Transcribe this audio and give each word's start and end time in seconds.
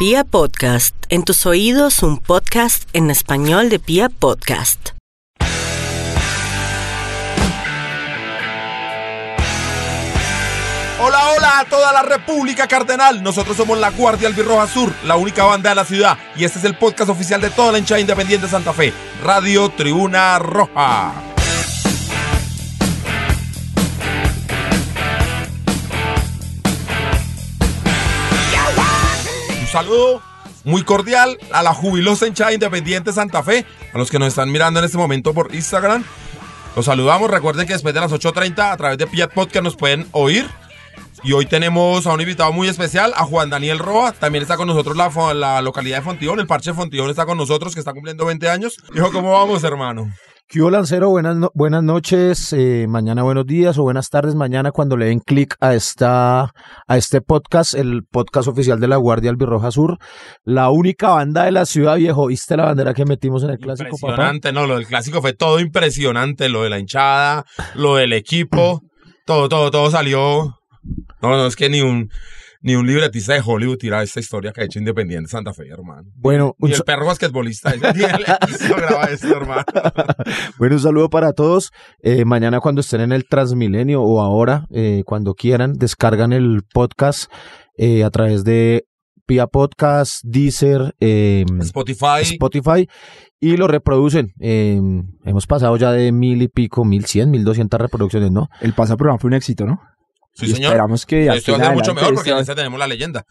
Pia 0.00 0.24
Podcast, 0.24 0.94
en 1.10 1.24
tus 1.24 1.44
oídos 1.44 2.02
un 2.02 2.16
podcast 2.16 2.88
en 2.94 3.10
español 3.10 3.68
de 3.68 3.78
Pia 3.78 4.08
Podcast. 4.08 4.92
Hola, 11.02 11.18
hola 11.36 11.58
a 11.58 11.64
toda 11.68 11.92
la 11.92 12.00
República 12.00 12.66
Cardenal. 12.66 13.22
Nosotros 13.22 13.58
somos 13.58 13.76
la 13.76 13.90
Guardia 13.90 14.28
Albirroja 14.28 14.66
Sur, 14.68 14.90
la 15.04 15.16
única 15.16 15.44
banda 15.44 15.68
de 15.68 15.76
la 15.76 15.84
ciudad. 15.84 16.16
Y 16.34 16.44
este 16.44 16.58
es 16.58 16.64
el 16.64 16.78
podcast 16.78 17.10
oficial 17.10 17.42
de 17.42 17.50
toda 17.50 17.70
la 17.72 17.78
hinchada 17.78 18.00
independiente 18.00 18.46
de 18.46 18.50
Santa 18.50 18.72
Fe. 18.72 18.94
Radio 19.22 19.68
Tribuna 19.68 20.38
Roja. 20.38 21.29
Saludo 29.70 30.20
muy 30.64 30.82
cordial 30.82 31.38
a 31.52 31.62
la 31.62 31.72
jubilosa 31.72 32.26
hinchada 32.26 32.52
independiente 32.52 33.10
de 33.10 33.14
Santa 33.14 33.42
Fe, 33.42 33.64
a 33.94 33.98
los 33.98 34.10
que 34.10 34.18
nos 34.18 34.28
están 34.28 34.50
mirando 34.50 34.80
en 34.80 34.84
este 34.84 34.98
momento 34.98 35.32
por 35.32 35.54
Instagram. 35.54 36.04
Los 36.76 36.86
saludamos. 36.86 37.30
Recuerden 37.30 37.66
que 37.66 37.72
después 37.72 37.94
de 37.94 38.00
las 38.00 38.12
8.30 38.12 38.72
a 38.72 38.76
través 38.76 38.98
de 38.98 39.06
Piat 39.06 39.32
Podcast 39.32 39.64
nos 39.64 39.76
pueden 39.76 40.06
oír. 40.12 40.48
Y 41.22 41.32
hoy 41.32 41.44
tenemos 41.46 42.06
a 42.06 42.12
un 42.12 42.20
invitado 42.20 42.52
muy 42.52 42.68
especial, 42.68 43.12
a 43.14 43.24
Juan 43.24 43.50
Daniel 43.50 43.78
Roa. 43.78 44.12
También 44.12 44.42
está 44.42 44.56
con 44.56 44.68
nosotros 44.68 44.96
la, 44.96 45.34
la 45.34 45.60
localidad 45.60 45.98
de 45.98 46.02
Fontibón, 46.02 46.40
el 46.40 46.46
parche 46.46 46.70
de 46.70 46.76
Fontibón 46.76 47.10
está 47.10 47.26
con 47.26 47.36
nosotros, 47.36 47.74
que 47.74 47.80
está 47.80 47.92
cumpliendo 47.92 48.24
20 48.24 48.48
años. 48.48 48.76
Dijo, 48.94 49.12
¿cómo 49.12 49.32
vamos, 49.32 49.62
hermano? 49.64 50.10
¿Qué 50.52 50.58
Lancero? 50.58 51.10
Buenas, 51.10 51.36
buenas 51.54 51.84
noches, 51.84 52.52
eh, 52.52 52.86
mañana 52.88 53.22
buenos 53.22 53.46
días 53.46 53.78
o 53.78 53.84
buenas 53.84 54.10
tardes 54.10 54.34
mañana 54.34 54.72
cuando 54.72 54.96
le 54.96 55.06
den 55.06 55.20
clic 55.20 55.54
a, 55.60 55.76
esta, 55.76 56.52
a 56.88 56.96
este 56.96 57.20
podcast, 57.20 57.74
el 57.74 58.02
podcast 58.02 58.48
oficial 58.48 58.80
de 58.80 58.88
la 58.88 58.96
Guardia 58.96 59.30
Albirroja 59.30 59.70
Sur, 59.70 59.98
la 60.42 60.70
única 60.70 61.10
banda 61.10 61.44
de 61.44 61.52
la 61.52 61.66
ciudad 61.66 61.98
viejo. 61.98 62.26
¿Viste 62.26 62.56
la 62.56 62.64
bandera 62.64 62.94
que 62.94 63.04
metimos 63.04 63.44
en 63.44 63.50
el 63.50 63.58
clásico? 63.58 63.90
Impresionante, 63.92 64.52
no, 64.52 64.66
lo 64.66 64.74
del 64.74 64.88
clásico 64.88 65.20
fue 65.20 65.34
todo 65.34 65.60
impresionante, 65.60 66.48
lo 66.48 66.64
de 66.64 66.70
la 66.70 66.80
hinchada, 66.80 67.44
lo 67.76 67.94
del 67.94 68.12
equipo, 68.12 68.82
todo, 69.26 69.48
todo, 69.48 69.70
todo 69.70 69.88
salió. 69.92 70.56
No, 71.22 71.28
no, 71.28 71.46
es 71.46 71.54
que 71.54 71.68
ni 71.68 71.80
un, 71.80 72.10
ni 72.62 72.74
un 72.74 72.86
libretista 72.86 73.32
de 73.34 73.42
Hollywood 73.44 73.78
tira 73.78 74.02
esta 74.02 74.20
historia 74.20 74.52
que 74.52 74.60
ha 74.60 74.64
hecho 74.64 74.78
Independiente 74.78 75.28
Santa 75.30 75.52
Fe, 75.52 75.68
hermano. 75.68 76.10
Bueno, 76.14 76.54
un, 76.58 76.70
Y 76.70 76.72
el 76.72 76.82
perro 76.82 77.06
basquetbolista, 77.06 77.72
grabar 77.76 79.10
esto, 79.10 79.36
hermano. 79.36 79.64
bueno, 80.58 80.74
un 80.76 80.80
saludo 80.80 81.08
para 81.08 81.32
todos. 81.32 81.72
Eh, 82.02 82.24
mañana 82.24 82.60
cuando 82.60 82.80
estén 82.80 83.00
en 83.00 83.12
el 83.12 83.26
Transmilenio 83.26 84.02
o 84.02 84.20
ahora, 84.20 84.66
eh, 84.70 85.02
cuando 85.06 85.34
quieran, 85.34 85.74
descargan 85.74 86.32
el 86.32 86.62
podcast 86.72 87.32
eh, 87.76 88.04
a 88.04 88.10
través 88.10 88.44
de 88.44 88.84
Pia 89.30 89.46
Podcast, 89.46 90.24
Deezer, 90.24 90.94
eh, 90.98 91.44
Spotify. 91.60 92.22
Spotify 92.22 92.88
y 93.38 93.56
lo 93.56 93.68
reproducen. 93.68 94.32
Eh, 94.40 94.80
hemos 95.24 95.46
pasado 95.46 95.76
ya 95.76 95.92
de 95.92 96.12
mil 96.12 96.42
y 96.42 96.48
pico, 96.48 96.84
mil 96.84 97.06
cien, 97.06 97.30
mil 97.30 97.44
doscientas 97.44 97.80
reproducciones, 97.80 98.32
¿no? 98.32 98.48
El 98.60 98.74
pasado 98.74 98.98
programa 98.98 99.18
fue 99.18 99.28
un 99.28 99.34
éxito, 99.34 99.66
¿no? 99.66 99.80
Sí, 100.34 100.46
y 100.46 100.50
señor. 100.50 100.70
esperamos 100.72 101.06
que 101.06 101.26
Esto 101.26 101.52
va 101.52 101.58
a 101.58 101.60
ser 101.66 101.74
mucho 101.74 101.94
mejor 101.94 102.14
porque 102.14 102.30
en 102.30 102.38
este- 102.38 102.54
tenemos 102.54 102.78
la 102.78 102.86
leyenda. 102.86 103.24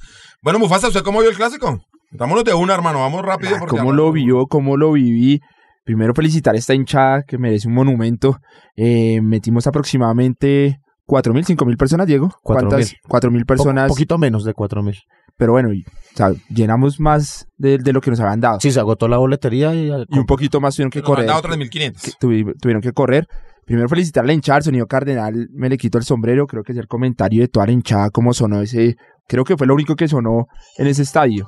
Bueno, 0.44 0.60
Mufasa, 0.60 0.88
¿usted 0.88 1.02
cómo 1.02 1.20
vio 1.22 1.30
el 1.30 1.36
clásico? 1.36 1.80
Dámonos 2.12 2.44
de 2.44 2.54
una, 2.54 2.74
hermano. 2.74 3.00
Vamos 3.00 3.24
rápido. 3.24 3.52
Ah, 3.56 3.60
porque 3.60 3.78
¿Cómo 3.78 3.94
lo 3.94 4.12
vio? 4.12 4.46
¿Cómo 4.48 4.78
lo 4.78 4.92
viví? 4.94 5.40
Primero 5.86 6.14
felicitar 6.14 6.56
a 6.56 6.58
esta 6.58 6.74
hinchada 6.74 7.24
que 7.24 7.38
merece 7.38 7.68
un 7.68 7.74
monumento. 7.74 8.38
Eh, 8.76 9.22
metimos 9.22 9.66
aproximadamente 9.68 10.78
4.000, 11.06 11.44
5.000 11.46 11.78
personas, 11.78 12.08
Diego. 12.08 12.30
Cuatro 12.44 12.68
¿Cuántas? 12.70 12.92
mil. 12.92 12.98
4.000 13.08 13.46
personas. 13.46 13.84
Un 13.90 13.96
poquito 13.96 14.18
menos 14.18 14.44
de 14.44 14.54
cuatro 14.54 14.84
mil. 14.84 14.96
Pero 15.38 15.54
bueno, 15.54 15.72
y, 15.74 15.82
o 15.84 16.18
sea, 16.18 16.32
llenamos 16.50 17.00
más 17.00 17.48
de, 17.58 17.78
de 17.78 17.94
lo 17.94 18.02
que 18.02 18.10
nos 18.12 18.20
habían 18.20 18.42
dado. 18.42 18.60
Sí, 18.60 18.72
se 18.72 18.80
agotó 18.80 19.08
la 19.08 19.18
boletería 19.18 19.74
y, 19.74 19.88
Y 20.10 20.20
un 20.20 20.26
poquito 20.26 20.60
más 20.60 20.76
tuvieron 20.76 20.92
que 20.92 21.00
Nos 21.00 21.10
han 21.10 21.16
correr. 21.16 21.28
dado 21.28 21.42
que 21.42 21.48
3.500. 21.48 22.18
tuvi- 22.20 22.54
tuvieron 22.62 22.82
que 22.82 22.92
correr. 22.92 23.26
Primero 23.70 23.88
felicitar 23.88 24.28
a 24.28 24.34
el 24.34 24.64
sonido 24.64 24.88
cardenal, 24.88 25.48
me 25.54 25.70
le 25.70 25.78
quito 25.78 26.00
el 26.00 26.04
sombrero, 26.04 26.48
creo 26.48 26.64
que 26.64 26.72
es 26.72 26.78
el 26.80 26.88
comentario 26.88 27.44
de 27.44 27.50
toda 27.50 27.68
la 27.68 27.72
hinchada, 27.72 28.10
cómo 28.10 28.34
sonó 28.34 28.64
ese, 28.64 28.96
creo 29.28 29.44
que 29.44 29.56
fue 29.58 29.68
lo 29.68 29.76
único 29.76 29.96
que 29.96 30.08
sonó 30.08 30.48
en 30.80 30.88
ese 30.88 31.04
estadio. 31.04 31.46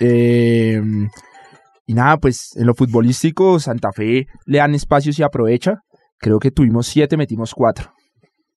Eh, 0.00 0.82
y 1.86 1.94
nada, 1.94 2.16
pues 2.16 2.56
en 2.56 2.66
lo 2.66 2.74
futbolístico, 2.74 3.60
Santa 3.60 3.92
Fe 3.92 4.26
le 4.46 4.58
dan 4.58 4.74
espacios 4.74 5.16
y 5.20 5.22
aprovecha. 5.22 5.76
Creo 6.18 6.40
que 6.40 6.50
tuvimos 6.50 6.88
siete, 6.88 7.16
metimos 7.16 7.54
cuatro. 7.54 7.92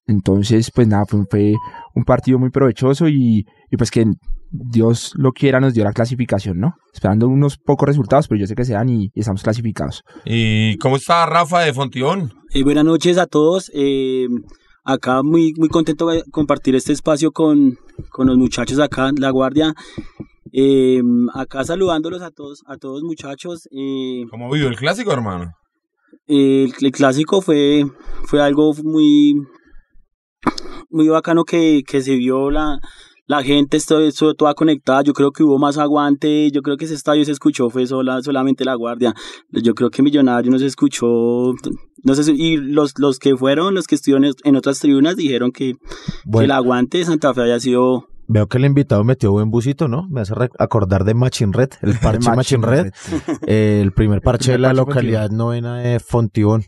Entonces, 0.08 0.72
pues 0.74 0.88
nada, 0.88 1.04
fue, 1.06 1.22
fue 1.30 1.54
un 1.94 2.02
partido 2.02 2.40
muy 2.40 2.50
provechoso 2.50 3.06
y, 3.06 3.46
y 3.70 3.76
pues 3.76 3.92
que 3.92 4.06
Dios 4.52 5.12
lo 5.16 5.32
quiera 5.32 5.60
nos 5.60 5.72
dio 5.74 5.82
la 5.82 5.92
clasificación, 5.92 6.58
¿no? 6.60 6.74
Esperando 6.92 7.26
unos 7.26 7.56
pocos 7.56 7.86
resultados, 7.88 8.28
pero 8.28 8.38
yo 8.40 8.46
sé 8.46 8.54
que 8.54 8.64
se 8.66 8.74
dan 8.74 8.88
y- 8.90 9.10
y 9.14 9.20
estamos 9.20 9.42
clasificados. 9.42 10.02
¿Y 10.26 10.76
cómo 10.76 10.96
está 10.96 11.24
Rafa 11.26 11.60
de 11.60 11.72
Fontibón? 11.72 12.32
Eh, 12.52 12.62
buenas 12.62 12.84
noches 12.84 13.16
a 13.18 13.26
todos. 13.26 13.70
eh, 13.74 14.26
acá 14.84 15.22
muy, 15.22 15.52
muy 15.56 15.68
contento 15.68 16.08
de 16.08 16.22
compartir 16.32 16.74
este 16.74 16.92
espacio 16.92 17.30
con, 17.30 17.78
con 18.10 18.26
los 18.26 18.36
muchachos 18.36 18.78
acá, 18.80 19.10
La 19.16 19.30
Guardia. 19.30 19.74
Eh, 20.52 21.00
acá 21.34 21.64
saludándolos 21.64 22.20
a 22.20 22.30
todos, 22.30 22.62
a 22.66 22.76
todos 22.76 23.02
muchachos. 23.04 23.68
eh, 23.70 24.24
¿Cómo 24.30 24.50
vivió 24.50 24.68
el 24.68 24.76
clásico, 24.76 25.12
hermano? 25.12 25.52
el, 26.26 26.72
el 26.80 26.92
clásico 26.92 27.40
fue, 27.40 27.84
fue 28.24 28.42
algo 28.42 28.72
muy, 28.84 29.34
muy 30.90 31.08
bacano 31.08 31.44
que, 31.44 31.82
que 31.86 32.02
se 32.02 32.16
vio 32.16 32.50
la, 32.50 32.78
la 33.32 33.42
gente 33.42 33.78
esto 33.78 33.98
toda 34.34 34.52
conectada. 34.54 35.02
Yo 35.02 35.14
creo 35.14 35.30
que 35.32 35.42
hubo 35.42 35.58
más 35.58 35.78
aguante. 35.78 36.50
Yo 36.50 36.60
creo 36.60 36.76
que 36.76 36.84
ese 36.84 36.94
estadio 36.94 37.24
se 37.24 37.32
escuchó, 37.32 37.70
fue 37.70 37.86
sola, 37.86 38.20
solamente 38.22 38.64
la 38.64 38.74
guardia. 38.74 39.14
Yo 39.50 39.74
creo 39.74 39.88
que 39.90 40.02
Millonario 40.02 40.50
no 40.52 40.58
se 40.58 40.66
escuchó. 40.66 41.06
No 42.04 42.14
sé, 42.14 42.24
si- 42.24 42.32
y 42.36 42.56
los, 42.58 42.92
los 42.98 43.18
que 43.18 43.34
fueron, 43.36 43.74
los 43.74 43.86
que 43.86 43.94
estuvieron 43.94 44.24
en- 44.44 44.56
otras 44.56 44.80
tribunas, 44.80 45.16
dijeron 45.16 45.50
que, 45.50 45.74
el 46.40 46.50
aguante 46.50 46.98
de 46.98 47.04
Santa 47.06 47.32
Fe 47.32 47.42
haya 47.42 47.58
sido. 47.60 48.06
veo 48.28 48.46
que 48.48 48.58
el 48.58 48.64
invitado 48.66 49.02
metió 49.04 49.32
buen 49.32 49.50
busito, 49.50 49.88
¿no? 49.88 50.06
Me 50.10 50.20
hace 50.20 50.34
acordar 50.58 51.04
de 51.04 51.14
Machin 51.14 51.52
Red, 51.52 51.70
el 51.82 51.94
parche 52.02 52.30
Machin 52.36 52.62
Red, 52.62 52.92
eh, 53.46 53.80
el 53.82 53.92
primer 53.92 54.20
parche 54.20 54.52
de 54.52 54.58
primer 54.58 54.60
la 54.76 54.84
parche 54.84 54.90
localidad 54.90 55.30
novena 55.30 55.78
de 55.78 56.00
Fontibón. 56.00 56.64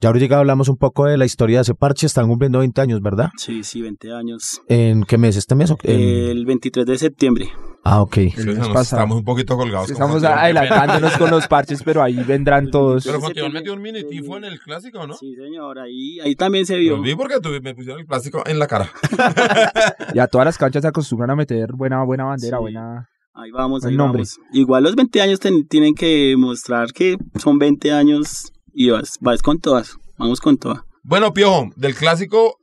Ya 0.00 0.08
ahorita 0.08 0.38
hablamos 0.38 0.68
un 0.68 0.76
poco 0.76 1.06
de 1.06 1.16
la 1.16 1.24
historia 1.24 1.58
de 1.58 1.62
ese 1.62 1.74
parche, 1.74 2.06
están 2.06 2.28
cumpliendo 2.28 2.58
20 2.58 2.78
años, 2.80 3.00
¿verdad? 3.00 3.30
Sí, 3.38 3.62
sí, 3.64 3.80
20 3.80 4.12
años. 4.12 4.60
¿En 4.68 5.04
qué 5.04 5.16
mes? 5.16 5.36
¿Este 5.36 5.54
mes? 5.54 5.70
o- 5.70 5.78
en- 5.82 6.00
El 6.30 6.44
23 6.44 6.84
de 6.84 6.98
septiembre. 6.98 7.48
Ah, 7.84 8.02
ok. 8.02 8.16
Estamos 8.18 9.18
un 9.18 9.24
poquito 9.24 9.56
colgados. 9.56 9.90
Estamos 9.90 10.22
adelantándonos 10.24 11.16
con 11.16 11.30
los 11.30 11.46
parches, 11.48 11.82
pero 11.82 12.02
ahí 12.02 12.14
vendrán 12.22 12.70
todos. 12.70 13.04
Pero 13.04 13.20
Fontibón 13.20 13.52
metió 13.52 13.72
un 13.74 13.82
mini 13.82 14.04
tifo 14.04 14.36
en 14.38 14.44
el 14.44 14.58
clásico, 14.60 15.06
¿no? 15.06 15.14
Sí, 15.14 15.34
señor, 15.36 15.78
ahí, 15.78 16.18
ahí 16.20 16.34
también 16.34 16.64
se 16.66 16.76
vio. 16.78 16.96
Lo 16.96 17.02
vi 17.02 17.14
porque 17.14 17.36
tuve- 17.40 17.60
me 17.62 17.74
pusieron 17.74 18.00
el 18.00 18.06
plástico 18.06 18.42
en 18.46 18.58
la 18.58 18.66
cara. 18.66 18.90
Y 20.14 20.18
a 20.18 20.26
todas 20.26 20.44
las 20.46 20.58
canchas 20.58 20.82
se 20.82 20.88
acostumbran 20.88 21.30
a 21.30 21.36
meter 21.36 21.72
buena, 21.72 22.02
buena 22.04 22.24
bandera, 22.24 22.56
Sí. 22.58 22.60
buena. 22.60 23.08
Ahí 23.34 23.50
vamos, 23.50 23.84
ahí 23.84 23.96
nombre. 23.96 24.20
vamos. 24.20 24.38
Igual 24.52 24.84
los 24.84 24.94
20 24.96 25.20
años 25.20 25.40
ten- 25.40 25.66
tienen 25.66 25.94
que 25.94 26.34
mostrar 26.38 26.92
que 26.92 27.16
son 27.36 27.58
20 27.58 27.90
años 27.92 28.52
y 28.74 28.90
vas, 28.90 29.18
vas 29.20 29.42
con 29.42 29.58
todas. 29.58 29.96
Vamos 30.18 30.40
con 30.40 30.58
todas. 30.58 30.80
Bueno, 31.02 31.32
Piojo, 31.32 31.70
del 31.76 31.94
clásico, 31.94 32.56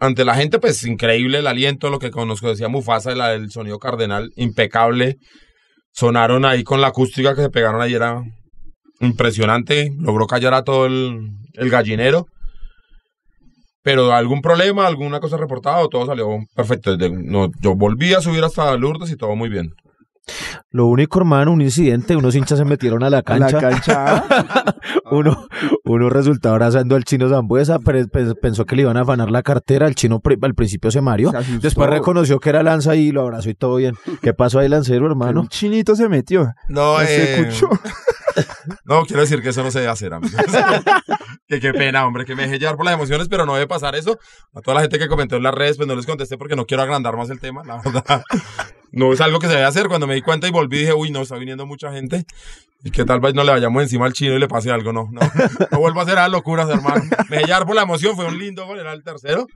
ante 0.00 0.24
la 0.24 0.34
gente, 0.34 0.58
pues 0.58 0.84
increíble 0.84 1.38
el 1.38 1.46
aliento, 1.46 1.90
lo 1.90 1.98
que 1.98 2.10
conozco, 2.10 2.48
decía 2.48 2.68
Mufasa, 2.68 3.12
del 3.12 3.50
sonido 3.50 3.78
cardenal, 3.78 4.32
impecable. 4.36 5.16
Sonaron 5.92 6.44
ahí 6.44 6.64
con 6.64 6.80
la 6.80 6.88
acústica 6.88 7.34
que 7.34 7.42
se 7.42 7.50
pegaron 7.50 7.80
ahí, 7.80 7.94
era 7.94 8.22
impresionante. 9.00 9.90
Logró 9.98 10.26
callar 10.26 10.54
a 10.54 10.64
todo 10.64 10.86
el, 10.86 11.30
el 11.54 11.70
gallinero. 11.70 12.26
Pero 13.82 14.12
algún 14.12 14.42
problema, 14.42 14.86
alguna 14.86 15.20
cosa 15.20 15.36
reportada, 15.36 15.86
todo 15.88 16.06
salió 16.06 16.26
perfecto. 16.54 16.96
No, 16.96 17.50
yo 17.60 17.74
volví 17.74 18.14
a 18.14 18.20
subir 18.20 18.44
hasta 18.44 18.76
Lourdes 18.76 19.10
y 19.10 19.16
todo 19.16 19.34
muy 19.34 19.48
bien. 19.48 19.70
Lo 20.70 20.86
único, 20.86 21.18
hermano, 21.18 21.52
un 21.52 21.60
incidente, 21.60 22.16
unos 22.16 22.34
hinchas 22.34 22.58
se 22.58 22.64
metieron 22.64 23.02
a 23.02 23.10
la 23.10 23.18
A 23.20 23.22
cancha. 23.22 23.60
La 23.60 23.70
cancha. 23.70 24.24
uno, 25.10 25.46
uno 25.84 26.08
resultó 26.10 26.50
abrazando 26.50 26.94
al 26.96 27.04
chino 27.04 27.28
Zambuesa, 27.28 27.78
pero 27.80 28.06
pe- 28.08 28.34
pensó 28.36 28.64
que 28.64 28.76
le 28.76 28.82
iban 28.82 28.96
a 28.96 29.00
afanar 29.02 29.30
la 29.30 29.42
cartera. 29.42 29.86
El 29.86 29.94
chino 29.94 30.20
al 30.42 30.54
principio 30.54 30.90
se 30.90 31.00
mareó. 31.00 31.30
Se. 31.32 31.58
Después 31.58 31.90
reconoció 31.90 32.38
que 32.40 32.50
era 32.50 32.62
Lanza 32.62 32.94
y 32.96 33.10
lo 33.12 33.22
abrazó 33.22 33.50
y 33.50 33.54
todo 33.54 33.76
bien. 33.76 33.96
¿Qué 34.22 34.32
pasó 34.32 34.60
ahí, 34.60 34.68
Lancero, 34.68 35.06
hermano? 35.06 35.40
Un 35.40 35.48
chinito 35.48 35.94
se 35.96 36.08
metió. 36.08 36.52
No, 36.68 36.98
No 36.98 37.04
se 37.06 37.34
eh, 37.34 37.40
escuchó. 37.48 37.68
No, 38.86 39.04
quiero 39.04 39.20
decir 39.20 39.42
que 39.42 39.50
eso 39.50 39.62
no 39.62 39.70
se 39.70 39.80
debe 39.80 39.90
hacer, 39.92 40.14
amigo. 40.14 40.34
que 41.46 41.60
qué 41.60 41.72
pena, 41.74 42.06
hombre, 42.06 42.24
que 42.24 42.34
me 42.34 42.44
dejé 42.44 42.58
llevar 42.58 42.76
por 42.76 42.86
las 42.86 42.94
emociones, 42.94 43.28
pero 43.28 43.44
no 43.44 43.52
debe 43.54 43.66
pasar 43.66 43.94
eso. 43.94 44.18
A 44.54 44.60
toda 44.62 44.76
la 44.76 44.80
gente 44.80 44.98
que 44.98 45.06
comentó 45.06 45.36
en 45.36 45.42
las 45.42 45.54
redes, 45.54 45.76
pues 45.76 45.86
no 45.86 45.94
les 45.94 46.06
contesté 46.06 46.38
porque 46.38 46.56
no 46.56 46.64
quiero 46.64 46.82
agrandar 46.82 47.14
más 47.14 47.28
el 47.28 47.40
tema, 47.40 47.62
la 47.64 47.82
verdad. 47.82 48.22
No 48.92 49.12
es 49.12 49.20
algo 49.20 49.38
que 49.38 49.46
se 49.46 49.54
debe 49.54 49.64
hacer. 49.64 49.88
Cuando 49.88 50.06
me 50.06 50.14
di 50.14 50.22
cuenta 50.22 50.46
y 50.46 50.50
volví, 50.50 50.78
dije, 50.78 50.92
uy, 50.92 51.10
no, 51.10 51.22
está 51.22 51.36
viniendo 51.36 51.66
mucha 51.66 51.92
gente. 51.92 52.24
Y 52.84 52.90
que 52.90 53.04
tal 53.04 53.20
vez 53.20 53.34
no 53.34 53.44
le 53.44 53.52
vayamos 53.52 53.82
encima 53.82 54.06
al 54.06 54.12
chino 54.12 54.34
y 54.34 54.38
le 54.38 54.48
pase 54.48 54.70
algo. 54.70 54.92
No, 54.92 55.08
no, 55.10 55.20
no 55.70 55.78
vuelvo 55.78 56.00
a 56.00 56.02
hacer 56.02 56.14
esas 56.14 56.30
locuras, 56.30 56.68
hermano. 56.68 57.02
Me 57.28 57.36
dejé 57.36 57.46
llevar 57.46 57.66
por 57.66 57.74
la 57.74 57.82
emoción, 57.82 58.16
fue 58.16 58.26
un 58.26 58.38
lindo 58.38 58.66
gol, 58.66 58.78
era 58.78 58.92
el 58.92 59.02
tercero. 59.02 59.46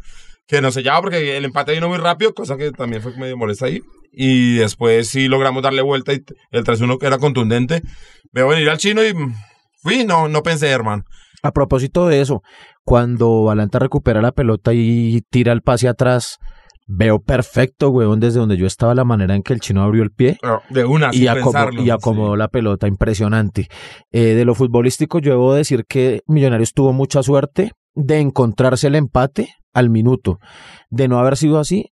que 0.47 0.61
nos 0.61 0.75
sellaba 0.75 1.03
porque 1.03 1.37
el 1.37 1.45
empate 1.45 1.73
vino 1.73 1.89
muy 1.89 1.99
rápido, 1.99 2.35
cosa 2.35 2.57
que 2.57 2.71
también 2.71 3.03
fue 3.03 3.17
medio 3.17 3.37
molesta 3.37 3.67
ahí. 3.67 3.83
Y 4.13 4.55
después 4.57 5.09
sí 5.09 5.29
logramos 5.29 5.63
darle 5.63 5.83
vuelta 5.83 6.13
y 6.13 6.25
el 6.53 6.65
3-1 6.65 6.99
que 6.99 7.07
era 7.07 7.19
contundente. 7.19 7.83
Veo 8.33 8.49
venir 8.49 8.71
al 8.71 8.79
chino 8.79 9.05
y 9.05 9.13
mm, 9.13 9.35
fui, 9.83 10.05
no, 10.05 10.29
no 10.29 10.43
pensé, 10.43 10.69
hermano. 10.69 11.05
A 11.43 11.53
propósito 11.53 12.07
de 12.07 12.21
eso, 12.21 12.43
cuando 12.85 13.45
Valanta 13.45 13.79
recupera 13.79 14.23
la 14.23 14.33
pelota 14.33 14.73
y 14.73 15.21
tira 15.31 15.53
el 15.53 15.63
pase 15.63 15.89
atrás, 15.89 16.39
veo 16.87 17.19
perfecto, 17.21 17.91
weón, 17.91 18.21
desde 18.21 18.39
donde 18.41 18.57
yo 18.57 18.67
estaba 18.67 18.95
la 18.95 19.05
manera 19.05 19.35
en 19.35 19.43
que 19.43 19.53
el 19.53 19.61
chino 19.61 19.83
abrió 19.83 20.03
el 20.03 20.11
pie 20.13 20.39
Pero 20.41 20.63
De 20.71 20.85
una, 20.85 21.11
y, 21.13 21.19
sin 21.19 21.29
acomo- 21.29 21.45
pensarlo. 21.53 21.83
y 21.83 21.91
acomodó 21.91 22.33
Sí. 22.35 22.39
la 22.39 22.49
pelota, 22.49 22.87
impresionante. 22.89 23.69
Eh, 24.13 24.35
de 24.35 24.45
lo 24.45 24.55
futbolístico, 24.55 25.19
yo 25.19 25.33
debo 25.33 25.55
decir 25.55 25.85
que 25.89 26.23
Millonarios 26.27 26.73
tuvo 26.73 26.93
mucha 26.93 27.23
suerte 27.23 27.73
de 27.95 28.21
encontrarse 28.21 28.87
el 28.87 28.95
empate 28.95 29.49
al 29.75 29.91
minuto. 29.91 30.39
De 30.91 31.09
no 31.09 31.19
haber 31.19 31.37
sido 31.37 31.59
así, 31.59 31.87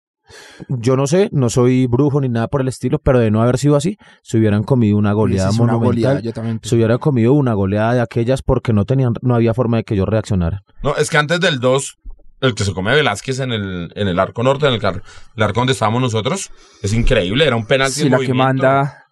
yo 0.69 0.97
no 0.97 1.07
sé, 1.07 1.29
no 1.33 1.51
soy 1.51 1.87
brujo 1.87 2.21
ni 2.21 2.29
nada 2.31 2.49
por 2.49 2.61
el 2.63 2.69
estilo, 2.69 2.99
pero 2.99 3.19
de 3.19 3.31
no 3.31 3.43
haber 3.43 3.59
sido 3.59 3.77
así, 3.77 3.99
se 4.23 4.39
hubieran 4.39 4.63
comido 4.63 4.97
una 4.97 5.13
goleada 5.13 5.51
es 5.51 5.59
una 5.59 5.75
monumental. 5.75 6.03
goleada, 6.03 6.21
yo 6.21 6.33
también. 6.33 6.61
Se 6.63 6.75
hubiera 6.77 6.97
comido 6.99 7.33
una 7.35 7.53
goleada 7.53 7.95
de 7.95 8.01
aquellas 8.01 8.43
porque 8.43 8.73
no 8.73 8.85
tenían, 8.87 9.13
no 9.23 9.35
había 9.35 9.53
forma 9.55 9.79
de 9.79 9.85
que 9.85 9.97
yo 9.97 10.07
reaccionara. 10.07 10.63
No, 10.83 10.97
es 10.97 11.11
que 11.11 11.19
antes 11.19 11.41
del 11.41 11.61
2, 11.61 11.97
el 12.45 12.55
que 12.55 12.65
se 12.65 12.73
come 12.73 12.91
a 12.91 12.95
Velázquez 12.95 13.41
en 13.41 13.53
el, 13.53 13.93
en 13.95 14.09
el 14.09 14.19
arco 14.19 14.43
norte, 14.43 14.67
en 14.67 14.75
el, 14.75 14.81
car- 14.81 15.03
el 15.37 15.43
arco 15.43 15.61
donde 15.61 15.73
estábamos 15.73 16.01
nosotros, 16.03 16.51
es 16.83 16.93
increíble, 16.93 17.45
era 17.47 17.57
un 17.57 17.67
penalti 17.67 18.03
Sí, 18.03 18.09
la 18.09 18.19
que 18.19 18.35
manda 18.35 19.05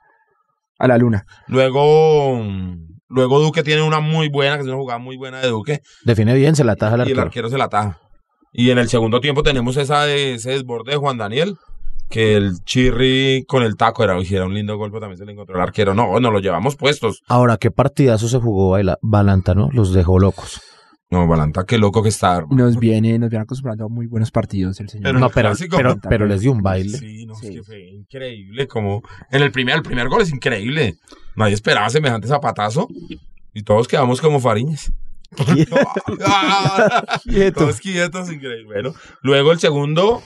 a 0.79 0.89
la 0.89 0.99
luna. 0.99 1.25
Luego, 1.49 2.45
luego 3.09 3.41
Duque 3.41 3.63
tiene 3.63 3.83
una 3.83 4.01
muy 4.01 4.29
buena, 4.29 4.57
que 4.57 4.63
es 4.63 4.69
una 4.69 4.77
jugada 4.77 4.99
muy 4.99 5.17
buena 5.17 5.41
de 5.41 5.49
Duque, 5.49 5.81
Define 6.05 6.35
bien, 6.35 6.55
se 6.57 6.65
la 6.65 6.73
ataja 6.73 6.95
el 6.97 7.01
y 7.01 7.03
el 7.03 7.09
arquero. 7.11 7.23
arquero 7.23 7.49
se 7.51 7.59
la 7.59 7.65
ataja. 7.65 7.99
Y 8.53 8.71
en 8.71 8.79
el 8.79 8.89
segundo 8.89 9.21
tiempo 9.21 9.43
tenemos 9.43 9.77
esa 9.77 10.05
de, 10.05 10.35
ese 10.35 10.51
desborde 10.51 10.93
de 10.93 10.99
Juan 10.99 11.17
Daniel, 11.19 11.57
que 12.11 12.35
el 12.37 12.63
Chirri 12.67 13.45
con 13.49 13.63
el 13.63 13.77
taco 13.77 14.05
era, 14.05 14.19
era 14.19 14.45
un 14.45 14.53
lindo 14.53 14.77
golpe, 14.77 15.01
también 15.01 15.17
se 15.17 15.25
le 15.25 15.33
encontró 15.33 15.57
el 15.57 15.63
arquero. 15.63 15.95
No, 15.95 16.21
nos 16.21 16.33
lo 16.33 16.41
llevamos 16.41 16.77
puestos. 16.77 17.23
Ahora, 17.29 17.57
qué 17.57 17.71
partidazo 17.71 18.29
se 18.29 18.39
jugó 18.39 18.77
Balanta, 19.01 19.55
¿no? 19.55 19.71
Los 19.73 19.95
dejó 19.95 20.19
locos. 20.19 20.61
No, 21.13 21.27
Balanta, 21.27 21.65
qué 21.67 21.77
loco 21.77 22.03
que 22.03 22.09
está. 22.09 22.39
hermano. 22.39 22.57
Nos 22.65 22.79
viene, 22.79 23.19
nos 23.19 23.29
viene 23.29 23.43
acostumbrando 23.43 23.85
a 23.85 23.89
muy 23.89 24.07
buenos 24.07 24.31
partidos 24.31 24.81
el 24.81 24.89
señor. 24.89 25.05
Pero 25.05 25.19
no, 25.19 25.27
el 25.27 25.33
pero, 25.33 25.49
clásico- 25.51 25.77
pero, 25.77 25.97
pero 26.09 26.27
les 26.27 26.41
dio 26.41 26.51
un 26.53 26.63
baile. 26.63 26.97
Sí, 26.97 27.27
no, 27.27 27.35
es 27.35 27.41
Sí. 27.41 27.55
que 27.55 27.63
fue 27.63 27.81
increíble. 27.91 28.67
Como 28.67 29.03
en 29.31 29.43
el 29.43 29.53
primer, 29.53 29.77
el 29.77 29.83
primer 29.83 30.09
gol 30.09 30.23
es 30.23 30.33
increíble. 30.33 30.95
Nadie 31.37 31.55
esperaba 31.55 31.91
semejante 31.91 32.29
zapatazo. 32.29 32.89
Y 33.53 33.63
todos 33.63 33.87
quedamos 33.89 34.21
como 34.23 34.41
fariñas. 34.41 34.91
Quieto. 37.25 37.61
todos 37.61 37.79
quietos, 37.81 38.33
increíble. 38.33 38.65
Bueno, 38.65 38.95
luego 39.23 39.53
el 39.53 39.59
segundo, 39.59 40.23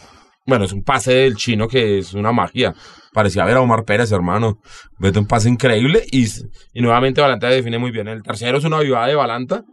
bueno, 0.47 0.65
es 0.65 0.73
un 0.73 0.83
pase 0.85 1.13
del 1.13 1.35
chino 1.37 1.69
que 1.69 1.99
es 1.99 2.15
una 2.15 2.33
magia. 2.33 2.75
Parecía 3.13 3.45
ver 3.45 3.57
a 3.57 3.61
Omar 3.61 3.85
Pérez, 3.85 4.13
hermano. 4.13 4.61
Vete 4.99 5.19
un 5.19 5.27
pase 5.27 5.49
increíble 5.49 6.05
y, 6.13 6.27
y 6.75 6.81
nuevamente 6.81 7.21
Balanta 7.21 7.49
define 7.49 7.79
muy 7.79 7.91
bien. 7.91 8.09
El 8.09 8.23
tercero 8.23 8.59
es 8.59 8.65
una 8.65 8.79
vivada 8.81 9.07
de 9.07 9.15
Balanta, 9.15 9.65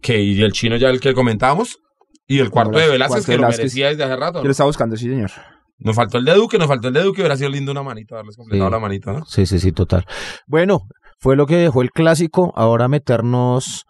que 0.00 0.20
y 0.22 0.40
el 0.42 0.52
chino 0.52 0.76
ya 0.76 0.88
el 0.90 1.00
que 1.00 1.14
comentábamos. 1.14 1.78
Y 2.26 2.38
el 2.38 2.50
cuarto 2.50 2.78
de 2.78 2.88
Velázquez, 2.88 3.26
que 3.26 3.32
de 3.32 3.36
lo 3.38 3.42
Velázquez. 3.42 3.58
merecía 3.64 3.88
desde 3.88 4.04
hace 4.04 4.16
rato. 4.16 4.38
Yo 4.38 4.44
lo 4.46 4.50
estaba 4.50 4.68
buscando, 4.68 4.96
sí, 4.96 5.08
señor. 5.10 5.30
Nos 5.78 5.94
faltó 5.96 6.16
el 6.18 6.24
de 6.24 6.32
Duque, 6.34 6.56
nos 6.56 6.68
faltó 6.68 6.88
el 6.88 6.94
de 6.94 7.02
Duque, 7.02 7.20
hubiera 7.20 7.36
sido 7.36 7.50
lindo 7.50 7.72
una 7.72 7.82
manita, 7.82 8.16
darles 8.16 8.36
completado 8.36 8.68
Sí. 8.70 8.72
la 8.72 8.78
manita, 8.78 9.12
¿no? 9.12 9.24
Sí, 9.26 9.44
sí, 9.44 9.58
sí, 9.58 9.72
total. 9.72 10.06
Bueno, 10.46 10.82
fue 11.18 11.36
lo 11.36 11.46
que 11.46 11.56
dejó 11.56 11.82
el 11.82 11.90
clásico. 11.90 12.52
Ahora 12.56 12.88
meternos 12.88 13.84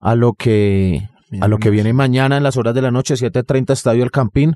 a 0.00 0.14
lo 0.14 0.32
que 0.34 1.08
a 1.40 1.48
lo 1.48 1.58
que 1.58 1.68
viene 1.70 1.92
mañana 1.92 2.38
en 2.38 2.42
las 2.42 2.56
horas 2.56 2.74
de 2.74 2.80
la 2.82 2.90
noche, 2.90 3.14
7.30 3.14 3.72
Estadio 3.72 4.02
El 4.02 4.10
Campín. 4.10 4.54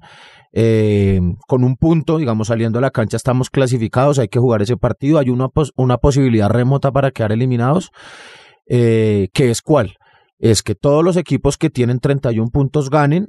Eh, 0.54 1.20
con 1.46 1.64
un 1.64 1.76
punto, 1.76 2.19
digamos, 2.19 2.49
saliendo 2.49 2.78
a 2.78 2.82
la 2.82 2.90
cancha 2.90 3.16
estamos 3.16 3.49
clasificados, 3.50 4.19
hay 4.19 4.28
que 4.28 4.38
jugar 4.38 4.60
ese 4.62 4.76
partido. 4.76 5.19
Hay 5.19 5.31
una, 5.31 5.49
pos- 5.49 5.72
una 5.76 5.99
posibilidad 5.99 6.50
remota 6.50 6.90
para 6.93 7.10
quedar 7.10 7.32
eliminados. 7.32 7.90
Eh, 8.69 9.28
¿Qué 9.32 9.50
es 9.50 9.62
cuál? 9.62 9.96
Es 10.43 10.65
que 10.65 10.75
todos 10.75 11.05
los 11.05 11.17
equipos 11.17 11.56
que 11.56 11.71
tienen 11.71 12.00
31 12.00 12.50
puntos 12.50 12.91
ganen 12.91 13.29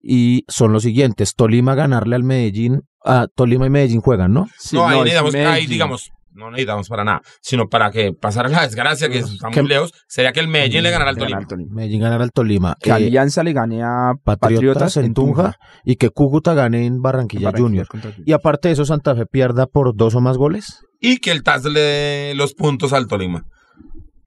y 0.00 0.44
son 0.48 0.72
los 0.72 0.82
siguientes. 0.82 1.34
Tolima 1.34 1.74
ganarle 1.74 2.16
al 2.16 2.24
Medellín. 2.24 2.80
A 3.04 3.26
Tolima 3.34 3.66
y 3.66 3.70
Medellín 3.70 4.00
juegan, 4.00 4.32
¿no? 4.32 4.46
Sí, 4.58 4.74
no, 4.76 4.86
ahí 4.88 4.98
es 5.00 5.04
necesitamos, 5.04 5.34
ahí 5.34 5.66
digamos, 5.66 6.10
no 6.32 6.50
necesitamos 6.50 6.88
para 6.88 7.04
nada, 7.04 7.20
sino 7.42 7.68
para 7.68 7.90
que 7.90 8.12
pasara 8.18 8.48
la 8.48 8.62
desgracia, 8.62 9.10
que 9.10 9.22
Que- 9.52 9.62
lejos, 9.62 9.92
sería 10.08 10.32
que 10.32 10.40
el 10.40 10.48
Medellín 10.48 10.82
le 10.82 10.90
ganara 10.90 11.10
al 11.10 11.16
Tolima. 11.18 11.40
Medellín 11.70 12.00
ganar 12.00 12.22
al 12.22 12.32
Tolima. 12.32 12.76
Que 12.80 12.88
Eh, 12.88 12.92
Alianza 12.94 13.44
le 13.44 13.52
gane 13.52 13.82
a 13.82 14.12
Patriotas, 14.24 14.96
en 14.96 15.12
Tunja, 15.12 15.56
y 15.84 15.96
que 15.96 16.08
Cúcuta 16.08 16.54
gane 16.54 16.86
en 16.86 17.02
Barranquilla, 17.02 17.50
Barranquilla 17.50 17.84
Junior. 17.90 18.14
Y 18.24 18.32
aparte 18.32 18.68
de 18.68 18.72
eso, 18.72 18.86
Santa 18.86 19.14
Fe 19.14 19.26
pierda 19.26 19.66
por 19.66 19.94
dos 19.94 20.14
o 20.14 20.22
más 20.22 20.38
goles. 20.38 20.80
Y 20.98 21.18
que 21.18 21.30
el 21.30 21.42
TAS 21.42 21.64
le 21.66 21.78
dé 21.80 22.32
los 22.34 22.54
puntos 22.54 22.94
al 22.94 23.06
Tolima. 23.06 23.44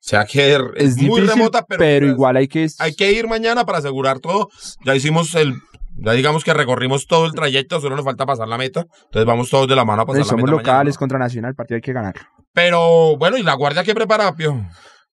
O 0.07 0.09
sea 0.09 0.23
que 0.23 0.55
es, 0.55 0.61
Es 0.77 0.95
muy 0.95 1.19
difícil, 1.19 1.27
remota, 1.27 1.65
pero, 1.67 1.79
pero, 1.79 2.05
pues, 2.05 2.13
igual 2.13 2.37
hay 2.37 2.47
que... 2.47 2.65
hay 2.79 2.95
que 2.95 3.11
ir 3.11 3.27
mañana 3.27 3.65
para 3.65 3.79
asegurar 3.79 4.19
todo. 4.19 4.47
Ya 4.85 4.95
hicimos 4.95 5.35
el, 5.35 5.55
ya 5.97 6.13
digamos 6.13 6.45
que 6.45 6.53
recorrimos 6.53 7.07
todo 7.07 7.25
el 7.25 7.33
trayecto, 7.33 7.81
solo 7.81 7.97
nos 7.97 8.05
falta 8.05 8.25
pasar 8.25 8.47
la 8.47 8.57
meta. 8.57 8.85
Entonces 9.03 9.25
vamos 9.25 9.49
todos 9.49 9.67
de 9.67 9.75
la 9.75 9.83
mano 9.83 10.03
a 10.03 10.05
pasar 10.05 10.21
la 10.21 10.25
somos 10.25 10.43
meta 10.43 10.51
locales 10.51 10.95
mañana. 10.95 10.97
contra 10.97 11.19
Nacional, 11.19 11.49
el 11.49 11.55
partido 11.55 11.75
hay 11.75 11.81
que 11.81 11.91
ganar. 11.91 12.15
Pero 12.53 13.17
bueno, 13.17 13.37
¿y 13.37 13.43
la 13.43 13.55
guardia 13.55 13.83
qué 13.83 13.93
prepara, 13.93 14.33
Pio? 14.33 14.65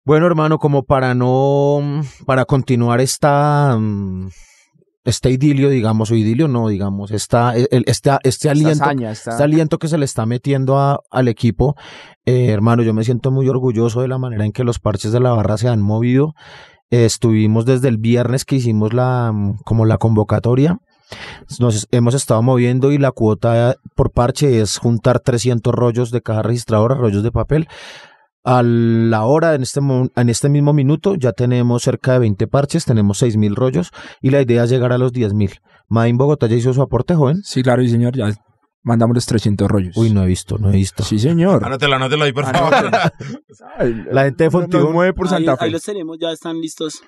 Bueno, 0.05 0.27
hermano, 0.27 0.59
como 0.59 0.83
para 0.83 1.15
no, 1.15 2.03
para 2.27 2.45
continuar 2.45 3.01
esta, 3.01 3.75
mm, 3.79 4.29
este 5.05 5.31
idilio, 5.31 5.69
digamos, 5.69 6.11
o 6.11 6.15
idilio 6.15 6.47
no, 6.49 6.69
digamos, 6.69 7.11
esta, 7.11 7.57
el- 7.57 7.67
este, 7.87 8.11
este 8.23 8.29
Esta 8.29 8.51
aliento, 8.53 8.85
hazaña, 8.85 9.11
esta- 9.11 9.31
este 9.33 9.43
aliento 9.43 9.79
que 9.79 9.89
se 9.89 9.99
le 9.99 10.05
está 10.05 10.27
metiendo 10.27 10.79
a- 10.79 11.01
al 11.11 11.29
equipo, 11.29 11.75
eh, 12.25 12.51
hermano, 12.51 12.83
yo 12.83 12.95
me 12.95 13.03
siento 13.05 13.31
muy 13.31 13.49
orgulloso 13.49 14.01
de 14.01 14.09
la 14.09 14.19
manera 14.19 14.45
en 14.45 14.53
que 14.53 14.65
los 14.65 14.79
parches 14.79 15.11
de 15.13 15.21
la 15.21 15.31
barra 15.33 15.57
se 15.59 15.69
han 15.69 15.83
movido. 15.83 16.35
Eh, 16.91 17.05
estuvimos 17.05 17.65
desde 17.65 17.89
el 17.89 17.97
viernes 17.99 18.45
que 18.45 18.57
hicimos 18.57 18.93
la, 18.93 19.33
mm, 19.33 19.59
como 19.65 19.87
la 19.87 19.99
convocatoria. 19.99 20.79
Nos 21.59 21.89
hemos 21.91 22.15
estado 22.15 22.41
moviendo 22.43 22.91
y 22.93 22.99
la 22.99 23.11
cuota 23.13 23.77
por 23.95 24.13
parche 24.13 24.61
es 24.61 24.79
juntar 24.79 25.21
300 25.21 25.75
rollos 25.75 26.11
de 26.11 26.23
caja 26.23 26.43
registradora, 26.43 26.95
rollos 26.95 27.23
de 27.23 27.31
papel. 27.33 27.69
A 28.45 28.63
la 28.65 29.25
hora, 29.25 29.55
en 29.55 29.63
este, 29.63 29.81
mo- 29.81 30.09
en 30.17 30.29
este 30.29 30.49
mismo 30.49 30.73
minuto, 30.73 31.15
ya 31.15 31.33
tenemos 31.33 31.83
cerca 31.83 32.15
de 32.15 32.19
20 32.21 32.47
parches, 32.49 32.85
tenemos 32.85 33.23
6.000 33.23 33.55
rollos 33.55 33.91
y 34.21 34.31
la 34.31 34.43
idea 34.43 34.65
es 34.65 34.71
llegar 34.71 34.93
a 34.93 34.99
los 34.99 35.13
10.000. 35.13 35.61
Main 35.89 36.17
Bogotá 36.17 36.47
ya 36.49 36.57
hizo 36.57 36.73
su 36.73 36.83
aporte, 36.83 37.15
joven. 37.15 37.43
Sí, 37.45 37.63
claro, 37.63 37.83
y 37.83 37.89
señor, 37.89 38.17
ya 38.17 38.33
mandamos 38.83 39.15
los 39.15 39.27
300 39.27 39.69
rollos. 39.71 39.97
Uy, 39.97 40.11
no 40.11 40.25
he 40.25 40.27
visto, 40.27 40.59
no 40.59 40.71
he 40.71 40.73
visto. 40.73 41.05
Sí, 41.05 41.19
señor. 41.21 41.65
Anótelo, 41.65 41.95
anótelo 41.95 42.25
ahí, 42.25 42.33
por 42.33 42.45
favor. 42.47 42.73
La 44.11 44.25
gente 44.25 44.45
de 44.45 44.51
Fontibón, 44.51 44.93
mueve 44.93 45.13
por 45.13 45.27
ahí, 45.27 45.31
Santa 45.45 45.57
Fe. 45.57 45.65
ahí 45.67 45.71
los 45.71 45.83
tenemos, 45.83 46.17
ya 46.21 46.33
están 46.33 46.61
listos. 46.61 47.01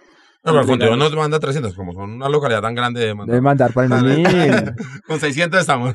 No, 0.45 0.53
pero 0.53 0.64
Fontibón 0.67 0.99
nos 0.99 1.17
manda 1.17 1.41
300, 1.41 1.75
como 1.75 1.93
son 1.95 2.12
una 2.12 2.29
localidad 2.29 2.61
tan 2.61 2.75
grande 2.75 3.00
de 3.00 3.14
mandar. 3.14 3.33
Debe 3.33 3.41
mandar 3.43 3.73
para 3.73 3.97
el 3.99 4.05
mil. 4.05 4.26
Con 5.07 5.19
600 5.19 5.61
estamos. 5.61 5.95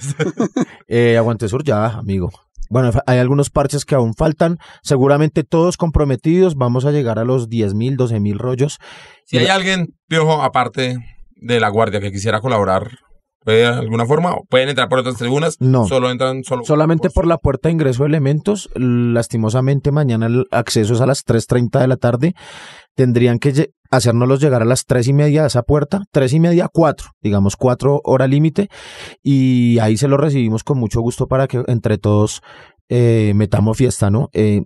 eh, 0.87 1.17
Aguante 1.17 1.47
Sur 1.47 1.63
ya, 1.63 1.85
amigo. 1.85 2.31
Bueno, 2.69 2.91
hay 3.07 3.17
algunos 3.17 3.49
parches 3.49 3.83
que 3.83 3.95
aún 3.95 4.13
faltan, 4.13 4.57
seguramente 4.83 5.43
todos 5.43 5.75
comprometidos, 5.75 6.55
vamos 6.55 6.85
a 6.85 6.91
llegar 6.91 7.17
a 7.17 7.25
los 7.25 7.49
10.000, 7.49 7.97
12.000 7.97 8.37
rollos. 8.37 8.77
Si 9.25 9.37
hay 9.37 9.47
alguien, 9.47 9.95
Piojo, 10.07 10.43
aparte 10.43 10.97
de 11.35 11.59
la 11.59 11.69
guardia 11.69 11.99
que 11.99 12.11
quisiera 12.11 12.41
colaborar, 12.41 12.91
¿puede 13.43 13.61
de 13.61 13.67
alguna 13.67 14.05
forma? 14.05 14.33
¿O 14.33 14.45
¿Pueden 14.45 14.69
entrar 14.69 14.87
por 14.87 14.99
otras 14.99 15.15
tribunas? 15.15 15.55
No. 15.59 15.87
Solo 15.87 16.11
entran 16.11 16.43
solo 16.43 16.63
Solamente 16.63 17.09
por 17.09 17.25
la 17.25 17.37
puerta 17.37 17.69
de 17.69 17.73
ingreso 17.73 18.03
de 18.03 18.09
elementos, 18.09 18.69
lastimosamente 18.75 19.91
mañana 19.91 20.27
el 20.27 20.45
acceso 20.51 20.93
es 20.93 21.01
a 21.01 21.07
las 21.07 21.25
3.30 21.25 21.79
de 21.79 21.87
la 21.87 21.97
tarde, 21.97 22.35
tendrían 22.99 23.39
que 23.39 23.71
hacérnoslos 23.91 24.41
llegar 24.41 24.61
a 24.61 24.65
las 24.65 24.83
tres 24.85 25.07
y 25.07 25.13
media 25.13 25.45
a 25.45 25.47
esa 25.47 25.63
puerta, 25.63 26.03
tres 26.11 26.33
y 26.33 26.41
media, 26.41 26.67
cuatro, 26.69 27.11
digamos 27.21 27.55
cuatro 27.55 28.01
hora 28.03 28.27
límite, 28.27 28.67
y 29.23 29.79
ahí 29.79 29.95
se 29.95 30.09
lo 30.09 30.17
recibimos 30.17 30.65
con 30.65 30.77
mucho 30.77 30.99
gusto 30.99 31.25
para 31.25 31.47
que 31.47 31.63
entre 31.67 31.97
todos 31.97 32.41
eh, 32.89 33.31
metamos 33.37 33.77
fiesta, 33.77 34.09
¿no? 34.09 34.27
Eh, 34.33 34.63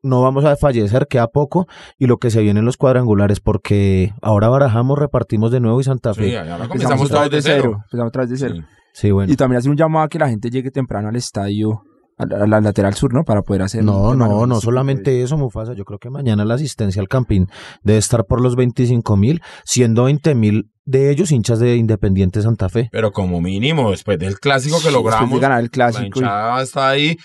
no 0.00 0.22
vamos 0.22 0.44
a 0.44 0.54
fallecer, 0.54 1.08
queda 1.08 1.26
poco, 1.26 1.66
y 1.98 2.06
lo 2.06 2.18
que 2.18 2.30
se 2.30 2.40
viene 2.40 2.60
en 2.60 2.66
los 2.66 2.76
cuadrangulares, 2.76 3.40
porque 3.40 4.12
ahora 4.22 4.48
barajamos, 4.48 4.96
repartimos 4.96 5.50
de 5.50 5.58
nuevo 5.58 5.80
y 5.80 5.82
Santa 5.82 6.14
Sí, 6.14 6.20
Fe. 6.20 6.38
ahora 6.38 6.66
Empezamos 6.66 6.68
comenzamos 6.68 7.06
otra 7.10 7.22
vez 7.22 7.30
de 7.32 7.42
cero. 7.42 7.78
Empezamos 7.82 8.08
otra 8.10 8.22
vez 8.22 8.30
de 8.30 8.36
cero. 8.36 8.54
Sí. 8.54 8.62
Sí, 8.92 9.10
bueno. 9.10 9.32
Y 9.32 9.34
también 9.34 9.58
hacer 9.58 9.72
un 9.72 9.76
llamado 9.76 10.04
a 10.04 10.08
que 10.08 10.20
la 10.20 10.28
gente 10.28 10.50
llegue 10.50 10.70
temprano 10.70 11.08
al 11.08 11.16
estadio, 11.16 11.82
a 12.18 12.26
la, 12.26 12.46
la 12.46 12.60
lateral 12.60 12.94
sur, 12.94 13.12
¿no? 13.12 13.24
Para 13.24 13.42
poder 13.42 13.62
hacer. 13.62 13.84
No, 13.84 14.14
no, 14.14 14.26
no 14.26 14.36
logístico, 14.46 14.60
solamente 14.62 15.22
eso, 15.22 15.36
Mufasa. 15.36 15.74
Yo 15.74 15.84
creo 15.84 15.98
que 15.98 16.08
mañana 16.10 16.44
la 16.44 16.54
asistencia 16.54 17.00
al 17.02 17.08
Campín 17.08 17.48
debe 17.82 17.98
estar 17.98 18.24
por 18.24 18.40
los 18.40 18.56
25 18.56 19.16
mil, 19.16 19.42
siendo 19.64 20.04
20 20.04 20.34
mil 20.34 20.70
de 20.84 21.10
ellos 21.10 21.32
hinchas 21.32 21.58
de 21.58 21.76
Independiente 21.76 22.40
Santa 22.42 22.68
Fe. 22.68 22.88
Pero 22.92 23.12
como 23.12 23.40
mínimo, 23.40 23.90
después 23.90 24.18
del 24.18 24.38
clásico 24.38 24.76
que 24.76 24.82
Sí, 24.82 24.86
después 24.88 25.04
de 25.04 25.10
logramos, 25.12 25.40
ganar 25.40 25.58
el 25.60 25.64
la 25.66 25.70
clásico. 25.70 26.04
y- 26.20 26.22
hinchada 26.22 26.62
está 26.62 26.88
ahí. 26.88 27.16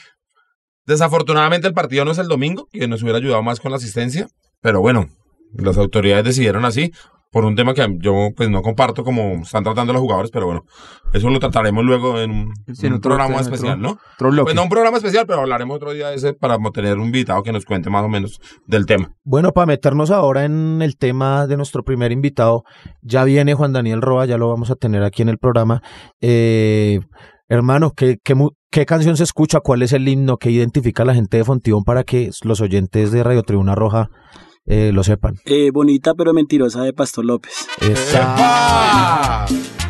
Desafortunadamente 0.86 1.68
el 1.68 1.74
partido 1.74 2.06
no 2.06 2.12
es 2.12 2.18
el 2.18 2.28
domingo, 2.28 2.68
que 2.72 2.88
nos 2.88 3.02
hubiera 3.04 3.20
ayudado 3.20 3.44
más 3.44 3.60
con 3.60 3.72
la 3.72 3.78
asistencia. 3.78 4.28
Pero 4.62 4.82
bueno, 4.82 5.08
las 5.54 5.78
autoridades 5.78 6.26
decidieron 6.26 6.66
así. 6.66 6.92
Por 7.32 7.46
un 7.46 7.56
tema 7.56 7.74
que 7.74 7.88
yo 8.00 8.30
pues 8.36 8.50
no 8.50 8.62
comparto 8.62 9.04
como 9.06 9.42
están 9.44 9.64
tratando 9.64 9.94
los 9.94 10.02
jugadores, 10.02 10.32
pero 10.32 10.48
bueno, 10.48 10.66
eso 11.14 11.30
lo 11.30 11.40
trataremos 11.40 11.84
luego 11.86 12.20
en 12.20 12.30
un, 12.32 12.54
Sí, 12.74 12.88
en 12.88 12.94
un 12.94 12.98
otro- 13.00 13.10
programa 13.12 13.36
en 13.36 13.40
otro- 13.42 13.54
especial, 13.54 13.80
¿no? 13.82 13.98
Otro. 14.20 14.44
Pues 14.44 14.54
no 14.56 14.64
un 14.64 14.70
programa 14.70 14.98
especial, 14.98 15.26
pero 15.26 15.40
hablaremos 15.40 15.78
otro 15.78 15.94
día 15.94 16.10
de 16.10 16.16
ese 16.16 16.34
para 16.34 16.58
tener 16.74 16.98
un 16.98 17.06
invitado 17.06 17.42
que 17.42 17.54
nos 17.54 17.64
cuente 17.66 17.90
más 17.90 18.04
o 18.04 18.10
menos 18.10 18.40
del 18.68 18.86
tema. 18.86 19.14
Bueno, 19.24 19.54
para 19.54 19.66
meternos 19.66 20.12
ahora 20.12 20.44
en 20.44 20.82
el 20.82 20.98
tema 20.98 21.48
de 21.48 21.56
nuestro 21.58 21.84
primer 21.84 22.12
invitado, 22.12 22.64
ya 23.02 23.24
viene 23.24 23.54
Juan 23.54 23.72
Daniel 23.74 24.02
Roa, 24.02 24.26
ya 24.26 24.38
lo 24.38 24.50
vamos 24.50 24.70
a 24.70 24.76
tener 24.76 25.02
aquí 25.04 25.22
en 25.22 25.30
el 25.30 25.38
programa. 25.38 25.82
Eh, 26.20 27.00
hermano, 27.48 27.92
¿qué, 27.96 28.18
qué, 28.24 28.36
mu- 28.36 28.52
qué 28.70 28.86
canción 28.86 29.16
se 29.18 29.24
escucha? 29.24 29.60
¿Cuál 29.62 29.82
es 29.84 29.94
el 29.94 30.08
himno 30.08 30.38
que 30.38 30.52
identifica 30.52 31.04
a 31.04 31.06
la 31.06 31.14
gente 31.14 31.38
de 31.38 31.44
Fontibón 31.46 31.84
para 31.86 32.04
que 32.04 32.30
los 32.44 32.62
oyentes 32.62 33.12
de 33.12 33.24
Radio 33.24 33.44
Tribuna 33.44 33.74
Roja 33.76 34.10
eh, 34.66 34.92
lo 34.94 35.04
sepan? 35.04 35.36
Eh, 35.46 35.72
bonita 35.72 36.14
pero 36.14 36.34
mentirosa 36.34 36.84
de 36.84 36.94
Pastor 36.94 37.26
López. 37.26 37.54
Esa- 37.82 38.34
¡Epa! 38.34 39.81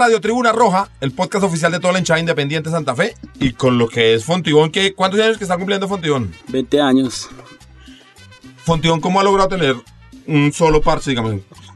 Radio 0.00 0.18
Tribuna 0.18 0.50
Roja, 0.50 0.88
el 1.02 1.12
podcast 1.12 1.44
oficial 1.44 1.70
de 1.72 1.78
toda 1.78 1.92
la 1.92 1.98
hinchada 1.98 2.18
independiente 2.18 2.70
de 2.70 2.74
Santa 2.74 2.94
Fe. 2.94 3.14
Y 3.38 3.52
con 3.52 3.76
lo 3.76 3.86
que 3.86 4.14
es 4.14 4.24
Fontibón, 4.24 4.70
que 4.70 4.94
¿cuántos 4.94 5.20
años 5.20 5.36
que 5.36 5.44
está 5.44 5.58
cumpliendo 5.58 5.88
Fontibón? 5.88 6.32
20 6.48 6.80
años. 6.80 7.28
Fontibón, 8.64 9.02
¿cómo 9.02 9.20
ha 9.20 9.24
logrado 9.24 9.50
tener 9.50 9.76
un 10.26 10.54
solo 10.54 10.80
parche, 10.80 11.10
digamos? 11.10 11.34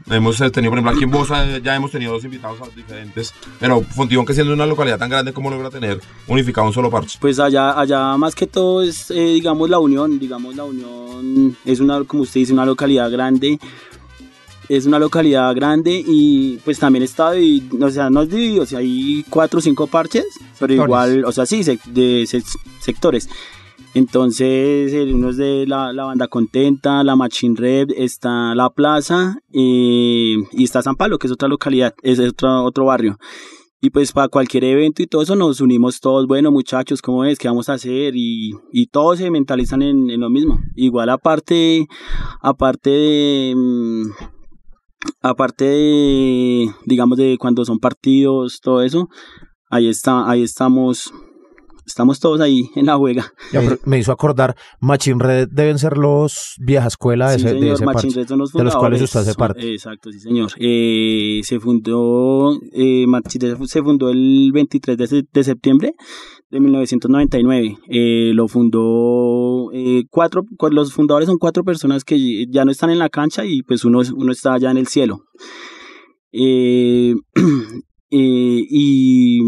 Hemos 0.09 0.41
eh, 0.41 0.49
tenido, 0.49 0.71
por 0.71 0.79
ejemplo, 0.79 0.95
aquí 0.95 1.03
en 1.03 1.11
Bosa 1.11 1.45
eh, 1.45 1.61
ya 1.63 1.75
hemos 1.75 1.91
tenido 1.91 2.13
dos 2.13 2.23
invitados 2.25 2.57
diferentes, 2.75 3.31
pero 3.59 3.81
Fontibón, 3.81 4.25
que 4.25 4.33
siendo 4.33 4.53
una 4.53 4.65
localidad 4.65 4.97
tan 4.97 5.11
grande, 5.11 5.31
¿cómo 5.31 5.51
logra 5.51 5.69
tener 5.69 6.01
unificado 6.27 6.65
un 6.65 6.73
solo 6.73 6.89
parche? 6.89 7.19
Pues 7.21 7.39
allá, 7.39 7.79
allá 7.79 8.17
más 8.17 8.33
que 8.33 8.47
todo 8.47 8.81
es, 8.81 9.11
eh, 9.11 9.33
digamos, 9.33 9.69
la 9.69 9.77
unión, 9.77 10.17
digamos, 10.17 10.55
la 10.55 10.63
unión 10.63 11.55
es 11.63 11.79
una, 11.79 12.03
como 12.05 12.23
usted 12.23 12.39
dice, 12.39 12.53
una 12.53 12.65
localidad 12.65 13.11
grande, 13.11 13.59
es 14.69 14.85
una 14.85 14.99
localidad 14.99 15.53
grande 15.55 16.03
y 16.05 16.57
pues 16.65 16.79
también 16.79 17.03
está, 17.03 17.33
divi- 17.35 17.83
o 17.83 17.89
sea, 17.89 18.09
no 18.09 18.21
es 18.23 18.29
dividido, 18.29 18.63
o 18.63 18.65
sea, 18.65 18.79
hay 18.79 19.23
cuatro 19.29 19.59
o 19.59 19.61
cinco 19.61 19.87
parches, 19.87 20.25
pero 20.59 20.73
Sectores. 20.73 20.83
igual, 20.85 21.25
o 21.25 21.31
sea, 21.31 21.45
sí, 21.45 21.63
de 21.63 22.23
sec- 22.23 22.59
sectores. 22.79 23.29
Entonces, 23.93 24.91
uno 25.13 25.29
es 25.29 25.37
de 25.37 25.65
la, 25.67 25.93
la 25.93 26.03
banda 26.03 26.27
contenta, 26.27 27.01
la 27.03 27.15
Machine 27.15 27.55
Red, 27.57 27.91
está 27.95 28.53
la 28.53 28.69
plaza 28.69 29.37
eh, 29.53 30.35
y 30.51 30.63
está 30.63 30.81
San 30.81 30.95
Pablo, 30.95 31.17
que 31.17 31.27
es 31.27 31.33
otra 31.33 31.47
localidad, 31.47 31.93
es 32.03 32.19
otro, 32.19 32.65
otro 32.65 32.85
barrio. 32.85 33.17
Y 33.81 33.91
pues 33.91 34.11
para 34.11 34.27
cualquier 34.29 34.63
evento 34.63 35.01
y 35.01 35.07
todo 35.07 35.21
eso 35.21 35.35
nos 35.35 35.61
unimos 35.61 35.99
todos, 35.99 36.27
bueno 36.27 36.51
muchachos, 36.51 37.01
¿cómo 37.01 37.23
es? 37.23 37.37
¿Qué 37.37 37.47
vamos 37.47 37.69
a 37.69 37.73
hacer? 37.73 38.15
Y, 38.15 38.51
y 38.73 38.87
todos 38.87 39.19
se 39.19 39.29
mentalizan 39.31 39.81
en, 39.81 40.09
en 40.09 40.19
lo 40.19 40.29
mismo. 40.29 40.59
Igual 40.75 41.09
aparte, 41.09 41.87
aparte 42.41 42.89
de... 42.89 43.55
Aparte 45.21 45.65
de, 45.65 46.69
digamos, 46.85 47.17
de 47.17 47.37
cuando 47.39 47.65
son 47.65 47.79
partidos, 47.79 48.59
todo 48.61 48.81
eso, 48.81 49.09
ahí 49.69 49.89
está, 49.89 50.29
ahí 50.29 50.43
estamos 50.43 51.13
estamos 51.85 52.19
todos 52.19 52.41
ahí 52.41 52.69
en 52.75 52.85
la 52.87 52.97
juega. 52.97 53.31
Me, 53.53 53.77
me 53.85 53.99
hizo 53.99 54.11
acordar, 54.11 54.55
Machine 54.79 55.17
Red 55.23 55.49
deben 55.51 55.77
ser 55.79 55.97
los 55.97 56.55
vieja 56.59 56.87
escuela 56.87 57.31
de 57.31 57.39
Sí, 57.39 57.45
ese, 57.45 57.53
de 57.53 57.59
señor, 57.59 57.75
ese 57.75 57.85
Machine 57.85 58.01
parche, 58.13 58.19
Red 58.21 58.27
son 58.27 58.39
los 58.39 58.51
de 58.53 58.63
los 58.63 58.75
cuales 58.75 59.01
usted 59.01 59.19
hace 59.21 59.33
parte. 59.35 59.71
Exacto, 59.73 60.11
sí, 60.11 60.19
señor. 60.19 60.51
Eh, 60.59 61.41
se 61.43 61.59
fundó, 61.59 62.57
eh, 62.73 63.05
Machine 63.07 63.53
Red 63.55 63.65
se 63.65 63.81
fundó 63.83 64.09
el 64.09 64.51
23 64.53 64.97
de, 64.97 65.23
de 65.31 65.43
septiembre 65.43 65.93
de 66.49 66.59
1999. 66.59 67.77
Eh, 67.89 68.31
lo 68.33 68.47
fundó 68.47 69.71
eh, 69.73 70.03
cuatro, 70.09 70.43
cu- 70.57 70.69
los 70.69 70.93
fundadores 70.93 71.27
son 71.27 71.37
cuatro 71.37 71.63
personas 71.63 72.03
que 72.03 72.45
ya 72.49 72.65
no 72.65 72.71
están 72.71 72.89
en 72.89 72.99
la 72.99 73.09
cancha 73.09 73.45
y 73.45 73.61
pues 73.63 73.83
uno, 73.85 74.01
uno 74.15 74.31
está 74.31 74.53
allá 74.53 74.71
en 74.71 74.77
el 74.77 74.87
cielo. 74.87 75.21
Eh, 76.31 77.13
y, 78.09 79.41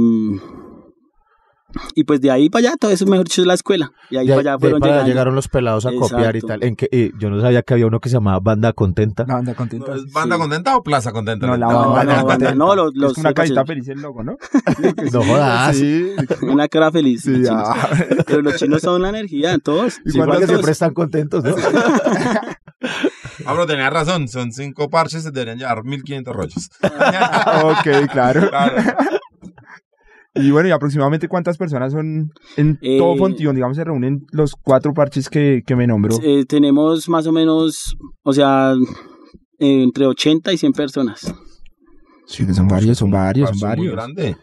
y 1.95 2.03
pues 2.03 2.21
de 2.21 2.31
ahí 2.31 2.49
para 2.49 2.69
allá, 2.69 2.77
todo 2.79 2.91
eso 2.91 3.05
mejor 3.05 3.25
dicho 3.25 3.41
es 3.41 3.47
la 3.47 3.53
escuela. 3.53 3.91
Y 4.09 4.17
ahí 4.17 4.27
De 4.27 4.35
para 4.35 4.51
allá 4.51 4.59
fueron 4.59 4.79
para 4.79 4.91
llegando. 4.93 5.09
llegaron 5.09 5.35
los 5.35 5.47
pelados 5.47 5.85
a 5.85 5.91
copiar 5.93 6.35
y 6.35 6.41
tal. 6.41 6.63
En 6.63 6.75
que, 6.75 6.87
eh, 6.91 7.11
yo 7.19 7.29
no 7.29 7.39
sabía 7.41 7.61
que 7.61 7.73
había 7.73 7.87
uno 7.87 7.99
que 7.99 8.09
se 8.09 8.13
llamaba 8.15 8.39
Banda 8.39 8.73
Contenta. 8.73 9.25
La 9.27 9.35
banda 9.35 9.53
contenta. 9.55 9.95
¿Es 9.95 10.11
¿Banda 10.11 10.35
sí. 10.35 10.41
contenta 10.41 10.77
o 10.77 10.83
Plaza 10.83 11.11
contenta? 11.11 11.47
No, 11.47 11.57
la 11.57 11.67
No, 11.67 11.91
banda, 11.91 12.15
no, 12.17 12.25
contenta. 12.25 12.55
no, 12.55 12.75
los- 12.75 12.91
los 12.95 13.11
es 13.13 13.17
una 13.19 13.33
carita 13.33 13.65
feliz 13.65 13.87
el 13.89 14.01
logo, 14.01 14.23
¿no? 14.23 14.37
No 15.13 15.23
jodas. 15.23 15.75
Sí. 15.75 16.11
Una 16.43 16.67
cara 16.67 16.91
feliz. 16.91 17.21
Sí, 17.23 17.31
los 17.31 17.47
chinos. 17.47 17.63
ah. 17.67 17.89
Pero 18.25 18.41
los 18.41 18.55
chinos 18.55 18.81
son 18.81 19.01
la 19.01 19.09
energía, 19.09 19.57
todos. 19.59 19.99
¿Y 20.05 20.11
Sí, 20.11 20.17
cuántos 20.17 20.25
porque 20.27 20.45
todos. 20.45 20.49
siempre 20.49 20.71
están 20.71 20.93
contentos, 20.93 21.43
¿no? 21.43 21.55
Ah, 23.45 23.51
pero 23.53 23.65
tenía 23.65 23.89
razón, 23.89 24.27
son 24.27 24.51
cinco 24.51 24.89
parches, 24.89 25.23
se 25.23 25.31
deberían 25.31 25.57
llevar 25.57 25.83
1500 25.83 26.35
rollos. 26.35 26.69
ok, 26.83 28.09
claro. 28.11 28.49
Claro. 28.49 28.75
Y 30.39 30.51
bueno, 30.51 30.69
¿y 30.69 30.71
aproximadamente 30.71 31.27
cuántas 31.27 31.57
personas 31.57 31.91
son 31.93 32.31
en 32.57 32.77
Eh, 32.81 32.97
todo 32.97 33.15
Fontillón? 33.17 33.55
Digamos, 33.55 33.77
se 33.77 33.83
reúnen 33.83 34.25
los 34.31 34.53
cuatro 34.55 34.93
parches 34.93 35.29
que, 35.29 35.61
que 35.65 35.75
me 35.75 35.87
nombró. 35.87 36.17
Eh, 36.23 36.45
tenemos 36.47 37.07
más 37.09 37.27
o 37.27 37.31
menos, 37.31 37.95
o 38.23 38.33
sea, 38.33 38.73
eh, 39.59 39.83
entre 39.83 40.05
80 40.05 40.53
y 40.53 40.57
100 40.57 40.73
personas. 40.73 41.33
Sí, 42.25 42.45
que 42.45 42.53
son 42.53 42.67
varios, 42.67 42.97
son 42.97 43.09
varios, 43.11 43.49
son 43.49 43.59
Paso 43.59 43.77
muy 43.77 43.87
varios. 43.87 43.93
grande. 43.95 44.37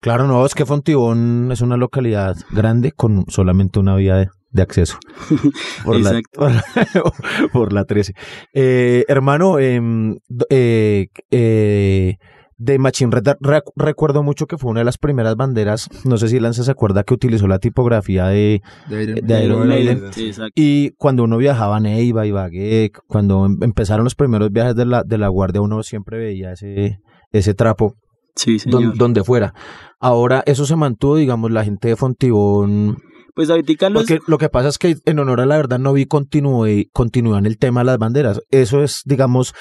Claro, 0.00 0.26
no, 0.26 0.44
es 0.46 0.54
que 0.54 0.64
Fontibón 0.64 1.50
es 1.52 1.60
una 1.60 1.76
localidad 1.76 2.36
grande 2.50 2.92
con 2.92 3.24
solamente 3.28 3.78
una 3.78 3.96
vía 3.96 4.16
de, 4.16 4.28
de 4.50 4.62
acceso. 4.62 4.98
Por 5.84 6.00
la, 6.00 6.10
Exacto. 6.10 6.40
por, 6.40 6.50
la, 6.52 6.64
por 7.52 7.72
la 7.72 7.84
13. 7.84 8.14
Eh, 8.54 9.04
hermano, 9.08 9.58
em, 9.58 10.16
eh, 10.48 11.08
eh, 11.30 12.16
de 12.58 12.78
Machine 12.78 13.10
Red 13.10 13.36
re- 13.40 13.62
recuerdo 13.76 14.22
mucho 14.22 14.46
que 14.46 14.56
fue 14.56 14.70
una 14.70 14.80
de 14.80 14.84
las 14.84 14.96
primeras 14.98 15.36
banderas, 15.36 15.88
no 16.04 16.16
sé 16.16 16.28
si 16.28 16.40
Lance 16.40 16.64
se 16.64 16.70
acuerda 16.70 17.04
que 17.04 17.12
utilizó 17.14 17.46
la 17.48 17.58
tipografía 17.58 18.26
de... 18.28 18.62
De 18.88 19.02
Iron 19.04 19.26
De 19.26 19.44
Iron 19.44 19.68
Maiden. 19.68 20.02
Sí. 20.12 20.30
Y 20.54 20.90
cuando 20.92 21.24
uno 21.24 21.36
viajaba 21.36 21.76
a 21.76 21.80
Neiva, 21.80 22.26
Ibagué, 22.26 22.90
cuando 23.06 23.44
em- 23.46 23.58
empezaron 23.62 24.04
los 24.04 24.14
primeros 24.14 24.50
viajes 24.50 24.74
de 24.74 24.86
la, 24.86 25.02
de 25.02 25.18
la 25.18 25.28
Guardia, 25.28 25.60
uno 25.60 25.82
siempre 25.82 26.18
veía 26.18 26.52
ese, 26.52 26.98
ese 27.32 27.54
trapo 27.54 27.94
Sí, 28.34 28.58
don- 28.66 28.80
señor. 28.82 28.96
donde 28.98 29.24
fuera. 29.24 29.54
Ahora 30.00 30.42
eso 30.46 30.66
se 30.66 30.76
mantuvo, 30.76 31.16
digamos, 31.16 31.50
la 31.50 31.64
gente 31.64 31.88
de 31.88 31.96
Fontibón. 31.96 32.98
Pues 33.34 33.50
ahorita 33.50 33.90
los... 33.90 34.02
Porque 34.06 34.20
lo 34.26 34.38
que 34.38 34.48
pasa 34.48 34.68
es 34.68 34.78
que 34.78 34.96
en 35.04 35.18
honor 35.18 35.40
a 35.42 35.46
la 35.46 35.56
verdad 35.58 35.78
no 35.78 35.92
vi 35.92 36.06
continúe, 36.06 36.84
continúa 36.92 37.38
en 37.38 37.44
el 37.46 37.58
tema 37.58 37.80
de 37.80 37.84
las 37.86 37.98
banderas. 37.98 38.40
Eso 38.50 38.82
es, 38.82 39.02
digamos, 39.04 39.54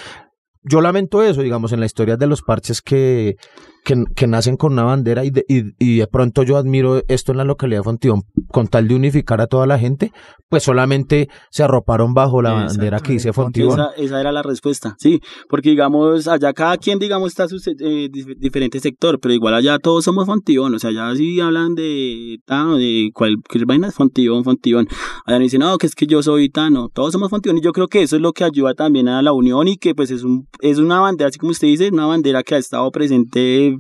yo 0.66 0.82
lamento 0.82 1.24
eso, 1.24 1.42
digamos, 1.42 1.72
en 1.72 1.80
la 1.80 1.86
historia 1.86 2.18
de 2.18 2.28
los 2.28 2.42
parches 2.42 2.82
que, 2.82 3.38
que, 3.84 4.28
nacen 4.28 4.58
con 4.58 4.74
una 4.74 4.84
bandera 4.84 5.24
y 5.24 5.30
de, 5.30 5.46
y 5.48 5.98
de 5.98 6.08
pronto 6.08 6.44
yo 6.44 6.58
admiro 6.58 7.04
esto 7.08 7.32
en 7.32 7.38
la 7.38 7.44
localidad 7.44 7.80
de 7.80 7.84
Fontibón, 7.84 8.24
con 8.56 8.68
tal 8.70 8.88
de 8.88 8.96
unificar 8.96 9.42
a 9.42 9.48
toda 9.48 9.68
la 9.68 9.78
gente, 9.78 10.14
pues 10.48 10.64
solamente 10.64 11.28
se 11.52 11.62
arroparon 11.64 12.14
bajo 12.14 12.42
la 12.42 12.52
Exacto. 12.52 12.74
bandera 12.78 13.00
que 13.02 13.12
dice 13.12 13.34
Fontibón. 13.34 13.74
Esa, 13.78 13.90
esa 13.98 14.22
era 14.22 14.32
la 14.32 14.44
respuesta, 14.44 14.96
sí, 14.98 15.20
porque 15.50 15.72
digamos, 15.72 16.26
allá 16.30 16.54
cada 16.54 16.78
quien, 16.78 16.98
digamos, 16.98 17.32
está 17.34 17.50
su 17.50 17.58
eh, 17.58 18.10
dif- 18.10 18.38
diferente 18.38 18.80
sector, 18.80 19.20
pero 19.20 19.34
igual 19.34 19.56
allá 19.56 19.78
todos 19.78 20.06
somos 20.06 20.26
Fontibón, 20.26 20.74
o 20.74 20.80
sea, 20.80 20.92
allá 20.92 21.14
sí 21.18 21.42
hablan 21.42 21.76
de 21.76 22.38
Tano, 22.46 22.78
de 22.78 23.10
cualquier 23.14 23.66
vaina 23.66 23.90
es 23.90 23.96
Fontibón, 23.96 24.46
Fontibón. 24.46 24.88
Allá 25.26 25.38
no 25.38 25.44
dicen, 25.44 25.60
no, 25.60 25.78
que 25.78 25.88
es 25.88 25.94
que 25.96 26.08
yo 26.08 26.24
soy 26.24 26.48
Tano, 26.48 26.88
todos 26.94 27.12
somos 27.12 27.30
Fontibón, 27.30 27.58
y 27.58 27.62
yo 27.62 27.74
creo 27.74 27.88
que 27.90 28.04
eso 28.04 28.16
es 28.16 28.22
lo 28.22 28.32
que 28.32 28.46
ayuda 28.46 28.74
también 28.74 29.10
a 29.10 29.22
la 29.22 29.34
unión 29.34 29.68
y 29.68 29.76
que 29.76 29.94
pues 29.94 30.12
es, 30.12 30.24
un, 30.24 30.48
es 30.62 30.78
una 30.78 31.02
bandera, 31.02 31.28
así 31.28 31.40
como 31.40 31.52
usted 31.52 31.68
dice, 31.68 31.90
una 31.92 32.06
bandera 32.06 32.42
que 32.42 32.56
ha 32.56 32.58
estado 32.58 32.90
presente, 32.92 33.76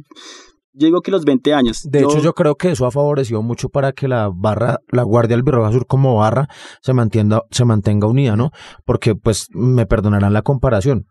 yo 0.75 0.85
digo 0.87 1.01
que 1.01 1.11
los 1.11 1.25
20 1.25 1.53
años. 1.53 1.81
De 1.89 1.99
hecho, 2.01 2.19
yo 2.19 2.33
creo 2.33 2.55
que 2.55 2.71
eso 2.71 2.85
ha 2.85 2.91
favorecido 2.91 3.41
mucho 3.41 3.69
para 3.69 3.91
que 3.93 4.07
la 4.07 4.29
barra, 4.33 4.79
la 4.91 5.03
Guardia 5.03 5.35
Albirroja 5.35 5.71
Sur 5.71 5.87
como 5.87 6.15
barra 6.17 6.47
se 6.81 6.93
mantenga, 6.93 7.41
se 7.51 7.65
mantenga 7.65 8.07
unida, 8.07 8.35
¿no? 8.35 8.51
Porque, 8.85 9.15
pues, 9.15 9.47
me 9.51 9.85
perdonarán 9.85 10.33
la 10.33 10.41
comparación, 10.41 11.05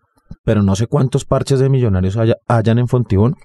pero 0.45 0.63
no 0.63 0.77
sé 0.77 0.87
cuántos 0.87 1.25
parches 1.25 1.59
de 1.61 1.69
millonarios 1.69 2.17
haya- 2.17 2.37
hayan 2.49 2.79
en 2.79 2.89
Fontibón 2.89 3.37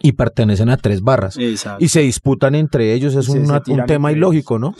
y 0.00 0.12
pertenecen 0.12 0.68
a 0.70 0.76
tres 0.76 1.02
barras. 1.02 1.36
Exacto. 1.38 1.84
Y 1.84 1.88
se 1.88 2.00
disputan 2.00 2.54
entre 2.54 2.92
ellos, 2.94 3.14
es 3.14 3.28
una- 3.28 3.62
un 3.68 3.84
tema 3.86 4.10
ilógico, 4.12 4.58
¿no? 4.58 4.74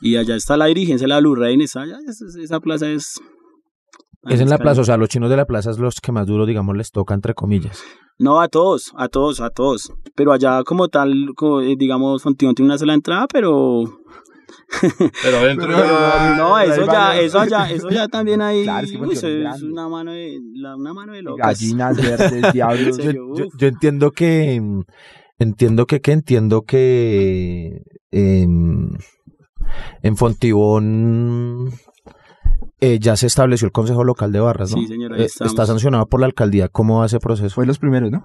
Y 0.00 0.16
allá 0.16 0.36
está 0.36 0.56
la 0.56 0.66
dirigencia, 0.66 1.08
la 1.08 1.18
Blue 1.18 1.34
Rain, 1.34 1.60
esa, 1.60 1.84
esa 2.40 2.60
plaza 2.60 2.88
es... 2.88 3.20
Es 4.28 4.40
en 4.40 4.48
la 4.50 4.58
plaza, 4.58 4.80
o 4.80 4.84
sea, 4.84 4.96
los 4.96 5.08
chinos 5.08 5.30
de 5.30 5.36
la 5.36 5.44
plaza 5.46 5.70
es 5.70 5.78
los 5.78 6.00
que 6.00 6.12
más 6.12 6.26
duro, 6.26 6.46
digamos, 6.46 6.76
les 6.76 6.90
toca, 6.90 7.14
entre 7.14 7.34
comillas. 7.34 7.82
No, 8.18 8.40
a 8.40 8.48
todos, 8.48 8.92
a 8.96 9.08
todos, 9.08 9.40
a 9.40 9.50
todos. 9.50 9.92
Pero 10.14 10.32
allá 10.32 10.62
como 10.64 10.88
tal, 10.88 11.30
como, 11.36 11.60
eh, 11.60 11.76
digamos, 11.78 12.22
Fontibón 12.22 12.54
tiene 12.54 12.70
una 12.70 12.78
sola 12.78 12.94
entrada, 12.94 13.26
pero... 13.32 13.84
Pero 15.22 15.40
dentro 15.44 15.66
Pero- 15.66 15.78
de... 15.78 16.36
no, 16.36 16.58
eso 16.58 16.86
ya, 16.86 17.18
eso 17.18 17.38
allá, 17.40 17.70
eso 17.70 17.88
ya 17.90 18.08
también 18.08 18.40
hay... 18.42 18.64
Claro, 18.64 18.86
es 18.86 18.92
que 18.92 18.98
uy, 18.98 19.14
es 19.14 19.62
una 19.62 19.88
mano 19.88 20.12
de, 20.12 20.38
la- 20.54 20.76
una 20.76 20.92
mano 20.92 21.12
de 21.12 21.22
locas. 21.22 21.46
Gallinas 21.60 21.96
verdes, 22.02 22.52
diablos. 22.52 22.98
Yo, 22.98 23.66
entiendo 23.66 24.10
que 24.10 24.60
entiendo 25.38 25.86
que 25.86 26.00
que 26.00 26.12
entiendo 26.12 26.62
que 26.62 27.82
em, 28.10 28.90
en 30.02 30.16
Fontibón 30.16 31.70
eh, 32.80 32.98
ya 33.00 33.16
se 33.16 33.26
estableció 33.26 33.66
el 33.66 33.72
Consejo 33.72 34.04
Local 34.04 34.32
de 34.32 34.40
Barras, 34.40 34.70
¿no? 34.72 34.78
Sí, 34.80 34.86
señor, 34.86 35.14
ahí 35.14 35.22
Eh, 35.22 35.26
está 35.26 35.66
sancionado 35.66 36.06
por 36.06 36.20
la 36.20 36.26
alcaldía. 36.26 36.68
¿Cómo 36.68 36.98
va 37.00 37.06
ese 37.06 37.18
proceso? 37.18 37.54
Fue 37.54 37.66
los 37.66 37.78
primeros, 37.78 38.10
¿no? 38.10 38.24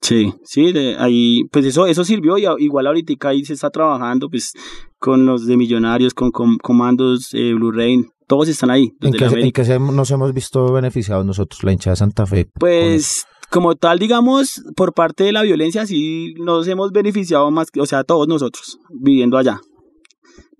Sí, 0.00 0.34
sí, 0.44 0.72
de 0.72 0.96
ahí, 0.98 1.44
pues 1.50 1.64
eso, 1.64 1.86
eso 1.86 2.04
sirvió 2.04 2.36
y 2.36 2.44
a- 2.44 2.56
igual 2.58 2.86
ahorita 2.86 3.28
ahí 3.28 3.42
se 3.44 3.54
está 3.54 3.70
trabajando, 3.70 4.28
pues, 4.28 4.52
con 4.98 5.24
los 5.24 5.46
de 5.46 5.56
Millonarios, 5.56 6.12
con, 6.12 6.30
con 6.30 6.58
comandos, 6.58 7.28
eh, 7.32 7.54
Blue 7.54 7.72
Rain, 7.72 8.06
todos 8.26 8.48
están 8.48 8.70
ahí, 8.70 8.90
¿En 9.00 9.12
qué, 9.12 9.18
se- 9.20 9.24
en 9.24 9.30
América. 9.32 9.62
qué 9.62 9.66
se- 9.66 9.78
nos 9.78 10.10
hemos 10.10 10.34
visto 10.34 10.70
beneficiados 10.72 11.24
nosotros, 11.24 11.62
la 11.64 11.72
hinchada 11.72 11.92
de 11.92 11.96
Santa 11.98 12.26
Fe? 12.26 12.48
Pues 12.58 13.24
como 13.50 13.76
tal, 13.76 13.98
digamos, 13.98 14.62
por 14.76 14.92
parte 14.92 15.24
de 15.24 15.32
la 15.32 15.40
violencia, 15.42 15.86
sí 15.86 16.34
nos 16.38 16.66
hemos 16.68 16.90
beneficiado 16.90 17.50
más, 17.50 17.70
que- 17.70 17.80
o 17.80 17.86
sea, 17.86 18.04
todos 18.04 18.28
nosotros 18.28 18.78
viviendo 18.90 19.38
allá. 19.38 19.58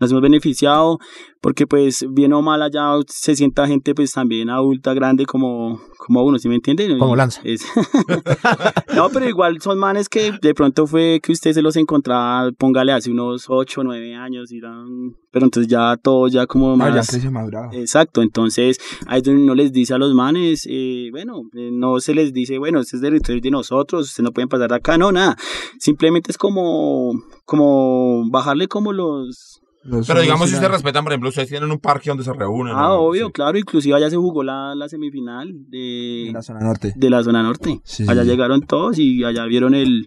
Nos 0.04 0.10
hemos 0.12 0.22
beneficiado 0.22 0.98
porque 1.40 1.66
pues 1.66 2.06
bien 2.10 2.32
o 2.32 2.40
mal 2.42 2.62
allá 2.62 2.92
se 3.06 3.36
sienta 3.36 3.66
gente 3.66 3.94
pues 3.94 4.12
también 4.12 4.48
adulta, 4.50 4.94
grande 4.94 5.26
como, 5.26 5.80
como 5.98 6.22
uno, 6.24 6.38
¿sí 6.38 6.48
me 6.48 6.54
entiende? 6.56 6.96
Como 6.98 7.16
Lanza. 7.16 7.40
Es- 7.44 7.64
no, 8.96 9.10
pero 9.10 9.28
igual 9.28 9.60
son 9.60 9.78
manes 9.78 10.08
que 10.08 10.32
de 10.40 10.54
pronto 10.54 10.86
fue 10.86 11.20
que 11.22 11.32
usted 11.32 11.52
se 11.52 11.62
los 11.62 11.76
encontraba, 11.76 12.50
póngale 12.52 12.92
hace 12.92 13.10
unos 13.10 13.46
8 13.48 13.80
o 13.80 13.84
9 13.84 14.14
años, 14.14 14.50
y 14.52 14.58
eran- 14.58 15.16
pero 15.30 15.46
entonces 15.46 15.70
ya 15.70 15.96
todos 15.96 16.32
ya 16.32 16.46
como 16.46 16.76
No, 16.76 16.88
ya 16.88 16.94
más... 16.96 17.10
creció 17.10 17.30
madurado. 17.30 17.70
Exacto, 17.72 18.22
entonces 18.22 18.78
ahí 19.06 19.18
es 19.18 19.24
donde 19.24 19.42
uno 19.42 19.54
les 19.54 19.72
dice 19.72 19.94
a 19.94 19.98
los 19.98 20.14
manes, 20.14 20.66
eh, 20.70 21.08
bueno, 21.10 21.42
eh, 21.54 21.70
no 21.72 22.00
se 22.00 22.14
les 22.14 22.32
dice, 22.32 22.58
bueno, 22.58 22.80
este 22.80 22.96
es 22.96 23.02
territorio 23.02 23.40
de 23.42 23.50
nosotros, 23.50 24.06
ustedes 24.08 24.24
no 24.24 24.32
pueden 24.32 24.48
pasar 24.48 24.70
de 24.70 24.76
acá, 24.76 24.96
no, 24.96 25.12
nada, 25.12 25.36
simplemente 25.78 26.30
es 26.30 26.38
como, 26.38 27.12
como 27.44 28.30
bajarle 28.30 28.68
como 28.68 28.92
los... 28.92 29.60
Los 29.84 30.06
Pero 30.06 30.20
digamos, 30.22 30.48
si 30.48 30.54
ustedes 30.54 30.72
respetan, 30.72 31.04
por 31.04 31.12
ejemplo, 31.12 31.28
ustedes 31.28 31.48
tienen 31.48 31.70
un 31.70 31.78
parque 31.78 32.08
donde 32.10 32.24
se 32.24 32.32
reúnen. 32.32 32.74
Ah, 32.76 32.88
¿no? 32.88 32.94
obvio, 33.00 33.26
Sí. 33.26 33.32
claro, 33.32 33.58
inclusive 33.58 33.94
allá 33.96 34.08
se 34.10 34.16
jugó 34.16 34.42
la, 34.42 34.74
la 34.74 34.88
semifinal 34.88 35.52
de, 35.68 36.28
en 36.28 36.32
la 36.32 36.42
zona 36.42 36.60
norte. 36.60 36.92
de 36.96 37.10
la 37.10 37.22
zona 37.22 37.42
norte, 37.42 37.80
Sí, 37.84 38.04
allá 38.08 38.22
sí. 38.22 38.28
llegaron 38.30 38.62
todos 38.62 38.98
y 38.98 39.24
allá 39.24 39.44
vieron 39.44 39.74
el, 39.74 40.06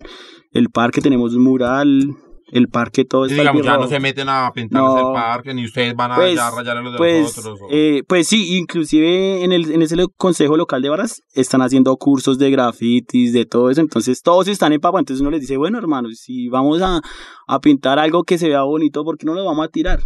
el 0.52 0.70
parque, 0.70 1.00
tenemos 1.02 1.34
un 1.36 1.44
mural, 1.44 2.16
el 2.52 2.68
parque 2.70 3.04
todo 3.06 3.26
está 3.26 3.36
digamos, 3.42 3.64
ya 3.66 3.78
no 3.78 3.88
se 3.88 4.00
meten 4.00 4.30
a 4.30 4.52
pintar 4.54 4.82
No. 4.82 5.08
el 5.10 5.14
parque, 5.14 5.54
ni 5.54 5.66
ustedes 5.66 5.96
van 5.96 6.12
a 6.14 6.16
Pues, 6.16 6.36
ya 6.36 6.50
rayar 6.50 6.78
en 6.78 6.84
los 6.86 6.94
de 6.94 6.98
pues, 6.98 7.22
nosotros. 7.38 7.60
o- 7.62 7.68
eh, 7.72 8.04
pues 8.08 8.28
sí, 8.28 8.58
inclusive 8.58 9.44
en, 9.44 9.52
el, 9.52 9.72
en 9.72 9.82
ese 9.82 9.96
consejo 10.16 10.56
local 10.58 10.82
de 10.82 10.90
Barras 10.90 11.22
están 11.34 11.62
haciendo 11.62 11.96
cursos 11.98 12.38
de 12.38 12.50
grafitis, 12.52 13.34
de 13.34 13.46
todo 13.46 13.70
eso, 13.70 13.82
entonces 13.82 14.22
todos 14.22 14.48
están 14.48 14.72
en 14.74 14.80
papa, 14.80 15.00
entonces 15.00 15.22
uno 15.22 15.32
les 15.32 15.42
dice, 15.42 15.58
bueno 15.58 15.78
hermanos, 15.78 16.20
si 16.20 16.48
vamos 16.50 16.82
a, 16.82 17.02
a 17.48 17.60
pintar 17.60 18.00
algo 18.00 18.24
que 18.24 18.38
se 18.38 18.48
vea 18.48 18.64
bonito, 18.64 19.04
¿por 19.04 19.18
qué 19.18 19.26
no 19.26 19.34
lo 19.34 19.44
vamos 19.44 19.66
a 19.66 19.70
tirar? 19.70 20.00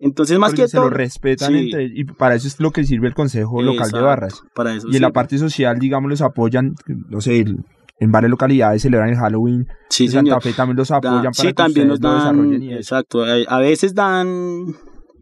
Entonces 0.00 0.38
más 0.38 0.50
Porque 0.50 0.62
que 0.62 0.68
se 0.68 0.76
todo... 0.76 0.90
lo 0.90 0.96
respetan 0.96 1.52
Sí. 1.52 1.58
entre 1.58 1.84
y 1.92 2.04
para 2.04 2.36
eso 2.36 2.46
es 2.46 2.60
lo 2.60 2.70
que 2.70 2.84
sirve 2.84 3.08
el 3.08 3.14
Consejo 3.14 3.60
Local 3.62 3.90
de 3.90 4.00
Barras. 4.00 4.42
Para 4.54 4.72
eso 4.72 4.86
Y 4.88 4.94
en 4.94 5.02
la 5.02 5.10
parte 5.10 5.36
social, 5.38 5.80
digamos, 5.80 6.08
los 6.08 6.20
apoyan, 6.22 6.74
no 6.86 7.20
sé, 7.20 7.40
el- 7.40 7.56
en 8.00 8.12
varias 8.12 8.30
localidades 8.30 8.82
celebran 8.82 9.10
el 9.10 9.16
Halloween. 9.16 9.66
Sí, 9.90 10.06
de 10.06 10.12
Santa 10.12 10.40
señor. 10.40 10.42
Fe 10.42 10.52
también 10.54 10.76
los 10.76 10.90
apoyan 10.90 11.14
Dan- 11.22 11.32
para 11.32 11.34
sí, 11.34 11.46
que 11.48 11.54
también 11.54 11.88
nos 11.88 11.94
ustedes 11.96 12.12
lo 12.12 12.18
dan, 12.24 12.34
desarrollen 12.36 12.62
y 12.62 12.74
exacto, 12.74 13.24
a, 13.24 13.34
a 13.48 13.58
veces 13.58 13.94
dan, 13.94 14.74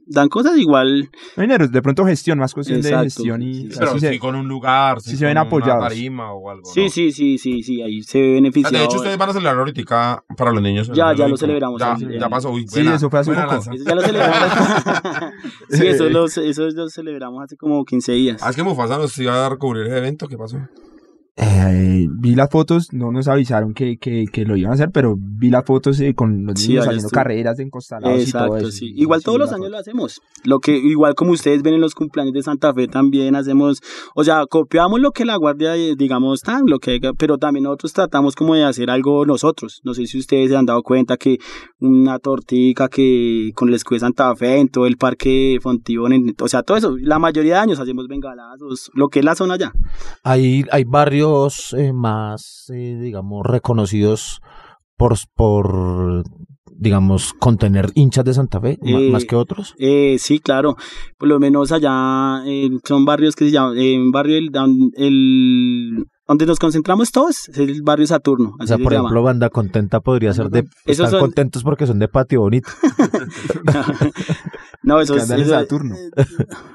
dan 0.09 0.29
cosas 0.29 0.57
igual, 0.59 1.09
No, 1.37 1.41
dinero, 1.43 1.67
de 1.69 1.83
pronto 1.83 2.05
gestión, 2.05 2.39
más 2.39 2.53
cuestión 2.55 2.81
de 2.83 2.89
Exacto, 2.89 3.05
gestión 3.05 3.43
y... 3.43 3.55
sí, 3.55 3.69
Pero 3.79 3.93
sí 3.93 4.01
sí, 4.01 4.07
se- 4.07 4.19
con 4.19 4.35
un 4.35 4.47
lugar, 4.49 5.01
sí, 5.01 5.11
sí 5.13 5.17
se 5.17 5.25
ven 5.25 5.39
apoyados. 5.39 5.77
Una 5.81 5.89
tarima 5.89 6.33
o 6.33 6.51
algo. 6.51 6.65
sí, 6.73 6.85
¿no? 6.85 6.89
sí, 6.91 7.13
sí, 7.13 7.39
sí, 7.39 7.63
sí, 7.63 7.81
ahí 7.83 8.03
se 8.03 8.21
ve 8.21 8.29
Ah, 8.29 8.35
beneficiado. 8.35 8.77
De 8.79 8.85
hecho, 8.85 8.97
ustedes 8.99 9.17
van 9.19 9.31
a 9.31 9.33
celebrar 9.33 9.59
ahorita 9.59 10.25
para 10.37 10.53
los 10.53 10.63
niños. 10.63 10.89
el 10.89 10.95
Ya, 10.95 11.05
ya 11.05 11.07
Halloween, 11.09 11.31
lo 11.31 11.37
celebramos, 11.37 11.81
Ya, 11.81 11.97
sí, 11.97 12.05
ya 12.13 12.19
ya. 12.21 12.29
pasó. 12.29 12.51
Uy, 12.51 12.67
Sí, 12.69 12.75
buena- 12.75 12.95
eso 12.97 13.09
fue 13.11 13.21
hace 13.21 13.33
poco. 13.33 13.55
Eso 13.55 13.73
ya 13.85 13.95
lo 13.95 14.03
celebramos. 14.03 14.49
sí, 15.71 15.87
eso 15.87 16.09
lo, 16.11 16.25
eso 16.27 16.69
lo 16.71 16.89
celebramos 16.91 17.43
hace 17.45 17.57
como 17.57 17.85
15 17.85 18.13
días. 18.13 18.43
Ah, 18.43 18.51
es 18.51 18.57
que 18.57 18.63
Mufasa 18.63 18.99
nos 18.99 19.17
iba 19.19 19.47
a 19.47 19.57
cubrir 19.57 19.87
ese 19.87 19.99
evento. 19.99 20.29
¿Qué 20.29 20.37
pasó? 20.37 20.59
Eh, 21.39 22.07
vi 22.19 22.35
las 22.35 22.49
fotos, 22.51 22.95
no 22.95 23.13
nos 23.13 23.29
avisaron 23.29 23.75
que, 23.75 23.99
que, 23.99 24.25
que 24.33 24.47
lo 24.47 24.57
iban 24.57 24.71
a 24.71 24.75
hacer, 24.75 24.91
pero 24.91 25.17
vi 25.19 25.51
las 25.51 25.67
fotos 25.67 26.01
eh, 26.01 26.15
con 26.15 26.47
los 26.47 26.59
Sí, 26.59 26.69
niños 26.69 26.87
haciendo 26.89 27.11
carreras 27.11 27.59
de 27.59 27.65
encostalados 27.65 28.27
y 28.27 28.33
todo 28.33 28.45
Exacto, 28.45 28.57
eso. 28.69 28.71
sí. 28.71 28.93
Igual 28.97 29.23
todos 29.23 29.39
los 29.39 29.53
años 29.53 29.69
lo 29.71 29.77
hacemos. 29.77 30.23
Lo 30.45 30.61
que 30.61 30.79
igual 30.79 31.15
como 31.15 31.33
ustedes 31.33 31.63
ven 31.63 31.75
en 31.75 31.83
los 31.83 31.95
cumpleaños 31.95 32.33
de 32.33 32.43
Santa 32.43 32.73
Fe 32.73 32.89
también 32.89 33.35
hacemos, 33.37 33.83
o 34.15 34.25
sea, 34.25 34.47
copiamos 34.49 34.99
lo 35.01 35.11
que 35.13 35.27
la 35.27 35.37
guardia 35.37 35.77
eh, 35.77 35.95
digamos 35.99 36.41
tan, 36.41 36.63
lo 36.67 36.79
que 36.79 36.99
pero 37.19 37.37
también 37.37 37.65
nosotros 37.65 37.93
tratamos 37.93 38.35
como 38.35 38.55
de 38.55 38.65
hacer 38.65 38.89
algo 38.89 39.27
nosotros. 39.27 39.83
No 39.85 39.93
sé 39.93 40.07
si 40.07 40.19
ustedes 40.19 40.49
se 40.49 40.57
han 40.57 40.65
dado 40.65 40.83
cuenta 40.83 41.19
que 41.19 41.37
una 41.81 42.19
tortica 42.19 42.89
que 42.89 43.51
con 43.55 43.69
el 43.69 43.75
escudo 43.75 43.97
de 43.97 44.01
Santa 44.01 44.35
Fe 44.37 44.57
en 44.59 44.69
todo 44.69 44.87
el 44.87 44.97
parque 44.97 45.59
Fontibón, 45.61 46.15
en- 46.15 46.35
o 46.41 46.49
sea, 46.49 46.63
todo 46.63 46.79
eso, 46.79 46.97
la 46.99 47.19
mayoría 47.19 47.57
de 47.57 47.61
años 47.61 47.79
hacemos 47.79 48.09
bengalazos, 48.09 48.91
lo 48.95 49.09
que 49.09 49.19
es 49.19 49.25
la 49.27 49.35
zona 49.35 49.55
allá. 49.55 49.73
Hay, 50.23 50.65
hay 50.71 50.85
barrios 50.85 51.26
eh, 51.77 51.93
más, 51.93 52.67
eh, 52.73 52.99
digamos, 53.01 53.45
reconocidos 53.47 54.41
por, 54.97 55.15
por, 55.35 56.25
digamos, 56.79 57.33
contener 57.35 57.91
hinchas 57.95 58.25
de 58.25 58.35
Santa 58.35 58.61
Fe, 58.61 58.79
ma- 58.83 58.91
Eh, 59.01 59.11
más 59.11 59.25
que 59.25 59.37
otros. 59.37 59.75
Sí, 60.19 60.39
claro. 60.41 60.77
Por 61.19 61.29
lo 61.29 61.39
menos 61.39 61.73
allá 61.73 62.43
son 62.85 63.05
barrios 63.05 63.35
que 63.37 63.47
se 63.47 63.51
llaman, 63.53 63.77
un 63.79 64.11
barrio 64.13 64.39
el, 64.39 64.51
don- 64.51 64.91
el- 64.97 66.07
donde 66.29 66.45
nos 66.47 66.59
concentramos 66.59 67.13
todos, 67.13 67.49
es 67.51 67.59
el 67.59 67.83
barrio 67.83 68.07
Saturno. 68.07 68.55
O 68.61 68.67
sea, 68.67 68.77
se 68.79 68.83
por 68.83 68.93
ejemplo, 68.95 69.23
Banda 69.23 69.49
Contenta 69.49 70.01
podría 70.01 70.33
ser 70.33 70.49
de... 70.51 70.61
Esos 70.85 71.07
Están 71.07 71.11
son- 71.13 71.21
contentos 71.21 71.63
porque 71.63 71.87
son 71.87 71.99
de 72.01 72.09
patio 72.09 72.41
bonito. 72.41 72.69
no, 74.83 75.01
eso 75.01 75.17
es, 75.17 75.29
eso- 75.31 75.51
Saturno. 75.51 75.95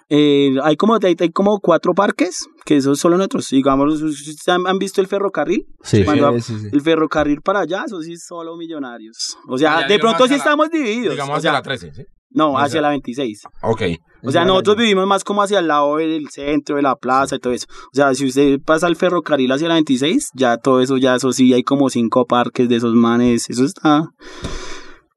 eh, 0.09 0.55
hay 0.63 0.75
como 0.75 0.95
hay, 1.01 1.15
hay 1.19 1.29
como 1.31 1.59
cuatro 1.59 1.93
parques 1.93 2.47
que 2.65 2.77
esos 2.77 2.99
solo 2.99 3.17
nosotros. 3.17 3.47
Digamos, 3.49 4.01
¿ustedes 4.01 4.47
han, 4.47 4.67
han 4.67 4.77
visto 4.79 5.01
el 5.01 5.07
ferrocarril? 5.07 5.65
Sí. 5.83 6.03
Cuando- 6.03 6.33
Sí, 6.33 6.41
sí, 6.41 6.59
sí. 6.61 6.67
El 6.71 6.81
ferrocarril 6.81 7.41
para 7.41 7.61
allá, 7.61 7.83
eso 7.85 8.01
sí 8.01 8.15
solo 8.17 8.55
millonarios. 8.57 9.37
O 9.47 9.57
sea, 9.57 9.81
Ya 9.81 9.87
de 9.87 9.99
pronto 9.99 10.25
sí 10.25 10.31
la- 10.31 10.37
estamos 10.37 10.69
divididos. 10.69 11.11
Digamos 11.11 11.33
o 11.33 11.37
hacia 11.37 11.49
sea, 11.51 11.53
la 11.53 11.61
13, 11.61 11.93
¿sí? 11.93 12.03
no, 12.31 12.51
o 12.51 12.57
hacia 12.57 12.73
sea- 12.73 12.81
la 12.81 12.89
26. 12.89 13.41
Ok. 13.63 13.81
O 14.23 14.29
sea, 14.31 14.45
nosotros 14.45 14.77
vivimos 14.77 15.07
más 15.07 15.23
como 15.23 15.41
hacia 15.41 15.57
el 15.57 15.67
lado 15.67 15.97
del 15.97 16.29
centro, 16.29 16.75
de 16.75 16.83
la 16.83 16.95
plaza 16.95 17.37
y 17.37 17.39
todo 17.39 17.53
eso. 17.53 17.65
O 17.91 17.95
sea, 17.95 18.13
si 18.13 18.27
usted 18.27 18.59
pasa 18.63 18.87
el 18.87 18.95
ferrocarril 18.95 19.51
hacia 19.51 19.67
la 19.67 19.73
26, 19.73 20.29
ya 20.35 20.57
todo 20.57 20.79
eso, 20.81 20.97
ya 20.97 21.15
eso 21.15 21.31
sí, 21.33 21.51
hay 21.55 21.63
como 21.63 21.89
cinco 21.89 22.25
parques 22.25 22.69
de 22.69 22.75
esos 22.75 22.93
manes. 22.93 23.49
Eso 23.49 23.65
está... 23.65 24.03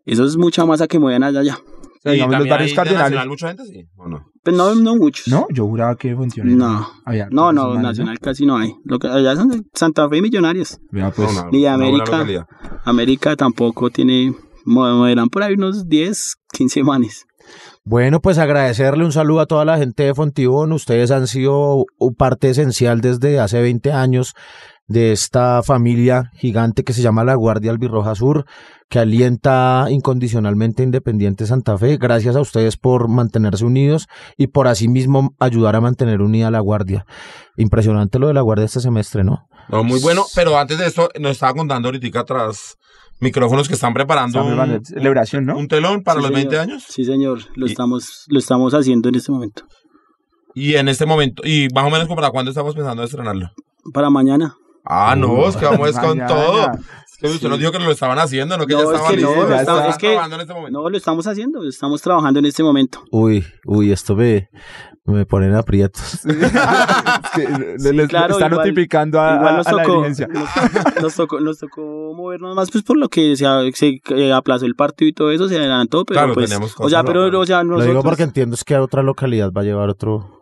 Eso 0.06 0.24
es 0.24 0.36
mucha 0.38 0.64
masa 0.64 0.86
que 0.86 0.98
mueven 0.98 1.22
allá. 1.22 1.40
allá. 1.40 1.58
¿Y 2.04 2.10
digamos, 2.12 2.38
los 2.38 2.48
barrios 2.48 2.72
mucha 3.28 3.48
gente, 3.48 3.64
sí? 3.64 3.88
¿O 3.96 4.08
no? 4.08 4.26
Pero 4.42 4.56
no, 4.56 4.74
no 4.74 4.96
muchos. 4.96 5.28
No, 5.28 5.46
yo 5.50 5.66
juraba 5.66 5.96
que 5.96 6.14
funcionaba. 6.14 6.56
No. 6.80 6.88
Había 7.04 7.28
No, 7.30 7.52
no, 7.52 7.74
nacional 7.80 8.18
casi 8.18 8.44
no 8.44 8.56
hay. 8.58 8.74
Lo 8.84 8.98
que 8.98 9.08
allá 9.08 9.34
son 9.36 9.66
Santa 9.72 10.08
Fe 10.08 10.18
y 10.18 10.22
Millonarios. 10.22 10.78
Vea, 10.90 11.10
pues. 11.10 11.32
No, 11.32 11.40
una- 11.40 11.50
Ni 11.50 11.64
una 11.66 11.76
buena 11.76 12.04
América. 12.04 12.46
América 12.84 13.36
tampoco 13.36 13.90
tiene... 13.90 14.34
mo- 14.66 14.94
Moverán 14.96 15.28
por 15.30 15.42
ahí 15.42 15.54
unos 15.54 15.88
10, 15.88 16.34
15 16.52 16.82
manes. 16.84 17.26
Bueno, 17.84 18.20
pues 18.20 18.38
agradecerle 18.38 19.04
un 19.04 19.12
saludo 19.12 19.40
a 19.40 19.46
toda 19.46 19.64
la 19.66 19.76
gente 19.76 20.04
de 20.04 20.14
Fontibón. 20.14 20.72
Ustedes 20.72 21.10
han 21.10 21.26
sido 21.26 21.84
parte 22.16 22.48
esencial 22.50 23.00
desde 23.02 23.38
hace 23.38 23.60
20 23.60 23.92
años 23.92 24.34
de 24.86 25.12
esta 25.12 25.62
familia 25.62 26.30
gigante 26.34 26.84
que 26.84 26.92
se 26.92 27.00
llama 27.02 27.24
la 27.24 27.34
Guardia 27.34 27.70
Albirroja 27.70 28.14
Sur, 28.14 28.44
que 28.90 28.98
alienta 28.98 29.86
incondicionalmente 29.90 30.82
a 30.82 30.84
Independiente 30.84 31.46
Santa 31.46 31.78
Fe. 31.78 31.96
Gracias 31.96 32.36
a 32.36 32.40
ustedes 32.40 32.76
por 32.76 33.08
mantenerse 33.08 33.64
unidos 33.64 34.06
y 34.36 34.48
por 34.48 34.68
asimismo 34.68 35.34
ayudar 35.40 35.74
a 35.76 35.80
mantener 35.80 36.20
unida 36.20 36.50
la 36.50 36.60
Guardia. 36.60 37.06
Impresionante 37.56 38.18
lo 38.18 38.28
de 38.28 38.34
la 38.34 38.42
Guardia 38.42 38.66
este 38.66 38.80
semestre, 38.80 39.24
¿no? 39.24 39.48
No, 39.70 39.82
muy 39.82 40.00
bueno, 40.00 40.24
pero 40.34 40.58
antes 40.58 40.76
de 40.78 40.86
esto, 40.86 41.08
nos 41.18 41.32
estaba 41.32 41.54
contando 41.54 41.88
ahorita 41.88 42.20
atrás 42.20 42.76
micrófonos 43.20 43.68
que 43.68 43.74
están 43.74 43.94
preparando 43.94 44.44
un, 44.44 44.84
celebración, 44.84 45.46
¿no? 45.46 45.56
un 45.56 45.68
telón 45.68 46.02
para 46.02 46.20
Sí, 46.20 46.26
los 46.26 46.34
señor. 46.36 46.50
20 46.50 46.58
años. 46.58 46.84
Sí, 46.86 47.04
señor. 47.06 47.38
Lo 47.54 47.66
Y- 47.66 47.70
estamos, 47.70 48.24
lo 48.28 48.38
estamos 48.38 48.74
haciendo 48.74 49.08
en 49.08 49.14
este 49.14 49.32
momento. 49.32 49.62
Y 50.54 50.74
en 50.74 50.88
este 50.88 51.06
momento, 51.06 51.42
y 51.46 51.68
más 51.74 51.84
o 51.86 51.90
menos 51.90 52.06
como 52.06 52.16
para 52.16 52.30
cuándo 52.30 52.50
estamos 52.50 52.74
pensando 52.74 53.02
en 53.02 53.06
estrenarlo. 53.06 53.50
Para 53.94 54.10
mañana. 54.10 54.54
Ah, 54.84 55.14
no, 55.16 55.48
es 55.48 55.56
que 55.56 55.64
vamos 55.64 55.88
es 55.88 55.98
con 55.98 56.18
todo. 56.26 56.70
Es 56.72 57.16
que 57.18 57.26
usted 57.28 57.48
nos 57.48 57.58
dijo 57.58 57.72
que 57.72 57.78
lo 57.78 57.90
estaban 57.90 58.18
haciendo, 58.18 58.58
no 58.58 58.66
que 58.66 58.74
No, 58.74 58.80
ya 58.80 58.84
es 58.84 58.90
estaban 58.90 59.14
que 59.16 59.22
no, 59.22 59.34
lo 59.34 59.88
es 59.88 59.96
que- 59.98 60.06
trabajando 60.08 60.34
en 60.36 60.40
este 60.42 60.52
momento. 60.54 60.82
No, 60.82 60.90
lo 60.90 60.96
estamos 60.96 61.26
haciendo, 61.26 61.62
lo 61.62 61.68
estamos 61.68 62.02
trabajando 62.02 62.38
en 62.40 62.46
este 62.46 62.62
momento. 62.62 63.02
Uy, 63.10 63.46
uy, 63.64 63.92
esto 63.92 64.14
me, 64.16 64.50
me 65.06 65.24
ponen 65.24 65.54
aprietos. 65.54 66.20
Es 66.24 67.30
que 67.34 67.48
le- 67.48 67.78
Sí, 67.78 67.92
les- 67.94 68.08
claro, 68.08 68.34
están 68.34 68.52
igual- 68.52 68.66
notificando 68.68 69.20
a, 69.20 69.36
Igual 69.36 69.56
nos 69.56 69.66
a 69.66 69.72
la 69.72 69.82
tocó, 69.82 69.94
dirigencia. 69.94 70.28
nos, 70.28 71.02
nos 71.02 71.14
tocó, 71.14 71.40
nos 71.40 71.58
tocó 71.58 72.12
movernos 72.14 72.54
más 72.54 72.70
pues 72.70 72.84
por 72.84 72.96
lo 72.98 73.08
que 73.08 73.36
se, 73.36 73.44
se 73.74 74.00
eh, 74.10 74.32
aplazó 74.32 74.66
el 74.66 74.74
partido 74.74 75.08
y 75.08 75.12
todo 75.12 75.30
eso, 75.30 75.48
se 75.48 75.56
adelantó, 75.56 76.04
pero 76.04 76.20
Claro, 76.20 76.34
pues, 76.34 76.50
teníamos 76.50 76.72
o 76.78 76.88
sea, 76.88 77.02
cosas 77.02 77.04
pero, 77.28 77.40
o 77.40 77.46
sea, 77.46 77.58
Lo 77.58 77.70
nosotros, 77.70 77.88
digo 77.88 78.02
porque 78.02 78.22
entiendo 78.24 78.54
es 78.54 78.64
que 78.64 78.74
a 78.74 78.82
otra 78.82 79.02
localidad 79.02 79.50
va 79.52 79.62
a 79.62 79.64
llevar 79.64 79.88
otro, 79.88 80.33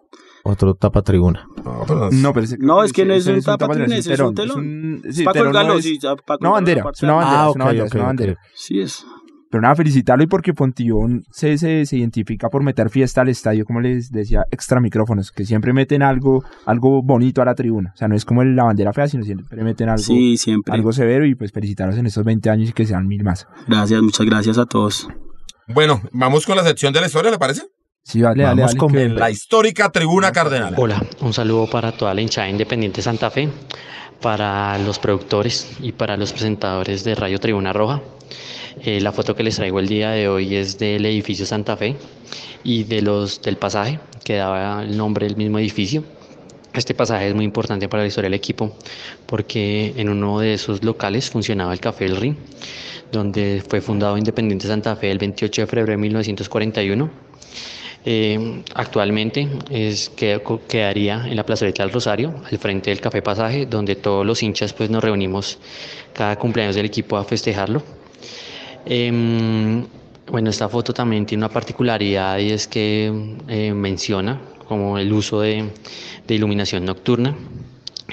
otro 0.45 0.75
tapa 0.75 1.03
tribuna. 1.03 1.47
No, 1.65 1.85
pero 1.87 2.11
No, 2.11 2.33
pero 2.33 2.45
ese- 2.45 2.59
No, 2.59 2.83
es 2.83 2.93
que 2.93 3.05
no 3.05 3.15
es 3.15 3.27
un 3.27 3.41
tapa 3.43 3.67
ese 3.73 4.13
es 4.15 4.21
un 4.21 4.35
telón. 4.35 5.03
es 5.05 5.17
sí, 5.17 5.25
para 5.25 5.35
telón 5.35 5.53
no 5.53 5.59
colgarlo, 5.59 5.79
es- 5.79 5.85
sí, 5.85 5.99
Una 6.03 6.17
colgarlo 6.17 6.51
bandera, 6.53 6.85
es 6.93 7.03
una 7.03 7.13
bandera, 7.15 7.45
Ah, 7.45 7.49
es 7.51 7.55
una 7.57 7.65
ok, 7.65 7.69
bandera, 7.69 7.87
es 7.87 7.95
una 7.95 8.05
bandera. 8.05 8.37
Sí 8.55 8.81
es. 8.81 9.07
Pero 9.51 9.61
nada, 9.61 9.75
felicitarlo 9.77 10.25
y 10.25 10.27
porque 10.27 10.55
Fontillón 10.55 11.25
se, 11.31 11.59
se, 11.59 11.85
se 11.85 11.99
identifica 11.99 12.49
por 12.49 12.63
meter 12.63 12.89
fiesta 12.89 13.21
al 13.21 13.29
estadio, 13.29 13.67
como 13.67 13.83
les 13.83 14.11
decía, 14.11 14.45
extra 14.51 14.81
micrófonos, 14.81 15.31
que 15.31 15.45
siempre 15.45 15.75
meten 15.75 16.03
algo, 16.03 16.43
algo 16.65 17.03
bonito 17.03 17.43
a 17.43 17.45
la 17.45 17.55
tribuna. 17.55 17.91
O 17.95 17.97
sea, 17.99 18.09
no 18.09 18.15
es 18.15 18.25
como 18.25 18.43
la 18.45 18.65
bandera 18.65 18.95
fea, 18.95 19.09
sino 19.09 19.25
siempre 19.25 19.63
meten 19.63 19.91
algo, 19.91 20.03
Sí, 20.03 20.39
siempre. 20.39 20.73
algo 20.73 20.91
severo 20.95 21.27
y 21.27 21.35
pues 21.35 21.53
felicitarlos 21.53 21.99
en 21.99 22.07
estos 22.07 22.25
20 22.25 22.49
años 22.49 22.71
y 22.71 22.73
que 22.73 22.87
sean 22.87 23.07
mil 23.07 23.23
más. 23.25 23.47
Gracias, 23.69 24.01
muchas 24.01 24.25
gracias 24.25 24.57
a 24.57 24.65
todos. 24.65 25.07
Bueno, 25.69 26.01
vamos 26.13 26.47
con 26.47 26.57
la 26.57 26.65
sección 26.65 26.95
de 26.95 27.01
la 27.03 27.07
historia, 27.09 27.31
¿le 27.31 27.39
parece? 27.39 27.65
Sí, 28.05 28.21
dale, 28.21 28.43
dale, 28.43 28.63
Vamos 28.63 28.75
dale, 28.75 29.09
con 29.09 29.17
la 29.17 29.31
histórica 29.31 29.91
tribuna 29.91 30.33
cardenal. 30.33 30.75
Hola, 30.77 31.03
un 31.21 31.33
saludo 31.33 31.69
para 31.71 31.93
toda 31.93 32.13
la 32.13 32.21
hinchada 32.21 32.49
independiente 32.49 33.01
Santa 33.01 33.31
Fe, 33.31 33.49
para 34.21 34.77
los 34.79 34.99
productores 34.99 35.77
y 35.81 35.93
para 35.93 36.17
los 36.17 36.33
presentadores 36.33 37.05
de 37.05 37.15
Radio 37.15 37.39
Tribuna 37.39 37.73
Roja. 37.73 38.03
Eh, 38.83 39.01
la 39.01 39.13
foto 39.13 39.37
que 39.37 39.45
les 39.45 39.57
traigo 39.57 39.79
el 39.79 39.87
día 39.87 40.11
de 40.11 40.29
hoy 40.29 40.57
es 40.57 40.79
del 40.79 41.07
edificio 41.07 41.47
Santa 41.47 41.77
Fe 41.77 41.97
y 42.65 42.85
de 42.85 43.03
los 43.03 43.41
del 43.41 43.57
pasaje 43.57 44.01
que 44.25 44.37
daba 44.37 44.83
el 44.83 44.97
nombre 44.97 45.27
del 45.27 45.37
mismo 45.37 45.59
edificio. 45.59 46.05
Este 46.75 46.95
pasaje 46.95 47.29
es 47.29 47.35
muy 47.35 47.45
importante 47.45 47.89
para 47.89 48.03
la 48.03 48.09
historia 48.09 48.27
del 48.27 48.35
equipo 48.35 48.75
porque 49.27 49.93
en 49.97 50.09
uno 50.09 50.41
de 50.41 50.55
esos 50.55 50.83
locales 50.83 51.31
funcionaba 51.31 51.73
el 51.73 51.81
Café 51.81 52.07
El 52.07 52.17
Rin, 52.17 52.37
donde 53.13 53.63
fue 53.67 53.81
fundado 53.81 54.17
Independiente 54.17 54.67
Santa 54.67 54.97
Fe 54.97 55.11
el 55.11 55.19
28 55.19 55.63
de 55.63 55.67
febrero 55.67 55.91
de 55.93 55.99
1941. 55.99 57.32
Eh, 58.05 58.65
actualmente 58.75 59.49
es, 59.71 60.09
que, 60.09 60.43
quedaría 60.69 61.25
en 61.27 61.37
la 61.37 61.47
plazoleta 61.47 61.85
del 61.85 61.93
Rosario, 61.93 62.35
al 62.51 62.59
frente 62.59 62.91
del 62.91 63.01
Café 63.01 63.23
Pasaje, 63.23 63.67
donde 63.67 63.95
todos 63.95 64.27
los 64.27 64.43
hinchas 64.43 64.73
pues, 64.73 64.91
nos 64.91 65.03
reunimos 65.05 65.59
cada 66.13 66.37
cumpleaños 66.37 66.75
del 66.75 66.87
equipo 66.87 67.17
a 67.17 67.25
festejarlo. 67.25 67.83
Em, 68.85 69.87
bueno, 70.27 70.51
esta 70.51 70.69
foto 70.69 70.93
también 70.93 71.27
tiene 71.27 71.45
una 71.45 71.53
particularidad 71.53 72.39
y 72.39 72.51
es 72.51 72.67
que 72.67 73.37
eh, 73.49 73.73
menciona 73.73 74.41
como 74.67 74.99
el 74.99 75.13
uso 75.13 75.41
de 75.41 75.71
iluminación 76.29 76.85
nocturna, 76.85 77.37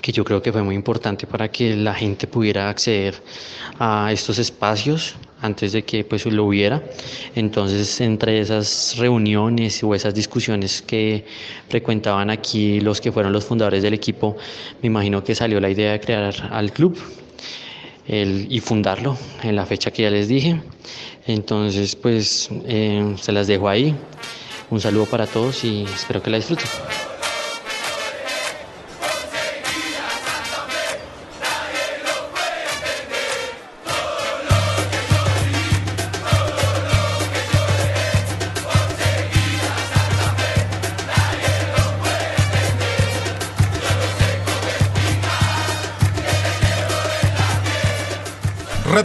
que 0.02 0.12
yo 0.12 0.24
creo 0.24 0.42
que 0.42 0.52
fue 0.52 0.62
muy 0.62 0.76
importante 0.76 1.26
para 1.26 1.50
que 1.50 1.76
la 1.76 1.94
gente 1.94 2.28
pudiera 2.28 2.70
acceder 2.70 3.16
a 3.80 4.12
estos 4.12 4.38
espacios 4.40 5.16
antes 5.42 5.72
de 5.72 5.84
que 5.84 6.04
pues 6.04 6.26
lo 6.26 6.46
hubiera. 6.46 6.82
Entonces, 7.36 8.02
entre 8.02 8.40
esas 8.40 8.96
reuniones 8.98 9.84
o 9.84 9.96
esas 9.96 10.14
discusiones 10.14 10.82
que 10.82 11.26
frecuentaban 11.70 12.30
aquí 12.30 12.80
los 12.82 13.00
que 13.02 13.12
fueron 13.12 13.32
los 13.34 13.46
fundadores 13.46 13.82
del 13.84 13.94
equipo, 13.94 14.36
me 14.82 14.88
imagino 14.88 15.24
que 15.24 15.36
salió 15.36 15.60
la 15.60 15.70
idea 15.70 15.92
de 15.94 16.00
crear 16.00 16.50
al 16.52 16.72
club 16.72 16.98
el- 18.08 18.48
y 18.50 18.60
fundarlo 18.60 19.18
en 19.44 19.56
la 19.56 19.66
fecha 19.66 19.92
que 19.92 20.04
ya 20.04 20.10
les 20.10 20.28
dije. 20.28 20.62
Entonces, 21.28 21.96
pues 21.96 22.50
eh, 22.66 23.16
se 23.22 23.32
las 23.32 23.48
dejo 23.48 23.70
ahí. 23.70 23.96
Un 24.72 24.80
saludo 24.82 25.06
para 25.06 25.26
todos 25.28 25.64
y 25.64 25.84
espero 25.84 26.22
que 26.22 26.30
la 26.30 26.38
disfruten. 26.38 26.68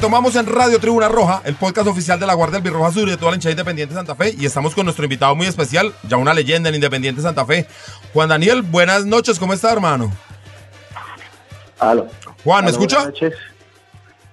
Retomamos 0.04 0.36
en 0.36 0.44
Radio 0.44 0.78
Tribuna 0.78 1.08
Roja, 1.08 1.40
el 1.46 1.54
podcast 1.54 1.88
oficial 1.88 2.20
de 2.20 2.26
la 2.26 2.34
Guardia 2.34 2.58
Albirroja 2.58 2.92
Sur 2.92 3.08
y 3.08 3.12
de 3.12 3.16
toda 3.16 3.30
la 3.30 3.36
hinchada 3.36 3.52
Independiente 3.52 3.94
Santa 3.94 4.14
Fe. 4.14 4.34
Y 4.38 4.44
estamos 4.44 4.74
con 4.74 4.84
nuestro 4.84 5.02
invitado 5.06 5.34
muy 5.34 5.46
especial, 5.46 5.94
ya 6.06 6.18
una 6.18 6.34
leyenda 6.34 6.68
en 6.68 6.74
Independiente 6.74 7.22
Santa 7.22 7.46
Fe. 7.46 7.66
Juan 8.12 8.28
Daniel, 8.28 8.60
buenas 8.60 9.06
noches, 9.06 9.38
¿cómo 9.38 9.54
está, 9.54 9.72
hermano? 9.72 10.12
Aló. 11.78 12.06
Juan, 12.44 12.66
¿me 12.66 12.68
Aló, 12.68 12.76
escucha? 12.76 12.96
buenas 12.96 13.14
noches. 13.14 13.34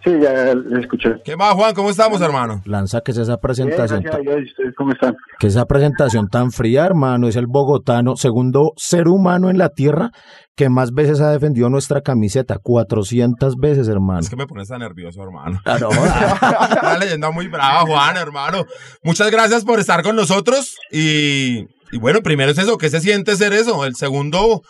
Sí, 0.04 0.12
ya 0.20 0.56
le 0.56 0.80
escuché. 0.82 1.22
¿Qué 1.24 1.38
más, 1.38 1.54
Juan? 1.54 1.76
¿Cómo 1.76 1.90
estamos, 1.92 2.20
hermano? 2.22 2.62
Lanza, 2.66 3.02
que 3.02 3.12
es 3.12 3.18
esa 3.18 3.34
Bien, 3.34 3.40
presentación? 3.42 4.02
gracias. 4.02 4.26
¿Y 4.26 4.44
ustedes 4.50 4.74
cómo 4.76 4.92
están? 4.94 5.16
que 5.40 5.48
esa 5.48 5.66
presentación 5.66 6.28
tan 6.28 6.52
fría, 6.52 6.86
hermano, 6.86 7.28
es 7.28 7.36
el 7.36 7.46
bogotano, 7.48 8.16
segundo 8.16 8.74
ser 8.78 9.08
humano 9.08 9.50
en 9.50 9.58
la 9.58 9.70
tierra 9.70 10.12
que 10.56 10.70
más 10.70 10.92
veces 10.92 11.22
ha 11.22 11.32
defendido 11.32 11.70
nuestra 11.70 12.02
camiseta, 12.02 12.58
400 12.62 13.56
veces, 13.58 13.88
hermano. 13.88 14.20
Es 14.20 14.30
que 14.30 14.36
me 14.36 14.48
pones 14.48 14.68
tan 14.68 14.80
nervioso, 14.80 15.22
hermano. 15.24 15.60
Claro. 15.64 15.90
Una 16.82 16.98
leyenda 16.98 17.32
muy 17.32 17.48
brava, 17.48 17.82
Juan, 17.82 18.18
hermano. 18.18 18.66
Muchas 19.04 19.30
gracias 19.32 19.64
por 19.64 19.80
estar 19.80 20.04
con 20.04 20.16
nosotros. 20.16 20.76
Y, 20.92 21.60
y 21.92 21.98
bueno, 22.00 22.22
primero 22.22 22.52
es 22.52 22.58
eso, 22.58 22.78
¿qué 22.78 22.90
se 22.90 23.02
siente 23.02 23.36
ser 23.36 23.54
eso? 23.54 23.86
El 23.86 23.96
segundo 23.96 24.62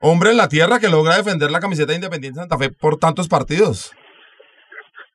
hombre 0.00 0.30
en 0.30 0.36
la 0.38 0.48
tierra 0.48 0.78
que 0.78 0.88
logra 0.88 1.16
defender 1.16 1.50
la 1.50 1.60
camiseta 1.60 1.92
de 1.92 1.96
Independiente 1.96 2.38
Santa 2.40 2.56
Fe 2.58 2.70
por 2.70 2.96
tantos 2.98 3.28
partidos. 3.28 3.92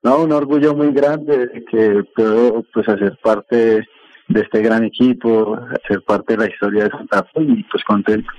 No, 0.06 0.20
un 0.20 0.32
orgullo 0.34 0.76
muy 0.76 0.92
grande 0.92 1.48
de 1.48 1.66
que 1.66 2.04
puedo 2.16 2.64
pues 2.72 2.88
hacer 2.88 3.18
parte 3.24 3.88
de 4.28 4.40
este 4.40 4.62
gran 4.62 4.84
equipo, 4.84 5.58
hacer 5.84 6.04
parte 6.04 6.34
de 6.34 6.44
la 6.44 6.48
historia 6.48 6.84
de 6.84 6.92
Santa 6.92 7.24
Fe 7.34 7.42
y 7.42 7.64
pues 7.64 7.84
contento. 7.84 8.30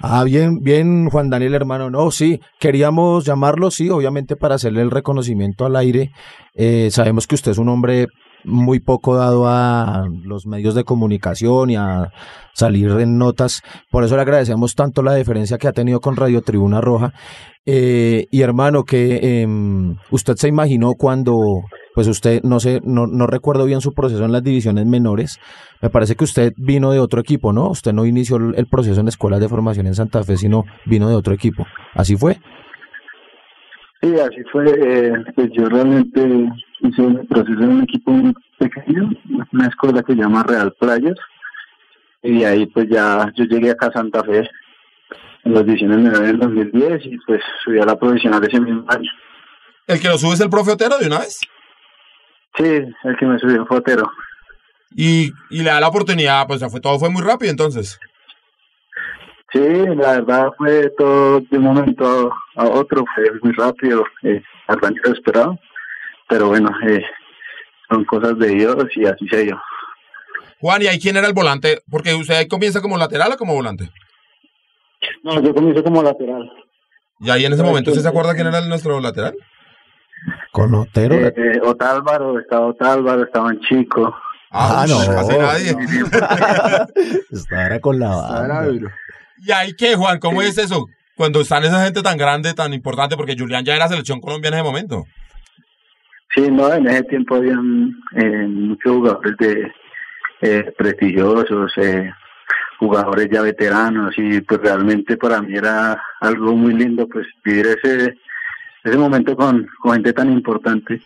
Ah, 0.00 0.24
bien, 0.24 0.64
bien, 0.64 1.08
Juan 1.08 1.30
Daniel, 1.30 1.54
hermano. 1.54 1.90
No, 1.90 2.10
sí, 2.10 2.40
queríamos 2.58 3.24
llamarlo, 3.24 3.70
sí, 3.70 3.88
obviamente 3.88 4.34
para 4.34 4.56
hacerle 4.56 4.82
el 4.82 4.90
reconocimiento 4.90 5.64
al 5.64 5.76
aire. 5.76 6.10
Eh, 6.56 6.88
sabemos 6.90 7.28
que 7.28 7.36
usted 7.36 7.52
es 7.52 7.58
un 7.58 7.68
hombre 7.68 8.08
muy 8.44 8.80
poco 8.80 9.16
dado 9.16 9.46
a 9.46 10.06
los 10.24 10.46
medios 10.46 10.74
de 10.74 10.84
comunicación 10.84 11.70
y 11.70 11.76
a 11.76 12.10
salir 12.54 12.90
en 12.90 13.18
notas. 13.18 13.62
Por 13.90 14.04
eso 14.04 14.16
le 14.16 14.22
agradecemos 14.22 14.74
tanto 14.74 15.02
la 15.02 15.12
deferencia 15.12 15.58
que 15.58 15.68
ha 15.68 15.72
tenido 15.72 16.00
con 16.00 16.16
Radio 16.16 16.42
Tribuna 16.42 16.80
Roja. 16.80 17.12
Eh, 17.64 18.26
y 18.30 18.40
hermano, 18.42 18.82
que 18.82 19.42
em, 19.42 19.96
usted 20.10 20.34
se 20.34 20.48
imaginó 20.48 20.94
cuando, 20.94 21.62
pues 21.94 22.08
usted, 22.08 22.42
no 22.42 22.58
sé, 22.58 22.80
no, 22.84 23.06
no 23.06 23.26
recuerdo 23.26 23.64
bien 23.64 23.80
su 23.80 23.92
proceso 23.92 24.24
en 24.24 24.32
las 24.32 24.42
divisiones 24.42 24.86
menores. 24.86 25.38
Me 25.80 25.88
parece 25.88 26.16
que 26.16 26.24
usted 26.24 26.52
vino 26.56 26.90
de 26.90 26.98
otro 26.98 27.20
equipo, 27.20 27.52
¿no? 27.52 27.70
Usted 27.70 27.92
no 27.92 28.04
inició 28.04 28.36
el 28.36 28.66
proceso 28.66 29.00
en 29.00 29.08
escuelas 29.08 29.40
de 29.40 29.48
formación 29.48 29.86
en 29.86 29.94
Santa 29.94 30.22
Fe, 30.24 30.36
sino 30.36 30.64
vino 30.86 31.08
de 31.08 31.14
otro 31.14 31.34
equipo. 31.34 31.64
¿Así 31.94 32.16
fue? 32.16 32.38
Sí, 34.02 34.14
así 34.18 34.42
fue. 34.50 34.64
eh, 34.68 35.12
pues 35.34 35.50
yo 35.52 35.68
realmente 35.68 36.20
hice 36.80 37.02
un 37.02 37.26
proceso 37.26 37.60
en 37.60 37.68
un 37.68 37.82
equipo 37.84 38.10
muy 38.10 38.34
pequeño, 38.58 39.10
una 39.52 39.66
escuela 39.68 40.02
que 40.02 40.14
se 40.14 40.18
llama 40.20 40.42
Real 40.42 40.74
Playas. 40.78 41.16
Y 42.22 42.38
de 42.40 42.46
ahí 42.46 42.66
pues 42.66 42.88
ya 42.88 43.30
yo 43.34 43.44
llegué 43.44 43.70
acá 43.70 43.86
a 43.86 43.92
Santa 43.92 44.22
Fe 44.24 44.48
en 45.44 45.54
las 45.54 45.64
divisiones 45.64 45.98
menores 45.98 46.20
del 46.28 46.38
2010 46.38 47.06
y 47.06 47.18
pues 47.26 47.40
subí 47.64 47.80
a 47.80 47.84
la 47.84 47.98
profesional 47.98 48.42
ese 48.44 48.60
mismo 48.60 48.84
año. 48.88 49.10
¿El 49.86 50.00
que 50.00 50.08
lo 50.08 50.18
sube 50.18 50.34
es 50.34 50.40
el 50.40 50.50
profe 50.50 50.72
Otero 50.72 50.98
de 50.98 51.06
una 51.06 51.18
vez? 51.20 51.40
Sí, 52.56 52.64
el 52.64 53.16
que 53.18 53.26
me 53.26 53.38
subió 53.38 53.66
fue 53.66 53.78
Otero. 53.78 54.10
Y, 54.94 55.32
y 55.50 55.62
le 55.62 55.70
da 55.70 55.80
la 55.80 55.88
oportunidad, 55.88 56.46
pues 56.46 56.64
fue, 56.70 56.80
todo 56.80 56.98
fue 56.98 57.10
muy 57.10 57.22
rápido 57.22 57.50
entonces. 57.50 57.98
Sí, 59.52 59.60
la 59.60 60.12
verdad 60.12 60.50
fue 60.56 60.90
todo 60.96 61.40
de 61.40 61.58
un 61.58 61.64
momento 61.64 62.32
a, 62.56 62.64
otro, 62.64 63.04
fue 63.14 63.24
muy 63.42 63.52
rápido, 63.52 64.04
eh, 64.22 64.42
al 64.66 64.80
rancho 64.80 65.12
esperado, 65.12 65.58
pero 66.28 66.48
bueno, 66.48 66.70
eh, 66.88 67.04
son 67.90 68.04
cosas 68.04 68.38
de 68.38 68.48
Dios 68.48 68.76
y 68.96 69.04
así 69.04 69.28
se 69.28 69.44
dio. 69.44 69.60
Juan, 70.58 70.80
¿y 70.80 70.86
ahí 70.86 70.98
quién 70.98 71.16
era 71.16 71.26
el 71.26 71.34
volante? 71.34 71.82
Porque 71.90 72.14
usted 72.14 72.34
ahí 72.34 72.48
comienza 72.48 72.80
como 72.80 72.96
lateral 72.96 73.32
o 73.32 73.36
como 73.36 73.54
volante. 73.54 73.90
No, 75.22 75.42
yo 75.42 75.52
comencé 75.52 75.82
como 75.82 76.02
lateral. 76.02 76.50
Y 77.20 77.30
ahí 77.30 77.44
en 77.44 77.52
ese 77.52 77.62
momento, 77.62 77.90
¿usted 77.90 78.02
se 78.02 78.08
acuerda 78.08 78.34
quién 78.34 78.46
era 78.46 78.58
el 78.58 78.68
nuestro 78.68 79.00
lateral? 79.00 79.34
Con 80.50 80.74
Otero. 80.74 81.14
Eh, 81.14 81.34
eh, 81.36 81.60
Otálvaro, 81.64 82.38
estaba 82.38 82.66
Otálvaro, 82.66 83.24
estaban 83.24 83.60
Chico. 83.60 84.14
Ah, 84.50 84.84
no. 84.88 84.98
Casi 84.98 85.38
nadie. 85.38 85.70
Estaba 87.30 87.66
era 87.66 87.80
con 87.80 87.98
la 87.98 88.12
Estaba 88.12 88.48
banda. 88.48 88.94
¿Y 89.44 89.52
ahí 89.52 89.72
qué, 89.74 89.96
Juan? 89.96 90.18
¿Cómo 90.18 90.42
es 90.42 90.58
eso? 90.58 90.86
Cuando 91.16 91.40
están 91.40 91.64
esa 91.64 91.84
gente 91.84 92.02
tan 92.02 92.16
grande, 92.16 92.54
tan 92.54 92.72
importante, 92.72 93.16
porque 93.16 93.36
Julián 93.38 93.64
ya 93.64 93.76
era 93.76 93.88
selección 93.88 94.20
colombiana 94.20 94.58
en 94.58 94.62
ese 94.62 94.70
momento. 94.70 95.04
Sí, 96.34 96.50
no, 96.50 96.72
en 96.72 96.86
ese 96.86 97.02
tiempo 97.04 97.36
habían 97.36 97.94
eh, 98.16 98.46
muchos 98.48 98.92
jugadores 98.92 99.36
de 99.38 99.72
eh, 100.40 100.72
prestigiosos, 100.76 101.72
eh, 101.76 102.10
jugadores 102.78 103.28
ya 103.30 103.42
veteranos 103.42 104.14
y 104.16 104.40
pues 104.40 104.60
realmente 104.60 105.16
para 105.16 105.40
mí 105.40 105.54
era 105.54 106.02
algo 106.20 106.56
muy 106.56 106.74
lindo 106.74 107.06
pues 107.06 107.28
vivir 107.44 107.66
ese 107.66 108.16
ese 108.82 108.98
momento 108.98 109.36
con, 109.36 109.68
con 109.80 109.92
gente 109.92 110.12
tan 110.12 110.32
importante 110.32 111.00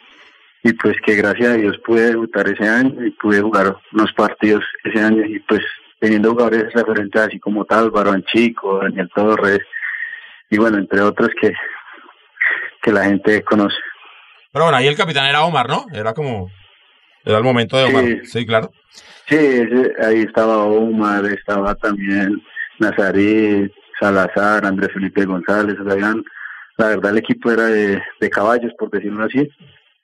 y 0.63 0.73
pues 0.73 0.97
que 1.05 1.17
gracias 1.17 1.51
a 1.51 1.57
Dios 1.57 1.77
pude 1.85 2.13
debutar 2.13 2.49
ese 2.49 2.67
año 2.67 3.05
y 3.05 3.11
pude 3.11 3.43
jugar 3.43 3.77
unos 3.93 4.13
partidos 4.15 4.65
ese 4.85 5.01
año 5.01 5.23
y 5.27 5.39
pues 5.41 5.61
teniendo 6.07 6.31
jugadores 6.31 6.73
referentes 6.73 7.21
así 7.21 7.39
como 7.41 7.65
Tálvaro, 7.65 8.15
Chico, 8.21 8.79
Daniel 8.81 9.11
Torres 9.15 9.61
y 10.51 10.57
bueno, 10.59 10.79
entre 10.79 11.01
otros 11.01 11.31
que, 11.41 11.53
que 12.83 12.93
la 12.93 13.05
gente 13.05 13.43
conoce. 13.43 13.77
Pero 14.53 14.67
bueno, 14.67 14.79
ahí 14.79 14.87
el 14.87 14.97
capitán 14.97 15.27
era 15.27 15.43
Omar, 15.43 15.69
¿no? 15.69 15.85
Era 15.93 16.15
como. 16.15 16.49
Era 17.25 17.39
el 17.39 17.45
momento 17.45 17.77
de 17.77 17.85
Omar. 17.85 18.05
Sí, 18.05 18.21
Sí. 18.25 18.47
claro. 18.47 18.71
Sí, 19.29 19.37
ahí 19.37 20.21
estaba 20.21 20.59
Omar, 20.65 21.25
estaba 21.27 21.75
también 21.75 22.41
Nazarí, 22.79 23.69
Salazar, 23.99 24.65
Andrés 24.65 24.93
Felipe 24.93 25.25
González, 25.25 25.77
o 25.81 25.85
sea, 25.85 25.93
habían- 25.95 26.25
la 26.79 26.89
verdad 26.89 27.11
el 27.11 27.19
equipo 27.19 27.51
era 27.51 27.65
de, 27.65 28.01
de 28.21 28.31
caballos, 28.31 28.73
por 28.79 28.91
decirlo 28.91 29.25
así, 29.25 29.49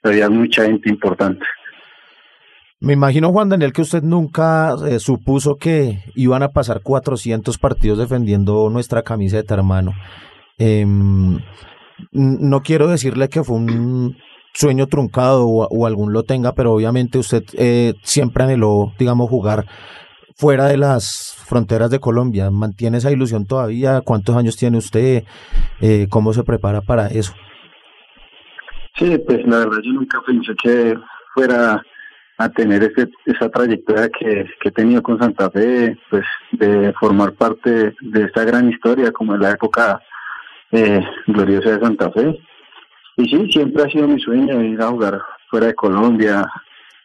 había 0.02 0.28
mucha 0.28 0.64
gente 0.64 0.88
importante. 0.90 1.44
Me 2.84 2.94
imagino, 2.94 3.30
Juan 3.30 3.48
Daniel, 3.48 3.72
que 3.72 3.82
usted 3.82 4.02
nunca 4.02 4.74
eh, 4.88 4.98
supuso 4.98 5.54
que 5.56 6.00
iban 6.16 6.42
a 6.42 6.48
pasar 6.48 6.80
400 6.82 7.56
partidos 7.58 7.96
defendiendo 7.98 8.68
nuestra 8.70 9.02
camiseta, 9.02 9.54
hermano. 9.54 9.92
N- 10.58 11.40
no 12.10 12.60
quiero 12.62 12.88
decirle 12.88 13.28
que 13.28 13.44
fue 13.44 13.56
un 13.56 14.16
sueño 14.52 14.88
truncado 14.88 15.46
o, 15.46 15.68
o 15.68 15.86
algún 15.86 16.12
lo 16.12 16.24
tenga, 16.24 16.54
pero 16.54 16.72
obviamente 16.72 17.18
usted 17.18 17.44
eh, 17.56 17.94
siempre 18.02 18.42
anheló, 18.42 18.92
digamos, 18.98 19.30
jugar 19.30 19.64
fuera 20.34 20.66
de 20.66 20.76
las 20.76 21.36
fronteras 21.46 21.88
de 21.90 22.00
Colombia. 22.00 22.50
¿Mantiene 22.50 22.98
esa 22.98 23.12
ilusión 23.12 23.46
todavía? 23.46 24.00
¿Cuántos 24.00 24.34
años 24.36 24.56
tiene 24.56 24.78
usted? 24.78 25.22
Eh, 25.80 26.08
¿Cómo 26.10 26.32
se 26.32 26.42
prepara 26.42 26.80
para 26.80 27.06
eso? 27.06 27.32
Sí, 28.98 29.16
pues 29.24 29.38
la 29.46 29.58
verdad 29.58 29.78
yo 29.84 29.92
nunca 29.92 30.20
pensé 30.26 30.52
que 30.60 30.94
fuera 31.34 31.80
a 32.44 32.48
tener 32.50 32.82
ese, 32.82 33.10
esa 33.26 33.48
trayectoria 33.48 34.08
que, 34.08 34.46
que 34.60 34.68
he 34.68 34.72
tenido 34.72 35.02
con 35.02 35.18
Santa 35.18 35.50
Fe, 35.50 35.96
pues 36.10 36.24
de 36.52 36.92
formar 36.98 37.32
parte 37.32 37.94
de 38.00 38.24
esta 38.24 38.44
gran 38.44 38.68
historia 38.70 39.12
como 39.12 39.34
en 39.34 39.42
la 39.42 39.50
época 39.52 40.00
eh, 40.70 41.04
gloriosa 41.26 41.70
de 41.70 41.80
Santa 41.80 42.10
Fe. 42.10 42.40
Y 43.16 43.28
sí, 43.28 43.52
siempre 43.52 43.82
ha 43.82 43.90
sido 43.90 44.08
mi 44.08 44.20
sueño 44.20 44.62
ir 44.62 44.80
a 44.80 44.88
jugar 44.88 45.20
fuera 45.50 45.66
de 45.66 45.74
Colombia, 45.74 46.46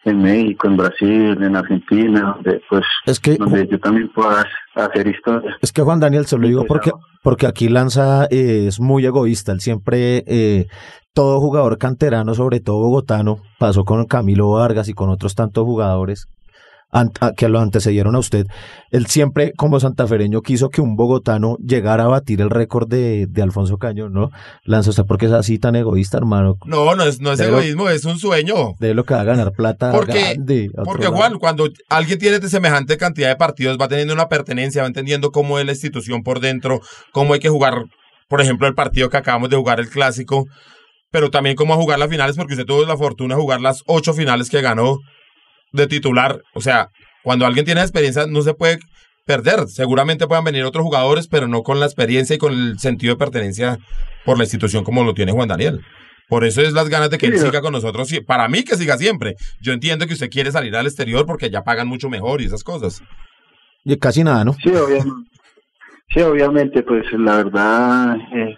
en 0.07 0.21
México, 0.21 0.67
en 0.67 0.77
Brasil, 0.77 1.37
en 1.41 1.55
Argentina, 1.55 2.35
donde 2.35 2.61
pues 2.69 2.83
Es 3.05 3.19
que 3.19 3.35
donde 3.35 3.67
yo 3.67 3.79
también 3.79 4.09
pueda 4.13 4.45
hacer 4.75 5.07
historia. 5.07 5.55
Es 5.61 5.71
que 5.71 5.81
Juan 5.81 5.99
Daniel, 5.99 6.25
se 6.25 6.37
lo 6.37 6.47
digo 6.47 6.65
porque, 6.65 6.91
porque 7.23 7.47
aquí 7.47 7.69
Lanza 7.69 8.25
eh, 8.25 8.65
es 8.67 8.79
muy 8.79 9.05
egoísta. 9.05 9.51
Él 9.51 9.59
siempre, 9.59 10.23
eh, 10.27 10.67
todo 11.13 11.39
jugador 11.39 11.77
canterano, 11.77 12.33
sobre 12.33 12.59
todo 12.59 12.79
bogotano, 12.79 13.37
pasó 13.59 13.83
con 13.85 14.05
Camilo 14.05 14.51
Vargas 14.51 14.87
y 14.87 14.93
con 14.93 15.09
otros 15.09 15.35
tantos 15.35 15.65
jugadores 15.65 16.27
que 17.35 17.49
lo 17.49 17.59
antecedieron 17.59 18.15
a 18.15 18.19
usted. 18.19 18.45
Él 18.91 19.05
siempre, 19.07 19.51
como 19.57 19.79
santafereño, 19.79 20.41
quiso 20.41 20.69
que 20.69 20.81
un 20.81 20.95
bogotano 20.95 21.57
llegara 21.57 22.05
a 22.05 22.07
batir 22.07 22.41
el 22.41 22.49
récord 22.49 22.87
de, 22.87 23.25
de 23.27 23.41
Alfonso 23.41 23.77
Cañón, 23.77 24.13
¿no? 24.13 24.29
Lanza, 24.63 24.91
¿usted 24.91 25.03
por 25.05 25.17
qué 25.17 25.25
es 25.27 25.31
así 25.33 25.59
tan 25.59 25.75
egoísta, 25.75 26.17
hermano? 26.17 26.55
No, 26.65 26.95
no 26.95 27.03
es, 27.03 27.19
no 27.19 27.31
es 27.33 27.39
egoísmo, 27.39 27.89
es 27.89 28.05
un 28.05 28.17
sueño. 28.19 28.73
De 28.79 28.93
lo 28.93 29.03
que 29.03 29.13
va 29.13 29.21
a 29.21 29.25
ganar 29.25 29.51
plata 29.51 29.91
Porque- 29.95 30.19
grande. 30.35 30.69
lado. 30.73 31.39
Cuando 31.39 31.67
alguien 31.89 32.19
tiene 32.19 32.39
semejante 32.47 32.97
cantidad 32.97 33.29
de 33.29 33.35
partidos, 33.35 33.77
va 33.79 33.87
teniendo 33.87 34.13
una 34.13 34.27
pertenencia, 34.29 34.81
va 34.81 34.87
entendiendo 34.87 35.31
cómo 35.31 35.59
es 35.59 35.65
la 35.65 35.71
institución 35.73 36.23
por 36.23 36.39
dentro, 36.39 36.79
cómo 37.11 37.33
hay 37.33 37.39
que 37.39 37.49
jugar, 37.49 37.83
por 38.29 38.41
ejemplo, 38.41 38.67
el 38.67 38.73
partido 38.75 39.09
que 39.09 39.17
acabamos 39.17 39.49
de 39.49 39.57
jugar, 39.57 39.79
el 39.79 39.89
clásico, 39.89 40.45
pero 41.11 41.29
también 41.29 41.55
cómo 41.55 41.75
jugar 41.75 41.99
las 41.99 42.09
finales, 42.09 42.35
porque 42.35 42.53
usted 42.53 42.65
tuvo 42.65 42.85
la 42.85 42.97
fortuna 42.97 43.35
de 43.35 43.41
jugar 43.41 43.61
las 43.61 43.83
ocho 43.87 44.13
finales 44.13 44.49
que 44.49 44.61
ganó 44.61 44.97
de 45.71 45.87
titular. 45.87 46.41
O 46.53 46.61
sea, 46.61 46.89
cuando 47.23 47.45
alguien 47.45 47.65
tiene 47.65 47.81
experiencia, 47.81 48.25
no 48.27 48.41
se 48.41 48.53
puede 48.53 48.79
perder. 49.25 49.67
Seguramente 49.67 50.27
puedan 50.27 50.43
venir 50.43 50.63
otros 50.63 50.83
jugadores, 50.83 51.27
pero 51.27 51.47
no 51.47 51.63
con 51.63 51.79
la 51.79 51.85
experiencia 51.85 52.35
y 52.35 52.39
con 52.39 52.53
el 52.53 52.79
sentido 52.79 53.13
de 53.13 53.19
pertenencia 53.19 53.77
por 54.25 54.37
la 54.37 54.43
institución 54.43 54.83
como 54.83 55.03
lo 55.03 55.13
tiene 55.13 55.31
Juan 55.31 55.49
Daniel. 55.49 55.81
Por 56.29 56.43
eso 56.43 56.61
es 56.61 56.73
las 56.73 56.89
ganas 56.89 57.09
de 57.09 57.17
que 57.17 57.27
él 57.27 57.39
siga 57.39 57.61
con 57.61 57.71
nosotros. 57.71 58.09
Para 58.25 58.47
mí 58.49 58.63
que 58.63 58.75
siga 58.75 58.97
siempre. 58.97 59.35
Yo 59.61 59.71
entiendo 59.71 60.07
que 60.07 60.13
usted 60.13 60.29
quiere 60.29 60.51
salir 60.51 60.75
al 60.75 60.85
exterior 60.85 61.25
porque 61.25 61.49
ya 61.49 61.63
pagan 61.63 61.87
mucho 61.87 62.09
mejor 62.09 62.41
y 62.41 62.45
esas 62.45 62.63
cosas. 62.63 63.01
Y 63.85 63.97
casi 63.97 64.23
nada, 64.23 64.43
¿no? 64.43 64.53
Sí, 64.53 64.69
obviamente. 64.69 65.29
Sí, 66.09 66.21
obviamente, 66.21 66.83
pues 66.83 67.05
la 67.13 67.37
verdad, 67.37 68.15
eh, 68.33 68.57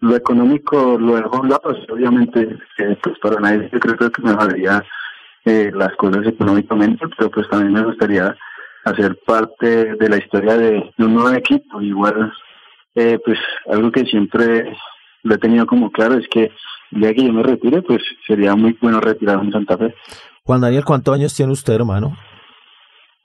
lo 0.00 0.16
económico 0.16 0.98
lo 0.98 1.16
dejo 1.16 1.36
a 1.36 1.40
un 1.40 1.48
lado, 1.48 1.62
pues, 1.62 1.78
obviamente, 1.90 2.40
eh, 2.78 2.98
pues 3.02 3.16
para 3.20 3.40
nadie 3.40 3.68
yo 3.72 3.78
creo 3.78 4.10
que 4.10 4.22
mejoraría 4.22 4.82
eh, 5.44 5.70
las 5.74 5.94
cosas 5.96 6.26
económicamente, 6.26 7.04
pero 7.16 7.30
pues 7.30 7.48
también 7.48 7.72
me 7.72 7.84
gustaría 7.84 8.36
hacer 8.84 9.18
parte 9.26 9.94
de 9.96 10.08
la 10.08 10.16
historia 10.18 10.56
de, 10.56 10.90
de 10.96 11.04
un 11.04 11.14
nuevo 11.14 11.30
equipo. 11.32 11.80
Igual, 11.80 12.32
eh, 12.94 13.18
pues 13.24 13.38
algo 13.70 13.90
que 13.90 14.04
siempre 14.04 14.76
lo 15.22 15.34
he 15.34 15.38
tenido 15.38 15.66
como 15.66 15.90
claro 15.90 16.14
es 16.14 16.26
que 16.28 16.50
el 16.92 17.00
día 17.00 17.14
que 17.14 17.26
yo 17.26 17.32
me 17.32 17.42
retire, 17.42 17.82
pues 17.82 18.02
sería 18.26 18.54
muy 18.54 18.76
bueno 18.80 19.00
retirarme 19.00 19.46
en 19.46 19.52
Santa 19.52 19.76
Fe. 19.76 19.94
Juan 20.44 20.60
Daniel, 20.62 20.84
¿cuántos 20.84 21.14
años 21.14 21.34
tiene 21.34 21.52
usted, 21.52 21.74
hermano? 21.74 22.16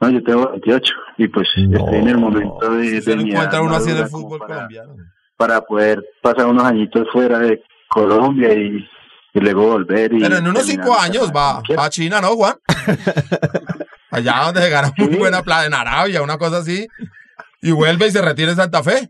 No, 0.02 0.10
yo 0.10 0.22
tengo 0.24 0.50
28 0.50 0.94
y 1.18 1.28
pues 1.30 1.48
No. 1.70 1.78
estoy 1.78 2.00
en 2.00 2.08
el 2.10 2.18
momento 2.18 2.70
de, 2.72 2.84
Si 2.86 3.02
se 3.02 3.16
de 3.16 3.22
encuentra 3.24 3.62
uno 3.62 3.76
así 3.76 3.92
en 3.92 3.98
el 3.98 4.08
fútbol 4.08 4.40
para- 4.40 4.56
colombiano. 4.56 4.96
para 5.38 5.62
poder 5.62 6.04
pasar 6.22 6.48
unos 6.48 6.64
añitos 6.66 7.08
fuera 7.14 7.40
de 7.40 7.64
Colombia 7.88 8.54
y, 8.54 8.86
y 9.34 9.40
luego 9.40 9.68
volver. 9.68 10.14
Y 10.14 10.20
Pero 10.20 10.38
en 10.38 10.48
unos 10.48 10.64
cinco 10.66 10.98
años 11.00 11.32
va 11.36 11.62
a 11.78 11.90
China, 11.90 12.22
¿no, 12.22 12.30
Juan? 12.36 12.56
Allá 14.12 14.44
donde 14.46 14.62
se 14.62 14.70
gana 14.70 14.94
muy 14.98 15.08
Sí. 15.08 15.16
buena 15.18 15.42
plata, 15.42 15.66
en 15.66 15.74
Arabia, 15.74 16.22
una 16.22 16.38
cosa 16.38 16.58
así. 16.58 16.88
Y 17.62 17.72
vuelve 17.72 18.08
y 18.08 18.12
se 18.12 18.22
retira 18.22 18.52
en 18.52 18.58
Santa 18.58 18.84
Fe. 18.84 19.10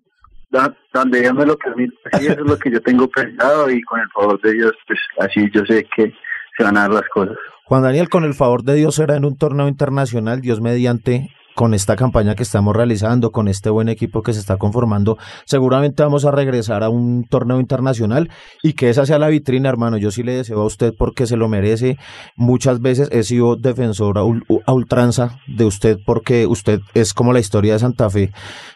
Donde 0.94 1.22
Dios 1.22 1.34
me 1.34 1.46
lo 1.46 1.58
permite. 1.58 1.96
Sí, 2.20 2.28
eso 2.28 2.34
es 2.42 2.48
lo 2.48 2.58
que 2.58 2.72
yo 2.72 2.80
tengo 2.82 3.08
pensado 3.10 3.70
y 3.72 3.82
con 3.82 4.00
el 4.00 4.08
favor 4.12 4.40
de 4.42 4.54
Dios, 4.54 4.72
pues 4.88 5.00
así 5.20 5.50
yo 5.52 5.66
sé 5.66 5.86
que 5.96 6.14
se 6.56 6.64
van 6.64 6.78
a 6.78 6.82
dar 6.82 6.92
las 6.92 7.10
cosas. 7.14 7.36
Juan 7.66 7.82
Daniel, 7.82 8.08
con 8.10 8.24
el 8.24 8.36
favor 8.36 8.64
de 8.64 8.76
Dios, 8.76 8.96
será 8.96 9.16
en 9.16 9.26
un 9.26 9.36
torneo 9.38 9.68
internacional, 9.68 10.42
Dios 10.42 10.62
mediante, 10.62 11.30
con 11.56 11.74
esta 11.74 11.96
campaña 11.96 12.36
que 12.36 12.44
estamos 12.44 12.76
realizando, 12.76 13.32
con 13.32 13.48
este 13.48 13.70
buen 13.70 13.90
equipo 13.90 14.22
que 14.22 14.34
se 14.34 14.40
está 14.40 14.58
conformando, 14.58 15.18
seguramente 15.46 16.04
vamos 16.04 16.26
a 16.26 16.32
regresar 16.32 16.84
a 16.84 16.90
un 16.90 17.26
torneo 17.30 17.60
internacional 17.60 18.30
y 18.62 18.74
que 18.74 18.90
esa 18.90 19.06
sea 19.06 19.20
la 19.20 19.28
vitrina, 19.28 19.70
hermano. 19.70 19.98
Yo 19.98 20.12
sí 20.12 20.24
le 20.24 20.34
deseo 20.34 20.62
a 20.62 20.66
usted 20.66 20.94
porque 20.98 21.28
se 21.28 21.38
lo 21.38 21.48
merece. 21.48 21.98
Muchas 22.36 22.82
veces 22.82 23.10
he 23.12 23.24
sido 23.24 23.56
defensor 23.56 24.18
a, 24.18 24.24
ul- 24.24 24.44
a 24.66 24.74
ultranza 24.74 25.40
de 25.48 25.66
usted 25.66 25.98
porque 26.06 26.46
usted 26.48 26.80
es 26.94 27.14
como 27.14 27.34
la 27.34 27.40
historia 27.40 27.74
de 27.74 27.80
Santa 27.80 28.10
Fe. 28.10 28.32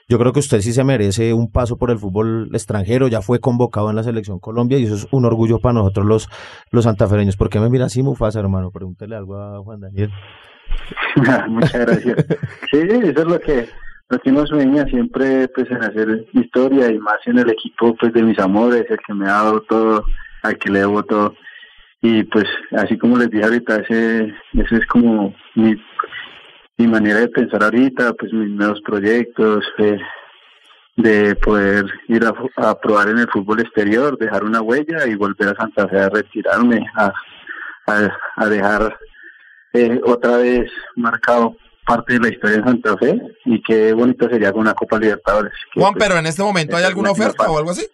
Yo 0.09 0.17
creo 0.17 0.31
que 0.31 0.39
usted 0.39 0.61
sí 0.61 0.71
se 0.71 0.83
merece 0.85 1.33
un 1.33 1.51
paso 1.51 1.77
por 1.77 1.91
el 1.91 1.99
fútbol 1.99 2.49
extranjero, 2.53 3.07
ya 3.09 3.21
fue 3.21 3.39
convocado 3.39 3.89
en 3.89 3.95
la 3.97 4.03
selección 4.03 4.39
Colombia 4.39 4.77
y 4.77 4.85
eso 4.85 4.95
es 4.95 5.07
un 5.11 5.25
orgullo 5.25 5.59
para 5.59 5.73
nosotros 5.73 6.05
los, 6.05 6.29
los 6.71 6.85
santafereños. 6.85 7.35
¿Por 7.35 7.49
qué 7.49 7.59
me 7.59 7.69
mira 7.69 7.87
así, 7.87 8.03
Mufasa, 8.03 8.39
hermano? 8.39 8.71
Pregúntele 8.71 9.15
algo 9.17 9.35
a 9.37 9.59
Juan 9.61 9.81
Daniel. 9.81 10.09
Muchas 11.47 11.85
gracias. 11.85 12.25
Sí, 12.71 12.77
eso 12.79 13.21
es 13.21 13.25
lo 13.25 13.39
que, 13.39 13.67
lo 14.09 14.19
que 14.19 14.29
uno 14.29 14.45
sueña 14.45 14.85
siempre, 14.85 15.47
pues 15.49 15.69
en 15.69 15.83
hacer 15.83 16.25
historia 16.33 16.89
y 16.89 16.99
más 16.99 17.19
en 17.25 17.39
el 17.39 17.49
equipo, 17.49 17.95
pues 17.95 18.13
de 18.13 18.23
mis 18.23 18.39
amores, 18.39 18.85
el 18.89 18.99
que 19.05 19.13
me 19.13 19.25
ha 19.25 19.33
dado 19.33 19.61
todo, 19.61 20.05
al 20.43 20.57
que 20.57 20.71
le 20.71 20.79
debo 20.79 21.03
todo. 21.03 21.35
Y 22.01 22.23
pues 22.23 22.45
así 22.77 22.97
como 22.97 23.17
les 23.17 23.29
dije 23.29 23.43
ahorita, 23.43 23.77
ese, 23.77 24.33
ese 24.53 24.75
es 24.75 24.85
como 24.87 25.33
mi, 25.55 25.75
mi 26.77 26.87
manera 26.87 27.19
de 27.19 27.27
pensar 27.29 27.63
ahorita, 27.63 28.13
pues 28.13 28.31
mis 28.31 28.49
nuevos 28.49 28.81
proyectos, 28.81 29.65
eh, 29.79 29.99
de 30.95 31.35
poder 31.35 31.85
ir 32.07 32.23
a, 32.25 32.79
probar 32.79 33.09
en 33.09 33.19
el 33.19 33.29
fútbol 33.29 33.59
exterior, 33.59 34.17
dejar 34.17 34.43
una 34.43 34.61
huella 34.61 35.05
y 35.07 35.15
volver 35.15 35.49
a 35.49 35.55
Santa 35.55 35.87
Fe 35.87 35.99
a 35.99 36.09
retirarme, 36.09 36.83
a, 36.95 37.13
a 38.35 38.49
dejar 38.49 38.97
eh, 39.85 40.01
otra 40.05 40.37
vez 40.37 40.69
marcado 40.95 41.55
parte 41.85 42.13
de 42.13 42.19
la 42.19 42.29
historia 42.29 42.57
de 42.57 42.63
Santa 42.63 42.97
Fe 42.97 43.19
y 43.45 43.61
qué 43.63 43.93
bonito 43.93 44.27
sería 44.29 44.51
con 44.51 44.61
una 44.61 44.73
Copa 44.73 44.99
Libertadores. 44.99 45.53
Juan, 45.73 45.93
pues, 45.93 46.05
pero 46.07 46.19
en 46.19 46.25
este 46.25 46.43
momento 46.43 46.75
hay 46.75 46.83
alguna 46.83 47.11
oferta 47.11 47.49
o 47.49 47.57
algo 47.57 47.71
así. 47.71 47.85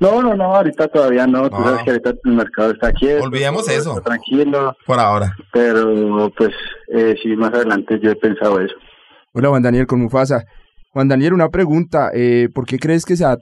No, 0.00 0.20
no, 0.22 0.34
no, 0.34 0.56
ahorita 0.56 0.88
todavía 0.88 1.26
no. 1.26 1.48
Tú 1.48 1.56
Ah. 1.56 1.64
sabes 1.64 1.82
que 1.84 1.90
ahorita 1.90 2.10
el 2.24 2.32
mercado 2.32 2.72
está 2.72 2.92
quieto. 2.92 3.24
Olvidemos 3.24 3.68
eso. 3.68 3.90
está 3.98 4.02
tranquilo, 4.10 4.76
Por 4.84 4.98
ahora. 4.98 5.36
pero 5.52 6.30
pues 6.36 6.50
eh, 6.88 7.14
sí, 7.22 7.28
más 7.36 7.52
adelante 7.54 7.98
yo 8.02 8.10
he 8.10 8.16
pensado 8.16 8.60
eso. 8.60 8.74
Hola 9.32 9.48
Juan 9.50 9.62
Daniel 9.62 9.86
con 9.86 10.00
Mufasa. 10.00 10.44
Juan 10.92 11.06
Daniel, 11.08 11.32
una 11.34 11.48
pregunta. 11.48 12.10
eh, 12.12 12.48
¿Por 12.52 12.66
qué 12.66 12.78
crees 12.78 13.04
que 13.04 13.16
se 13.16 13.24
ha, 13.24 13.36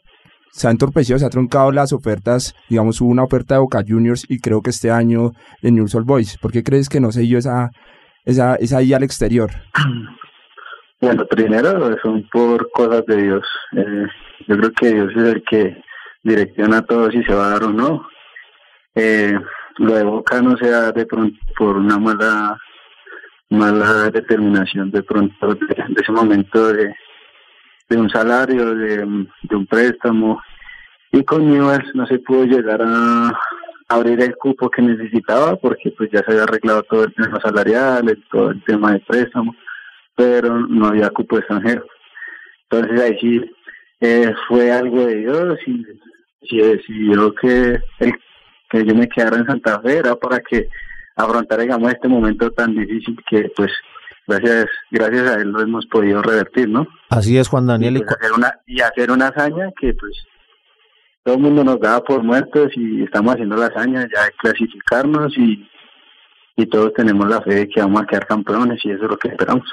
se 0.53 0.69
ha 0.69 0.71
entorpecido, 0.71 1.19
se 1.19 1.27
ha 1.27 1.31
truncado 1.31 1.73
las 1.73 1.93
ofertas? 1.93 2.55
Digamos, 2.69 3.01
hubo 3.01 3.11
una 3.11 3.25
oferta 3.25 3.55
de 3.55 3.61
Boca 3.61 3.85
Juniors 3.87 4.25
y 4.29 4.41
creo 4.41 4.63
que 4.63 4.71
este 4.71 4.91
año 4.91 5.33
de 5.63 5.73
News 5.73 5.95
All 5.95 6.05
Boys. 6.05 6.39
¿Por 6.39 6.53
qué 6.53 6.63
crees 6.63 6.89
que 6.89 7.01
no 7.01 7.13
se 7.13 7.23
dio 7.23 7.39
esa, 7.39 7.71
esa, 8.25 8.57
esa 8.57 8.83
ida 8.83 8.97
al 8.97 9.03
exterior? 9.05 9.51
Bueno, 10.99 11.27
primero 11.27 11.95
son 12.01 12.27
por 12.33 12.71
cosas 12.71 13.05
de 13.07 13.23
Dios. 13.23 13.47
Eh, 13.77 14.07
yo 14.49 14.57
creo 14.57 14.73
que 14.73 14.95
Dios 14.95 15.13
es 15.15 15.25
el 15.25 15.45
que 15.45 15.83
direcciona 16.23 16.81
todo 16.83 17.11
si 17.11 17.23
se 17.23 17.35
va 17.35 17.49
a 17.49 17.51
dar 17.51 17.65
o 17.65 17.71
no. 17.71 18.09
Eh, 18.95 19.39
lo 19.77 19.95
de 19.95 20.05
Boca 20.05 20.41
no 20.41 20.57
sea 20.57 20.93
de 20.93 21.05
pronto 21.05 21.39
por 21.59 21.77
una 21.77 21.99
mala 21.99 22.59
mala 23.51 24.11
determinación 24.11 24.91
de 24.91 25.03
pronto 25.03 25.55
de, 25.55 25.67
de 25.89 26.03
ese 26.03 26.11
momento 26.11 26.73
de, 26.73 26.95
de 27.89 27.97
un 27.97 28.11
salario, 28.11 28.75
de, 28.75 29.05
un 29.05 29.67
préstamo. 29.69 30.41
Y 31.13 31.23
con 31.25 31.51
Newell's 31.51 31.95
no 31.95 32.07
se 32.07 32.19
pudo 32.19 32.45
llegar 32.45 32.83
a 32.83 33.33
abrir 33.89 34.21
el 34.21 34.37
cupo 34.37 34.69
que 34.71 34.83
necesitaba 34.83 35.57
porque 35.57 35.93
pues 35.97 36.11
ya 36.11 36.21
se 36.21 36.33
había 36.33 36.43
arreglado 36.43 36.83
todo 36.83 37.05
el 37.05 37.15
tema 37.15 37.41
salarial, 37.41 38.25
todo 38.31 38.51
el 38.51 38.63
tema 38.65 38.93
de 38.93 39.01
préstamo 39.01 39.55
pero 40.17 40.59
no 40.67 40.89
había 40.89 41.11
cupo 41.11 41.39
extranjero. 41.39 41.87
Entonces 42.69 43.01
ahí 43.01 43.19
sí 43.21 43.51
eh, 44.01 44.35
fue 44.49 44.73
algo 44.73 45.07
de 45.07 45.17
Dios 45.17 45.59
y 45.67 46.59
decidió 46.59 47.35
que, 47.35 47.79
que 48.71 48.85
yo 48.85 48.95
me 48.95 49.09
quedara 49.09 49.37
en 49.37 49.47
Santa 49.47 49.81
Fe 49.81 49.99
era 49.99 50.17
para 50.17 50.41
que 50.41 50.69
afrontara 51.15 51.65
este 51.65 52.09
momento 52.09 52.51
tan 52.51 52.75
difícil 52.75 53.17
que 53.29 53.51
pues 53.55 53.71
gracias 54.27 54.67
gracias 54.91 55.29
a 55.29 55.35
él 55.41 55.51
lo 55.51 55.61
hemos 55.61 55.87
podido 55.87 56.23
revertir, 56.23 56.69
¿no? 56.69 56.87
Así 57.11 57.39
es, 57.39 57.49
Juan 57.49 57.67
Daniel. 57.67 57.97
y, 57.97 58.01
pues, 58.01 58.17
hacer 58.17 58.33
una, 58.33 58.61
y 58.67 58.81
hacer 58.81 59.11
una 59.11 59.29
hazaña 59.29 59.71
que 59.81 59.95
pues 59.95 60.13
todo 61.25 61.35
el 61.35 61.41
mundo 61.41 61.65
nos 61.65 61.81
daba 61.81 62.05
por 62.05 62.23
muertos 62.23 62.71
y 62.77 63.03
estamos 63.03 63.35
haciendo 63.35 63.57
la 63.57 63.67
hazaña 63.67 64.07
ya 64.15 64.25
de 64.25 64.33
clasificarnos 64.39 65.37
y, 65.37 65.69
y 66.57 66.67
todos 66.67 66.93
tenemos 66.95 67.29
la 67.29 67.43
fe 67.43 67.55
de 67.55 67.69
que 67.69 67.81
vamos 67.81 68.03
a 68.03 68.07
quedar 68.07 68.27
campeones 68.27 68.79
y 68.85 68.91
eso 68.91 69.05
es 69.05 69.11
lo 69.11 69.19
que 69.19 69.29
esperamos. 69.29 69.69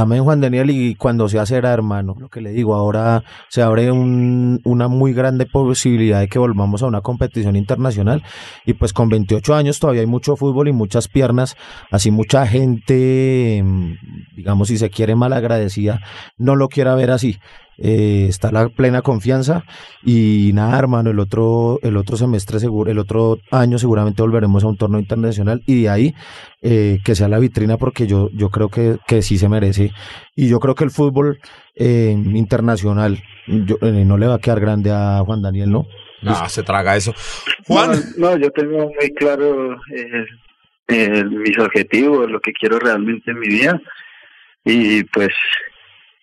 Amén, 0.00 0.22
Juan 0.22 0.40
Daniel, 0.40 0.70
y 0.70 0.94
cuando 0.94 1.28
se 1.28 1.40
hacerá, 1.40 1.72
hermano, 1.72 2.14
lo 2.20 2.28
que 2.28 2.40
le 2.40 2.52
digo, 2.52 2.76
ahora 2.76 3.24
se 3.48 3.62
abre 3.62 3.90
un- 3.90 4.60
una 4.64 4.86
muy 4.86 5.12
grande 5.12 5.44
posibilidad 5.44 6.20
de 6.20 6.28
que 6.28 6.38
volvamos 6.38 6.84
a 6.84 6.86
una 6.86 7.00
competición 7.00 7.56
internacional 7.56 8.22
y 8.64 8.74
pues 8.74 8.92
con 8.92 9.08
28 9.08 9.56
años 9.56 9.80
todavía 9.80 10.02
hay 10.02 10.06
mucho 10.06 10.36
fútbol 10.36 10.68
y 10.68 10.72
muchas 10.72 11.08
piernas, 11.08 11.56
así 11.90 12.12
mucha 12.12 12.46
gente, 12.46 13.60
mm, 13.64 13.92
digamos, 14.36 14.68
si 14.68 14.78
se 14.78 14.88
quiere 14.88 15.16
malagradecida, 15.16 16.00
no 16.36 16.54
lo 16.54 16.68
quiera 16.68 16.94
ver 16.94 17.10
así. 17.10 17.38
Eh, 17.80 18.26
está 18.28 18.50
la 18.50 18.68
plena 18.68 19.02
confianza 19.02 19.62
y 20.04 20.50
nada, 20.52 20.76
hermano, 20.78 21.10
el 21.10 21.20
otro, 21.20 21.78
el 21.82 21.96
otro 21.96 22.16
semestre 22.16 22.58
seguro, 22.58 22.90
el 22.90 22.98
otro 22.98 23.38
año 23.52 23.78
seguramente 23.78 24.20
volveremos 24.20 24.64
a 24.64 24.66
un 24.66 24.76
torneo 24.76 24.98
internacional 24.98 25.62
y 25.64 25.82
de 25.82 25.88
ahí 25.88 26.14
eh, 26.60 26.98
que 27.04 27.14
sea 27.14 27.28
la 27.28 27.38
vitrina 27.38 27.76
porque 27.76 28.08
yo, 28.08 28.30
yo 28.32 28.50
creo 28.50 28.68
que, 28.68 28.98
que 29.06 29.22
sí 29.22 29.38
se 29.38 29.48
merece 29.48 29.92
y 30.34 30.48
yo 30.48 30.58
creo 30.58 30.74
que 30.74 30.82
el 30.84 30.90
fútbol 30.90 31.38
eh, 31.76 32.10
internacional 32.34 33.22
yo- 33.46 33.78
eh, 33.80 34.04
no 34.04 34.18
le 34.18 34.26
va 34.26 34.34
a 34.34 34.40
quedar 34.40 34.58
grande 34.58 34.90
a 34.90 35.22
Juan 35.24 35.42
Daniel, 35.42 35.70
¿no? 35.70 35.86
No, 36.20 36.48
se 36.48 36.64
traga 36.64 36.96
eso. 36.96 37.14
Juan, 37.68 37.92
No, 38.16 38.30
no, 38.32 38.36
yo 38.38 38.50
tengo 38.50 38.90
muy 39.00 39.14
claro 39.14 39.74
eh, 39.94 40.24
eh, 40.88 41.24
mis 41.24 41.56
objetivos, 41.60 42.28
lo 42.28 42.40
que 42.40 42.52
quiero 42.52 42.80
realmente 42.80 43.30
en 43.30 43.38
mi 43.38 43.46
vida. 43.46 43.80
Y 44.64 45.04
pues 45.04 45.28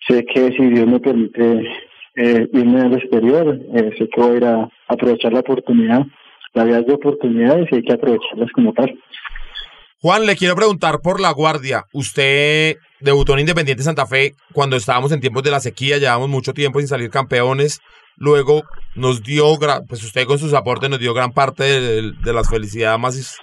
sé 0.08 0.24
que 0.24 0.52
si 0.52 0.66
Dios 0.66 0.86
me 0.86 1.00
permite 1.00 1.62
eh, 2.16 2.48
irme 2.52 2.80
al 2.80 2.94
exterior, 2.94 3.58
eh, 3.74 3.90
sé 3.98 4.08
que 4.08 4.20
voy 4.20 4.34
a 4.34 4.36
ir 4.36 4.44
a 4.44 4.68
aprovechar 4.88 5.32
la 5.32 5.40
oportunidad. 5.40 6.02
La 6.54 6.64
vida 6.64 6.80
de 6.80 6.94
oportunidades 6.94 7.68
y 7.70 7.76
hay 7.76 7.82
que 7.82 7.92
aprovecharlas 7.92 8.50
como 8.52 8.72
tal. 8.72 8.98
Juan, 10.00 10.24
le 10.24 10.36
quiero 10.36 10.54
preguntar 10.54 11.00
por 11.02 11.20
la 11.20 11.30
guardia. 11.32 11.84
Usted 11.92 12.76
debutó 13.00 13.34
en 13.34 13.40
Independiente 13.40 13.82
Santa 13.82 14.06
Fe 14.06 14.32
cuando 14.52 14.76
estábamos 14.76 15.12
en 15.12 15.20
tiempos 15.20 15.42
de 15.42 15.50
la 15.50 15.60
sequía, 15.60 15.98
llevamos 15.98 16.28
mucho 16.28 16.54
tiempo 16.54 16.78
sin 16.78 16.88
salir 16.88 17.10
campeones. 17.10 17.80
Luego 18.16 18.62
nos 18.94 19.22
dio, 19.22 19.58
pues 19.86 20.02
usted 20.02 20.24
con 20.24 20.38
sus 20.38 20.54
aportes 20.54 20.88
nos 20.88 20.98
dio 20.98 21.12
gran 21.12 21.32
parte 21.32 21.64
de, 21.64 22.12
de 22.12 22.32
las 22.32 22.48
felicidades 22.48 22.98
más, 22.98 23.38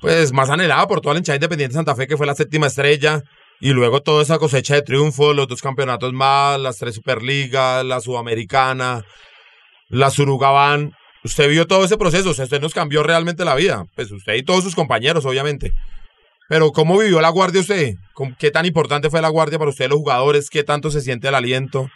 pues 0.00 0.32
más 0.32 0.48
anhelada 0.48 0.86
por 0.86 1.02
toda 1.02 1.14
la 1.14 1.18
hinchada 1.18 1.36
Independiente 1.36 1.74
Santa 1.74 1.94
Fe, 1.94 2.06
que 2.06 2.16
fue 2.16 2.26
la 2.26 2.34
séptima 2.34 2.68
estrella. 2.68 3.22
Y 3.64 3.72
luego 3.74 4.02
toda 4.02 4.22
esa 4.24 4.38
cosecha 4.38 4.74
de 4.74 4.82
triunfo, 4.82 5.32
los 5.34 5.46
dos 5.46 5.62
campeonatos 5.62 6.12
más, 6.12 6.58
las 6.58 6.78
tres 6.78 6.96
Superligas, 6.96 7.84
la 7.84 8.00
Sudamericana, 8.00 9.04
la 9.88 10.10
Surugabán. 10.10 10.94
usted 11.22 11.48
vio 11.48 11.68
todo 11.68 11.84
ese 11.84 11.96
proceso, 11.96 12.30
o 12.30 12.32
usted 12.32 12.60
nos 12.60 12.74
cambió 12.74 13.04
realmente 13.04 13.44
la 13.44 13.54
vida, 13.54 13.86
pues 13.94 14.10
usted 14.10 14.34
y 14.34 14.42
todos 14.42 14.64
sus 14.64 14.74
compañeros, 14.74 15.24
obviamente. 15.24 15.70
Pero 16.48 16.72
¿cómo 16.72 16.98
vivió 16.98 17.20
la 17.20 17.28
guardia 17.28 17.60
usted? 17.60 17.94
¿Cómo- 18.14 18.34
¿Qué 18.36 18.50
tan 18.50 18.66
importante 18.66 19.08
fue 19.10 19.22
la 19.22 19.28
guardia 19.28 19.60
para 19.60 19.70
usted, 19.70 19.88
los 19.88 19.98
jugadores? 19.98 20.50
¿Qué 20.50 20.64
tanto 20.64 20.90
se 20.90 21.00
siente 21.00 21.28
el 21.28 21.36
aliento? 21.36 21.88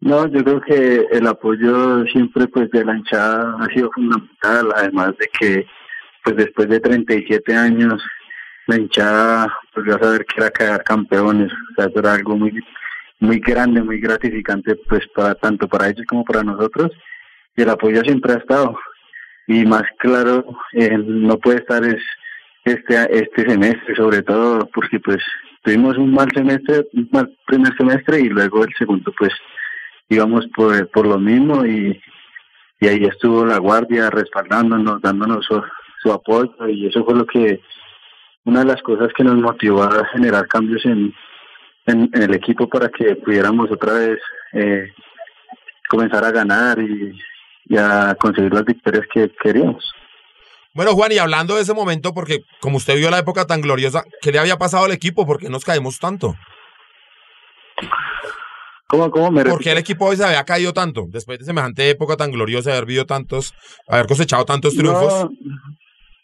No, 0.00 0.26
yo 0.26 0.44
creo 0.44 0.60
que 0.60 1.06
el 1.12 1.26
apoyo 1.26 2.04
siempre 2.12 2.46
pues 2.48 2.70
de 2.70 2.84
la 2.84 2.94
hinchada 2.94 3.56
ha 3.58 3.66
sido 3.72 3.90
fundamental, 3.94 4.68
además 4.76 5.14
de 5.18 5.28
que 5.38 5.66
pues 6.24 6.36
después 6.36 6.68
de 6.68 6.80
37 6.80 7.54
años 7.54 8.02
la 8.70 8.76
hinchada 8.76 9.58
pues 9.74 9.86
ya 9.86 9.98
saber 9.98 10.24
que 10.24 10.40
era 10.40 10.50
quedar 10.50 10.84
campeones, 10.84 11.52
o 11.52 11.74
sea, 11.76 11.86
eso 11.86 11.98
era 11.98 12.14
algo 12.14 12.36
muy 12.36 12.52
muy 13.20 13.38
grande, 13.38 13.82
muy 13.82 14.00
gratificante 14.00 14.76
pues 14.88 15.06
para 15.14 15.34
tanto 15.34 15.68
para 15.68 15.88
ellos 15.88 16.06
como 16.08 16.24
para 16.24 16.42
nosotros 16.42 16.90
y 17.56 17.62
el 17.62 17.70
apoyo 17.70 18.00
siempre 18.02 18.32
ha 18.32 18.38
estado. 18.38 18.78
Y 19.46 19.66
más 19.66 19.82
claro 19.98 20.44
no 20.72 21.38
puede 21.38 21.58
estar 21.58 21.84
es 21.84 22.02
este 22.64 22.94
este 23.18 23.50
semestre 23.50 23.94
sobre 23.96 24.22
todo 24.22 24.68
porque 24.72 25.00
pues 25.00 25.18
tuvimos 25.62 25.98
un 25.98 26.12
mal 26.12 26.28
semestre, 26.34 26.86
un 26.92 27.08
mal 27.12 27.36
primer 27.46 27.76
semestre 27.76 28.20
y 28.20 28.28
luego 28.28 28.64
el 28.64 28.72
segundo 28.78 29.12
pues 29.18 29.32
íbamos 30.08 30.46
por, 30.54 30.88
por 30.90 31.06
lo 31.06 31.18
mismo 31.18 31.66
y, 31.66 32.00
y 32.80 32.86
ahí 32.88 33.04
estuvo 33.04 33.44
la 33.44 33.58
guardia 33.58 34.10
respaldándonos, 34.10 35.00
dándonos 35.02 35.46
su 36.02 36.12
apoyo 36.12 36.68
y 36.68 36.86
eso 36.86 37.04
fue 37.04 37.14
lo 37.14 37.26
que, 37.26 37.60
una 38.44 38.60
de 38.60 38.66
las 38.66 38.82
cosas 38.82 39.08
que 39.16 39.24
nos 39.24 39.36
motivó 39.36 39.82
a 39.82 40.06
generar 40.12 40.46
cambios 40.48 40.84
en, 40.84 41.12
en, 41.86 42.10
en 42.12 42.22
el 42.22 42.34
equipo 42.34 42.68
para 42.68 42.88
que 42.88 43.16
pudiéramos 43.16 43.70
otra 43.70 43.94
vez 43.94 44.18
eh, 44.52 44.92
comenzar 45.88 46.24
a 46.24 46.30
ganar 46.30 46.78
y, 46.78 47.18
y 47.66 47.76
a 47.76 48.16
conseguir 48.18 48.52
las 48.52 48.64
victorias 48.64 49.04
que 49.12 49.30
queríamos. 49.42 49.84
Bueno, 50.72 50.92
Juan, 50.92 51.10
y 51.12 51.18
hablando 51.18 51.56
de 51.56 51.62
ese 51.62 51.74
momento, 51.74 52.14
porque 52.14 52.40
como 52.60 52.76
usted 52.76 52.96
vio 52.96 53.10
la 53.10 53.18
época 53.18 53.46
tan 53.46 53.60
gloriosa, 53.60 54.04
¿qué 54.22 54.30
le 54.30 54.38
había 54.38 54.56
pasado 54.56 54.84
al 54.84 54.92
equipo? 54.92 55.26
¿Por 55.26 55.38
qué 55.38 55.48
nos 55.48 55.64
caemos 55.64 55.98
tanto? 55.98 56.36
¿Cómo, 58.86 59.10
cómo 59.10 59.30
me 59.30 59.44
¿Por 59.44 59.60
qué 59.60 59.72
el 59.72 59.78
equipo 59.78 60.06
hoy 60.06 60.16
se 60.16 60.24
había 60.24 60.44
caído 60.44 60.72
tanto? 60.72 61.06
Después 61.08 61.38
de 61.38 61.44
semejante 61.44 61.90
época 61.90 62.16
tan 62.16 62.32
gloriosa, 62.32 62.70
haber 62.70 62.86
vivido 62.86 63.06
tantos, 63.06 63.54
haber 63.88 64.06
cosechado 64.06 64.44
tantos 64.44 64.74
triunfos. 64.74 65.30
No, 65.30 65.30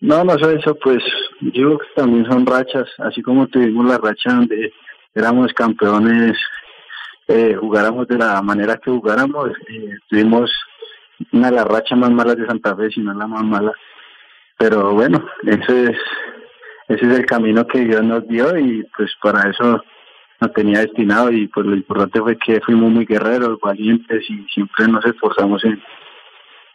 no, 0.01 0.25
no 0.25 0.33
solo 0.33 0.59
eso, 0.59 0.75
pues 0.83 1.03
yo 1.41 1.79
que 1.79 1.87
también 1.95 2.27
son 2.27 2.45
rachas, 2.47 2.89
así 2.99 3.23
como 3.23 3.47
tuvimos 3.47 3.87
la 3.87 3.99
racha 3.99 4.35
donde 4.35 4.73
éramos 5.15 5.53
campeones, 5.55 6.37
eh, 7.29 7.57
jugáramos 7.59 8.07
de 8.07 8.19
la 8.19 8.41
manera 8.43 8.77
que 8.77 8.91
jugáramos, 8.91 9.51
eh, 9.69 9.97
tuvimos 10.09 10.53
una 11.33 11.51
de 11.51 11.57
las 11.57 11.65
rachas 11.65 11.99
más 11.99 12.11
malas 12.11 12.37
de 12.37 12.47
Santa 12.47 12.77
Fe, 12.77 12.91
si 12.91 13.01
no 13.01 13.15
la 13.15 13.27
más 13.27 13.43
mala. 13.43 13.73
Pero 14.59 14.93
bueno, 14.93 15.27
ese 15.45 15.91
es, 15.91 15.99
ese 16.89 17.07
es 17.07 17.19
el 17.19 17.27
camino 17.27 17.67
que 17.67 17.81
Dios 17.81 18.03
nos 18.03 18.27
dio 18.29 18.57
y 18.59 18.85
pues 18.97 19.13
para 19.23 19.51
eso 19.51 19.83
nos 20.41 20.53
tenía 20.53 20.81
destinado 20.81 21.33
y 21.33 21.47
pues 21.49 21.67
lo 21.67 21.75
importante 21.75 22.21
fue 22.21 22.37
que 22.39 22.61
fuimos 22.61 22.91
muy 22.91 23.07
guerreros, 23.07 23.59
valientes 23.61 24.25
y 24.29 24.45
siempre 24.53 24.87
nos 24.89 25.05
esforzamos 25.05 25.65
en, 25.65 25.83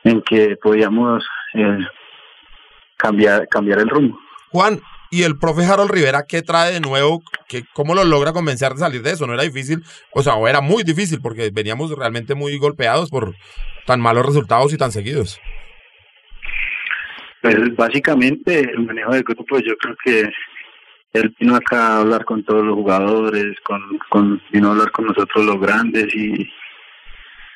en 0.03 0.21
que 0.23 0.57
podíamos 0.57 1.23
eh, 1.53 1.77
cambiar, 3.01 3.47
cambiar 3.47 3.79
el 3.79 3.89
rumbo. 3.89 4.19
Juan, 4.49 4.79
¿y 5.09 5.23
el 5.23 5.37
profe 5.37 5.65
Harold 5.65 5.91
Rivera 5.91 6.25
qué 6.27 6.41
trae 6.41 6.73
de 6.73 6.79
nuevo? 6.79 7.21
¿Qué, 7.47 7.63
¿Cómo 7.73 7.95
lo 7.95 8.03
logra 8.03 8.33
convencer 8.33 8.73
de 8.73 8.79
salir 8.79 9.01
de 9.01 9.11
eso? 9.11 9.25
¿No 9.25 9.33
era 9.33 9.43
difícil? 9.43 9.83
O 10.13 10.21
sea, 10.21 10.35
o 10.35 10.47
era 10.47 10.61
muy 10.61 10.83
difícil 10.83 11.19
porque 11.21 11.49
veníamos 11.51 11.91
realmente 11.91 12.35
muy 12.35 12.57
golpeados 12.57 13.09
por 13.09 13.35
tan 13.85 13.99
malos 13.99 14.25
resultados 14.25 14.71
y 14.73 14.77
tan 14.77 14.91
seguidos. 14.91 15.39
Pues 17.41 17.75
básicamente 17.75 18.59
el 18.59 18.85
manejo 18.85 19.13
del 19.13 19.23
grupo, 19.23 19.57
yo 19.59 19.75
creo 19.77 19.95
que 20.03 20.29
él 21.13 21.35
vino 21.39 21.55
acá 21.55 21.87
a 21.87 21.99
hablar 22.01 22.23
con 22.23 22.43
todos 22.43 22.63
los 22.63 22.75
jugadores, 22.75 23.55
con, 23.63 23.81
con 24.09 24.41
vino 24.51 24.67
a 24.67 24.71
hablar 24.71 24.91
con 24.91 25.05
nosotros 25.07 25.45
los 25.45 25.59
grandes 25.59 26.13
y 26.15 26.47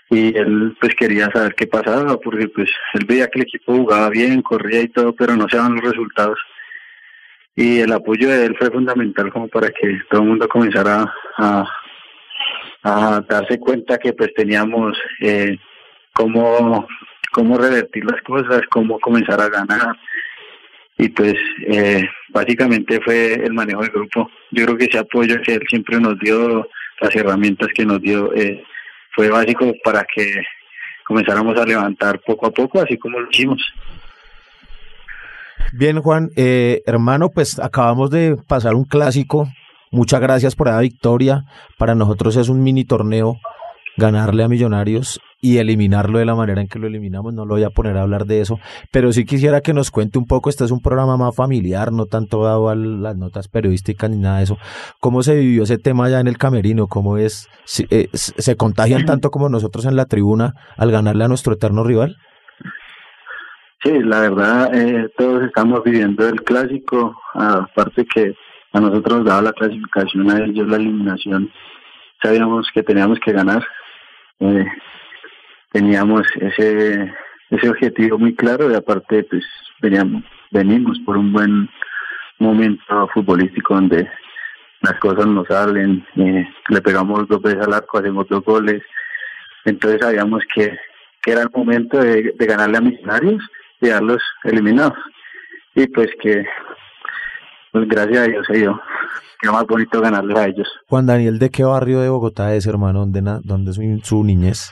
y 0.09 0.37
él 0.37 0.75
pues 0.79 0.93
quería 0.95 1.29
saber 1.31 1.55
qué 1.55 1.67
pasaba 1.67 2.17
porque 2.19 2.47
pues 2.49 2.69
él 2.93 3.05
veía 3.05 3.27
que 3.27 3.39
el 3.39 3.45
equipo 3.45 3.73
jugaba 3.73 4.09
bien, 4.09 4.41
corría 4.41 4.81
y 4.81 4.89
todo, 4.89 5.13
pero 5.13 5.35
no 5.35 5.47
se 5.49 5.57
daban 5.57 5.75
los 5.75 5.83
resultados. 5.83 6.39
Y 7.55 7.79
el 7.79 7.91
apoyo 7.91 8.29
de 8.29 8.45
él 8.45 8.55
fue 8.57 8.69
fundamental 8.69 9.31
como 9.31 9.47
para 9.47 9.69
que 9.69 9.99
todo 10.09 10.21
el 10.21 10.27
mundo 10.27 10.47
comenzara 10.47 11.11
a, 11.37 11.65
darse 13.27 13.59
cuenta 13.59 13.97
que 13.97 14.13
pues 14.13 14.31
teníamos 14.35 14.95
eh, 15.19 15.57
cómo, 16.13 16.87
cómo 17.31 17.57
revertir 17.57 18.05
las 18.05 18.21
cosas, 18.21 18.61
cómo 18.69 18.99
comenzar 18.99 19.41
a 19.41 19.49
ganar. 19.49 19.97
Y 20.97 21.09
pues 21.09 21.33
eh, 21.67 22.07
básicamente 22.29 23.01
fue 23.01 23.33
el 23.33 23.53
manejo 23.53 23.81
del 23.81 23.91
grupo. 23.91 24.29
Yo 24.51 24.65
creo 24.65 24.77
que 24.77 24.85
ese 24.85 24.99
apoyo 24.99 25.41
que 25.41 25.55
él 25.55 25.63
siempre 25.67 25.99
nos 25.99 26.19
dio, 26.19 26.69
las 27.01 27.15
herramientas 27.15 27.69
que 27.73 27.85
nos 27.85 28.01
dio, 28.01 28.31
eh, 28.35 28.63
fue 29.15 29.29
básico 29.29 29.71
para 29.83 30.05
que 30.13 30.41
comenzáramos 31.05 31.57
a 31.57 31.65
levantar 31.65 32.19
poco 32.19 32.47
a 32.47 32.51
poco, 32.51 32.81
así 32.81 32.97
como 32.97 33.19
lo 33.19 33.29
hicimos. 33.29 33.61
Bien, 35.73 36.01
Juan, 36.01 36.29
eh, 36.35 36.83
hermano, 36.85 37.29
pues 37.29 37.59
acabamos 37.59 38.11
de 38.11 38.37
pasar 38.47 38.75
un 38.75 38.85
clásico. 38.85 39.47
Muchas 39.91 40.19
gracias 40.19 40.55
por 40.55 40.67
la 40.67 40.79
victoria. 40.79 41.45
Para 41.77 41.95
nosotros 41.95 42.35
es 42.35 42.49
un 42.49 42.63
mini 42.63 42.85
torneo 42.85 43.39
ganarle 43.97 44.43
a 44.43 44.47
Millonarios 44.47 45.19
y 45.41 45.57
eliminarlo 45.57 46.19
de 46.19 46.25
la 46.25 46.35
manera 46.35 46.61
en 46.61 46.67
que 46.67 46.79
lo 46.79 46.87
eliminamos. 46.87 47.33
No 47.33 47.45
lo 47.45 47.55
voy 47.55 47.63
a 47.63 47.69
poner 47.69 47.97
a 47.97 48.01
hablar 48.01 48.25
de 48.25 48.41
eso, 48.41 48.59
pero 48.91 49.11
sí 49.11 49.25
quisiera 49.25 49.61
que 49.61 49.73
nos 49.73 49.91
cuente 49.91 50.17
un 50.17 50.25
poco. 50.25 50.49
Este 50.49 50.63
es 50.63 50.71
un 50.71 50.81
programa 50.81 51.17
más 51.17 51.35
familiar, 51.35 51.91
no 51.91 52.05
tanto 52.05 52.43
dado 52.43 52.69
a 52.69 52.75
las 52.75 53.15
notas 53.15 53.47
periodísticas 53.47 54.09
ni 54.09 54.17
nada 54.17 54.37
de 54.37 54.45
eso. 54.45 54.57
¿Cómo 54.99 55.21
se 55.21 55.35
vivió 55.35 55.63
ese 55.63 55.77
tema 55.77 56.05
allá 56.05 56.19
en 56.19 56.27
el 56.27 56.37
camerino? 56.37 56.87
¿Cómo 56.87 57.17
es? 57.17 57.47
¿Se, 57.65 57.85
eh, 57.91 58.09
se 58.13 58.55
contagian 58.55 59.05
tanto 59.05 59.29
como 59.29 59.49
nosotros 59.49 59.85
en 59.85 59.95
la 59.95 60.05
tribuna 60.05 60.53
al 60.77 60.91
ganarle 60.91 61.23
a 61.25 61.27
nuestro 61.27 61.53
eterno 61.53 61.83
rival? 61.83 62.17
Sí, 63.85 63.91
la 63.99 64.21
verdad, 64.21 64.73
eh, 64.73 65.09
todos 65.15 65.43
estamos 65.43 65.83
viviendo 65.83 66.27
el 66.27 66.41
clásico, 66.41 67.15
aparte 67.35 68.03
que 68.05 68.33
a 68.73 68.79
nosotros 68.79 69.19
nos 69.19 69.25
daba 69.27 69.43
la 69.43 69.53
clasificación, 69.53 70.31
a 70.31 70.43
ellos 70.43 70.67
la 70.67 70.77
eliminación, 70.77 71.51
sabíamos 72.19 72.67
que 72.73 72.81
teníamos 72.81 73.19
que 73.23 73.31
ganar, 73.31 73.63
eh, 74.39 74.65
teníamos 75.71 76.23
ese 76.39 77.13
ese 77.49 77.69
objetivo 77.69 78.17
muy 78.17 78.35
claro 78.35 78.71
y 78.71 78.75
aparte 78.75 79.23
pues 79.23 79.43
veníamos, 79.81 80.23
venimos 80.51 80.99
por 81.05 81.17
un 81.17 81.31
buen 81.31 81.69
momento 82.39 83.07
futbolístico 83.13 83.75
donde 83.75 84.09
las 84.81 84.99
cosas 84.99 85.27
nos 85.27 85.47
salen, 85.47 86.05
eh, 86.15 86.47
le 86.69 86.81
pegamos 86.81 87.27
dos 87.27 87.41
veces 87.41 87.65
al 87.65 87.73
arco, 87.73 87.97
hacemos 87.97 88.27
dos 88.27 88.43
goles, 88.43 88.81
entonces 89.63 89.99
sabíamos 90.01 90.43
que, 90.53 90.77
que 91.21 91.31
era 91.31 91.43
el 91.43 91.49
momento 91.53 91.99
de, 91.99 92.33
de 92.37 92.45
ganarle 92.45 92.77
a 92.77 92.81
Millonarios 92.81 93.41
y 93.81 93.89
darlos 93.89 94.21
eliminados. 94.43 94.97
Y 95.73 95.87
pues 95.87 96.09
que, 96.21 96.45
pues 97.75 97.87
gracias 97.89 98.17
a 98.19 98.23
Dios 98.29 98.45
se 98.47 98.57
dio. 98.57 98.79
Qué 99.41 99.51
más 99.51 99.65
bonito 99.67 99.99
ganarles 99.99 100.37
a 100.37 100.47
ellos. 100.47 100.67
Juan 100.87 101.05
Daniel, 101.05 101.37
¿de 101.39 101.49
qué 101.49 101.63
barrio 101.65 101.99
de 101.99 102.07
Bogotá 102.09 102.55
es, 102.55 102.65
hermano? 102.67 102.99
¿Dónde, 102.99 103.21
na- 103.21 103.41
dónde 103.43 103.71
es 103.71 103.75
su, 103.77 103.99
su 104.03 104.23
niñez? 104.23 104.71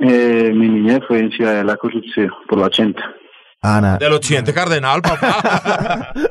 Eh, 0.00 0.50
mi 0.52 0.68
niñez 0.68 1.00
fue 1.06 1.20
en 1.20 1.30
Ciudad 1.30 1.54
de 1.54 1.64
la 1.64 1.76
Constitución, 1.76 2.30
por 2.48 2.58
la 2.58 2.66
80. 2.66 3.00
Ana. 3.62 3.98
Del 3.98 4.12
occidente 4.14 4.52
cardenal, 4.52 5.00
papá. 5.02 6.12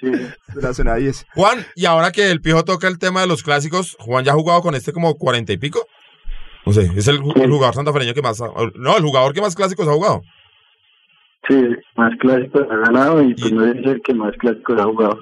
Sí. 0.00 0.10
De 0.10 0.62
la 0.62 0.74
zona 0.74 0.94
10. 0.96 1.26
Juan, 1.34 1.58
y 1.74 1.86
ahora 1.86 2.12
que 2.12 2.30
el 2.30 2.40
Pijo 2.42 2.62
toca 2.64 2.86
el 2.86 2.98
tema 2.98 3.22
de 3.22 3.26
los 3.26 3.42
clásicos, 3.42 3.96
Juan 3.98 4.24
ya 4.24 4.32
ha 4.32 4.34
jugado 4.36 4.60
con 4.60 4.74
este 4.74 4.92
como 4.92 5.14
cuarenta 5.16 5.52
y 5.54 5.56
pico. 5.56 5.80
No 6.66 6.72
sé, 6.72 6.90
es 6.94 7.08
el, 7.08 7.16
el 7.36 7.50
jugador 7.50 7.74
santafereño 7.74 8.12
que 8.12 8.20
más... 8.22 8.40
ha- 8.42 8.50
no, 8.74 8.96
el 8.98 9.02
jugador 9.02 9.32
que 9.32 9.40
más 9.40 9.54
clásicos 9.56 9.88
ha 9.88 9.92
jugado. 9.92 10.20
Sí, 11.48 11.54
más 11.96 12.12
clásicos 12.18 12.62
ha 12.70 12.76
ganado 12.76 13.22
y 13.22 13.34
pues 13.34 13.52
no 13.52 13.64
es 13.66 13.76
el 13.76 14.02
que 14.02 14.14
más 14.14 14.32
clásicos 14.36 14.80
ha 14.80 14.84
jugado. 14.84 15.18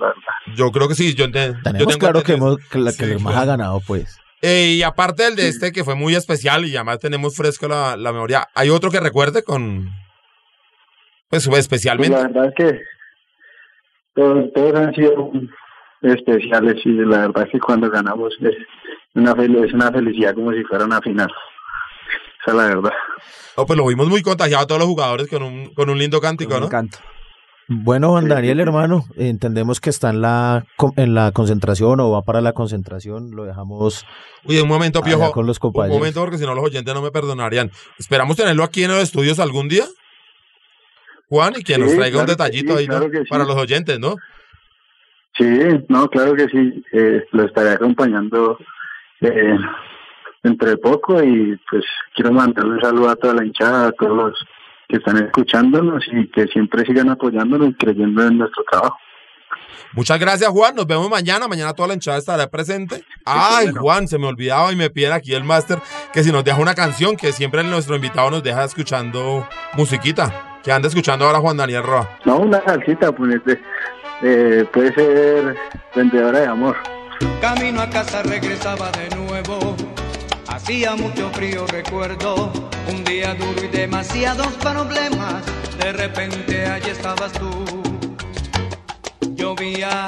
Yo 0.56 0.70
creo 0.70 0.88
que 0.88 0.94
sí, 0.94 1.14
yo, 1.14 1.26
yo 1.26 1.30
Tenemos 1.32 1.62
tengo 1.86 1.98
claro 1.98 2.22
que, 2.22 2.32
hemos, 2.32 2.56
que 2.68 2.78
la 2.78 2.92
que 2.92 3.04
Sí, 3.06 3.12
más 3.22 3.34
claro. 3.34 3.38
ha 3.40 3.44
ganado, 3.44 3.80
pues. 3.86 4.18
Eh, 4.40 4.74
y 4.78 4.82
aparte 4.82 5.24
del 5.24 5.36
de 5.36 5.48
este, 5.48 5.72
que 5.72 5.84
fue 5.84 5.94
muy 5.94 6.14
especial 6.14 6.64
y 6.66 6.74
además 6.76 6.98
tenemos 6.98 7.36
fresco 7.36 7.68
la, 7.68 7.96
la 7.96 8.12
memoria, 8.12 8.46
¿hay 8.54 8.70
otro 8.70 8.90
que 8.90 9.00
recuerde 9.00 9.42
con... 9.42 9.90
Pues 11.28 11.46
Pues 11.48 11.60
especialmente? 11.60 12.16
la 12.16 12.28
verdad 12.28 12.46
es 12.46 12.54
que 12.54 12.80
todos, 14.14 14.52
todos 14.54 14.74
han 14.76 14.94
sido 14.94 15.32
especiales 16.02 16.76
y 16.84 16.90
la 16.90 17.26
verdad 17.26 17.44
es 17.46 17.50
que 17.52 17.58
cuando 17.60 17.90
ganamos 17.90 18.34
es 18.40 18.54
una, 19.14 19.34
fel- 19.34 19.64
es 19.64 19.72
una 19.72 19.90
felicidad 19.90 20.34
como 20.34 20.52
si 20.52 20.62
fuera 20.64 20.84
una 20.84 21.00
final. 21.00 21.30
Esa 22.44 22.50
es 22.50 22.54
la 22.54 22.66
verdad. 22.66 22.92
No, 23.56 23.66
pues 23.66 23.76
lo 23.76 23.86
vimos 23.86 24.08
muy 24.08 24.22
contagiado 24.22 24.64
a 24.64 24.66
todos 24.66 24.80
los 24.80 24.88
jugadores 24.88 25.28
con 25.28 25.42
un, 25.42 25.72
con 25.74 25.88
un 25.90 25.98
lindo 25.98 26.20
cántico, 26.20 26.50
Con 26.52 26.60
¿no? 26.60 26.66
un 26.66 26.70
canto. 26.70 26.98
Bueno, 27.66 28.10
Juan 28.10 28.28
Daniel, 28.28 28.60
hermano, 28.60 29.04
entendemos 29.16 29.80
que 29.80 29.88
está 29.88 30.10
en 30.10 30.20
la, 30.20 30.66
en 30.96 31.14
la 31.14 31.32
concentración 31.32 31.98
o 32.00 32.10
va 32.10 32.20
para 32.20 32.42
la 32.42 32.52
concentración. 32.52 33.30
Lo 33.34 33.44
dejamos 33.44 34.04
Uy, 34.44 34.58
un 34.58 34.68
momento, 34.68 35.00
Piojo. 35.00 35.32
con 35.32 35.46
los 35.46 35.56
Un 35.56 35.60
compañeros. 35.60 35.96
momento, 35.98 36.20
porque 36.20 36.36
si 36.36 36.44
no 36.44 36.54
los 36.54 36.62
oyentes 36.64 36.92
no 36.92 37.00
me 37.00 37.10
perdonarían. 37.10 37.70
Esperamos 37.98 38.36
tenerlo 38.36 38.64
aquí 38.64 38.84
en 38.84 38.90
los 38.90 39.02
estudios 39.02 39.38
algún 39.38 39.68
día. 39.68 39.84
Juan, 41.30 41.54
y 41.56 41.62
que 41.64 41.78
nos 41.78 41.94
traiga 41.96 42.18
un 42.20 42.26
claro 42.26 42.30
detallito 42.44 42.76
sí, 42.76 42.80
ahí 42.90 43.24
para 43.30 43.44
los 43.44 43.56
oyentes, 43.56 43.98
¿no? 43.98 44.16
Sí, 45.38 45.46
no, 45.88 46.08
claro 46.10 46.34
que 46.34 46.46
sí. 46.48 46.84
Eh, 46.92 47.24
lo 47.32 47.46
estaré 47.46 47.70
acompañando 47.70 48.58
eh, 49.22 49.56
entre 50.44 50.76
poco 50.76 51.22
y 51.22 51.58
pues 51.68 51.84
quiero 52.14 52.30
mandarle 52.32 52.74
un 52.74 52.80
saludo 52.80 53.08
a 53.08 53.16
toda 53.16 53.34
la 53.34 53.44
hinchada, 53.44 53.88
a 53.88 53.92
todos 53.92 54.16
los 54.16 54.46
que 54.88 54.98
están 54.98 55.16
escuchándonos 55.16 56.04
y 56.12 56.28
que 56.30 56.46
siempre 56.46 56.84
sigan 56.84 57.08
apoyándonos 57.10 57.70
y 57.70 57.74
creyendo 57.74 58.22
en 58.26 58.38
nuestro 58.38 58.62
trabajo. 58.70 58.96
Muchas 59.92 60.18
gracias, 60.18 60.50
Juan. 60.50 60.74
Nos 60.74 60.86
vemos 60.86 61.08
mañana. 61.08 61.46
Mañana 61.48 61.72
toda 61.72 61.88
la 61.88 61.94
hinchada 61.94 62.18
estará 62.18 62.48
presente. 62.48 63.04
Ay. 63.24 63.68
Juan, 63.72 64.08
se 64.08 64.18
me 64.18 64.26
olvidaba 64.26 64.72
y 64.72 64.76
me 64.76 64.90
piden 64.90 65.12
aquí 65.12 65.32
el 65.34 65.44
máster 65.44 65.78
que 66.12 66.22
si 66.24 66.32
nos 66.32 66.44
deja 66.44 66.60
una 66.60 66.74
canción, 66.74 67.16
que 67.16 67.32
siempre 67.32 67.62
nuestro 67.62 67.96
invitado 67.96 68.30
nos 68.30 68.42
deja 68.42 68.64
escuchando 68.64 69.46
musiquita. 69.74 70.58
Que 70.64 70.72
anda 70.72 70.88
escuchando 70.88 71.24
ahora 71.26 71.38
Juan 71.38 71.56
Daniel 71.56 71.82
Roa. 71.84 72.08
No, 72.24 72.38
una 72.38 72.60
salsita, 72.64 73.12
pues, 73.12 73.42
de- 73.44 73.60
eh, 74.22 74.64
puede 74.72 74.92
ser 74.94 75.54
vendedora 75.94 76.40
de 76.40 76.46
amor. 76.46 76.76
Camino 77.40 77.80
a 77.80 77.88
casa 77.90 78.22
regresaba 78.22 78.90
de 78.92 79.08
nuevo. 79.14 79.23
Hacía 80.64 80.96
mucho 80.96 81.28
frío, 81.34 81.66
recuerdo. 81.66 82.50
Un 82.90 83.04
día 83.04 83.34
duro 83.34 83.62
y 83.62 83.68
demasiados 83.68 84.46
problemas. 84.54 85.44
De 85.76 85.92
repente 85.92 86.64
allí 86.64 86.88
estabas 86.88 87.32
tú. 87.32 87.66
Llovía, 89.34 90.06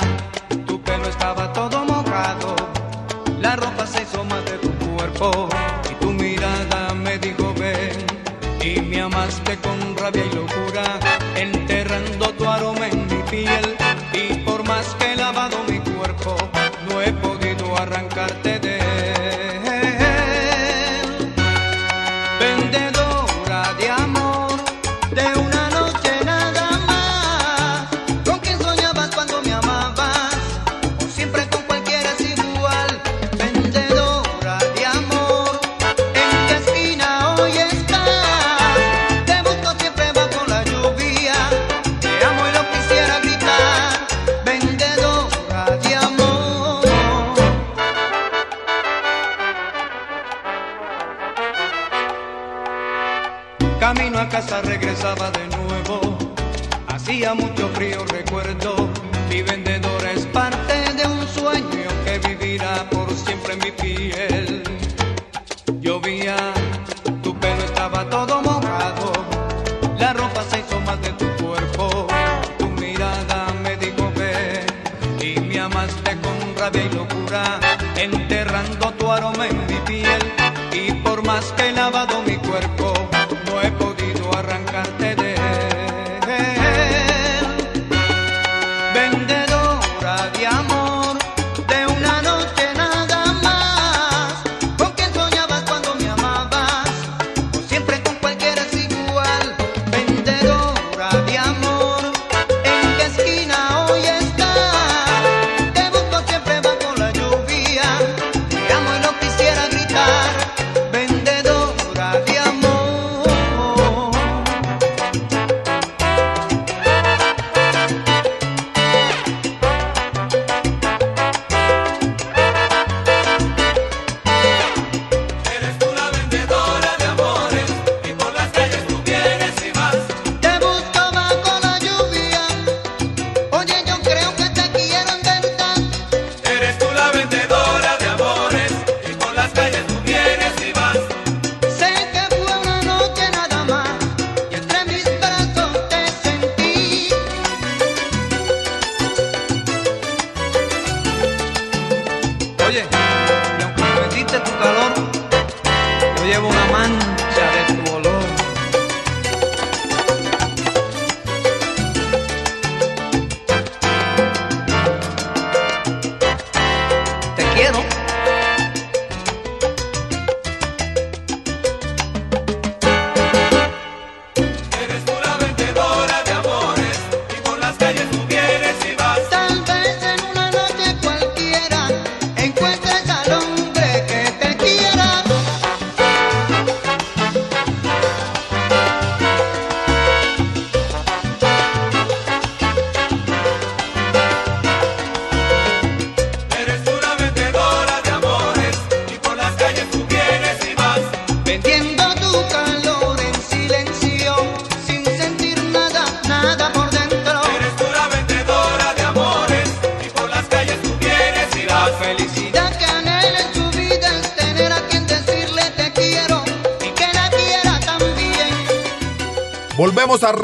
tu 0.67 0.81
pelo 0.81 1.11
estaba 1.11 1.53
todo 1.53 1.85
mojado. 1.85 2.57
La 3.39 3.55
ropa 3.57 3.87
se 3.87 4.05
hizo 4.05 4.25
más 4.25 4.43
de 4.47 4.53
tu 4.53 4.71
cuerpo. 4.97 5.51
Y 5.91 5.95
tu 6.03 6.11
mirada 6.11 6.95
me 6.95 7.19
dijo 7.19 7.53
ven. 7.53 8.07
Y 8.65 8.81
me 8.81 9.03
amaste 9.03 9.59
con 9.59 9.95
rabia 9.99 10.25
y 10.25 10.35
locura. 10.37 10.96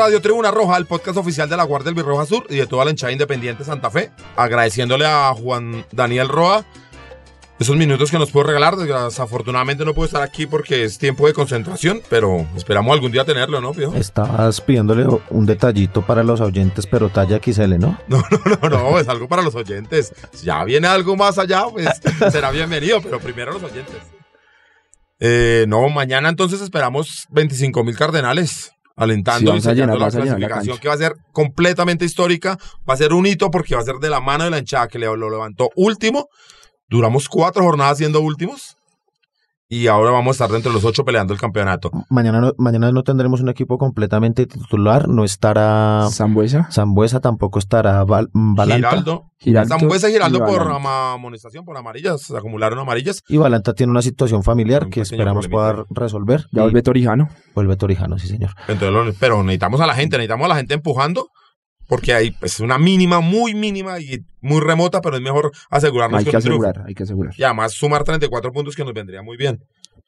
Radio 0.03 0.21
Tribuna 0.21 0.51
Roja, 0.51 0.79
el 0.79 0.87
podcast 0.87 1.17
oficial 1.17 1.49
de 1.49 1.57
la 1.57 1.63
Guardia 1.63 1.85
del 1.85 1.95
Birroja 1.95 2.27
Sur 2.27 2.45
y 2.51 2.57
de 2.57 2.67
toda 2.67 2.85
la 2.85 2.91
hinchada 2.91 3.13
independiente 3.13 3.63
Santa 3.63 3.89
Fe. 3.89 4.11
Agradeciéndole 4.35 5.07
a 5.07 5.33
Juan 5.33 5.87
Daniel 5.93 6.29
Roa 6.29 6.65
esos 7.61 7.77
minutos 7.77 8.11
que 8.11 8.19
nos 8.19 8.33
puedo 8.33 8.49
regalar. 8.49 8.75
Desafortunadamente 8.75 9.85
no 9.85 9.95
puedo 9.95 10.07
estar 10.07 10.21
aquí 10.21 10.47
porque 10.47 10.83
es 10.83 10.99
tiempo 10.99 11.29
de 11.29 11.33
concentración, 11.33 12.03
pero 12.11 12.45
esperamos 12.57 12.93
algún 12.93 13.13
día 13.13 13.25
tenerlo, 13.25 13.61
¿no, 13.61 13.71
Pío? 13.71 13.95
Estabas 13.95 14.61
pidiéndole 14.61 15.07
un 15.31 15.47
detallito 15.47 16.03
para 16.03 16.25
los 16.25 16.41
oyentes, 16.41 16.85
pero 16.89 17.09
talla 17.09 17.39
XL, 17.41 17.79
¿no? 17.79 17.97
No, 18.09 18.25
no, 18.29 18.59
no, 18.61 18.69
no, 18.71 18.99
es 18.99 19.07
algo 19.07 19.29
para 19.29 19.43
los 19.43 19.55
oyentes. 19.55 20.13
Si 20.33 20.47
ya 20.47 20.65
viene 20.65 20.89
algo 20.89 21.15
más 21.15 21.39
allá, 21.39 21.67
pues 21.71 21.89
será 22.33 22.51
bienvenido, 22.51 23.01
pero 23.01 23.21
primero 23.21 23.53
los 23.53 23.63
oyentes. 23.63 23.99
Eh, 25.21 25.65
no, 25.69 25.89
mañana 25.91 26.29
entonces 26.29 26.61
esperamos 26.61 27.29
25 27.31 27.85
mil 27.85 27.97
cardenales 27.97 28.73
alentando 28.97 29.53
Sí, 29.53 29.59
y 29.59 29.61
sellando 29.61 29.99
la 29.99 30.11
clasificación 30.11 30.79
que 30.79 30.89
va 30.89 30.95
a 30.95 30.99
ser 30.99 31.17
completamente 31.33 32.05
histórica, 32.05 32.59
va 32.89 32.95
a 32.95 32.97
ser 32.97 33.13
un 33.13 33.27
hito 33.27 33.51
porque 33.51 33.75
va 33.75 33.81
a 33.81 33.85
ser 33.85 33.97
de 33.97 34.11
la 34.11 34.21
mano 34.21 34.45
de 34.45 34.51
la 34.51 34.59
hinchada 34.59 34.89
que 34.89 34.99
le, 34.99 35.07
lo 35.07 35.31
levantó 35.31 35.71
último. 35.77 36.29
Duramos 36.89 37.29
cuatro 37.29 37.63
jornadas 37.65 37.99
siendo 37.99 38.21
últimos 38.21 38.77
y 39.75 39.87
ahora 39.87 40.11
vamos 40.11 40.29
a 40.29 40.45
estar 40.45 40.51
dentro 40.51 40.71
de 40.71 40.75
los 40.75 40.85
ocho 40.85 41.03
peleando 41.05 41.33
el 41.33 41.41
campeonato. 41.41 41.91
Mañana 42.11 42.41
no, 42.43 42.53
mañana 42.59 42.93
no 42.93 43.03
tendremos 43.05 43.41
un 43.41 43.49
equipo 43.49 43.79
completamente 43.79 44.45
titular, 44.47 45.09
no 45.09 45.25
estará 45.25 46.09
Zambuesa. 46.11 46.69
Zambuesa, 46.71 47.21
tampoco 47.21 47.59
estará 47.59 48.05
Val- 48.05 48.29
Balanta. 48.35 48.89
Giraldo, 48.91 49.31
Giraldo 49.39 49.79
Zambuesa 49.79 50.11
y 50.11 50.13
Giraldo 50.13 50.39
y 50.39 50.41
por 50.43 50.71
amonestación, 50.71 51.65
por 51.65 51.77
amarillas, 51.79 52.21
se 52.23 52.37
acumularon 52.37 52.79
amarillas. 52.79 53.23
Y 53.29 53.39
Balanta 53.39 53.73
tiene 53.73 53.91
una 53.91 54.03
situación 54.03 54.43
familiar 54.43 54.85
Un 54.85 54.91
que 54.91 55.01
esperamos 55.01 55.47
problemita. 55.49 55.85
pueda 55.85 55.87
resolver. 56.07 56.45
Ya 56.53 56.63
vuelve 56.63 56.83
Torijano. 56.83 57.29
vuelve 57.55 57.77
Torijano, 57.77 58.19
sí, 58.19 58.29
señor. 58.29 58.51
Entonces, 58.69 59.17
pero 59.19 59.43
necesitamos 59.43 59.81
a 59.81 59.87
la 59.87 59.95
gente, 59.95 60.17
necesitamos 60.19 60.45
a 60.45 60.49
la 60.49 60.57
gente 60.57 60.75
empujando, 60.75 61.29
porque 61.93 62.15
hay 62.15 62.31
pues, 62.31 62.59
una 62.59 62.79
mínima, 62.79 63.21
muy 63.21 63.55
mínima 63.55 64.01
y 64.01 64.25
muy 64.41 64.63
remota, 64.63 65.03
pero 65.03 65.17
es 65.17 65.23
mejor 65.23 65.53
asegurarnos 65.69 66.21
Hay 66.21 66.25
que 66.25 66.31
triunfo. 66.31 66.49
asegurar, 66.49 66.85
hay 66.89 66.95
que 66.95 67.03
asegurar. 67.03 67.35
Y 67.37 67.43
además 67.43 67.73
sumar 67.75 68.03
34 68.03 68.51
puntos 68.51 68.75
que 68.75 68.83
nos 68.83 68.95
vendría 68.95 69.21
muy 69.21 69.37
bien. 69.37 69.59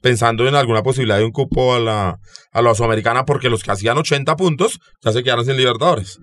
Pensando 0.00 0.48
en 0.48 0.54
alguna 0.54 0.82
posibilidad 0.82 1.18
de 1.18 1.26
un 1.26 1.30
cupo 1.30 1.74
a 1.74 1.80
la, 1.80 2.16
a 2.52 2.62
la 2.62 2.74
Sudamericana, 2.74 3.26
porque 3.26 3.50
los 3.50 3.62
que 3.62 3.70
hacían 3.70 3.98
80 3.98 4.34
puntos 4.34 4.80
ya 5.04 5.12
se 5.12 5.22
quedaron 5.22 5.44
sin 5.44 5.58
Libertadores. 5.58 6.20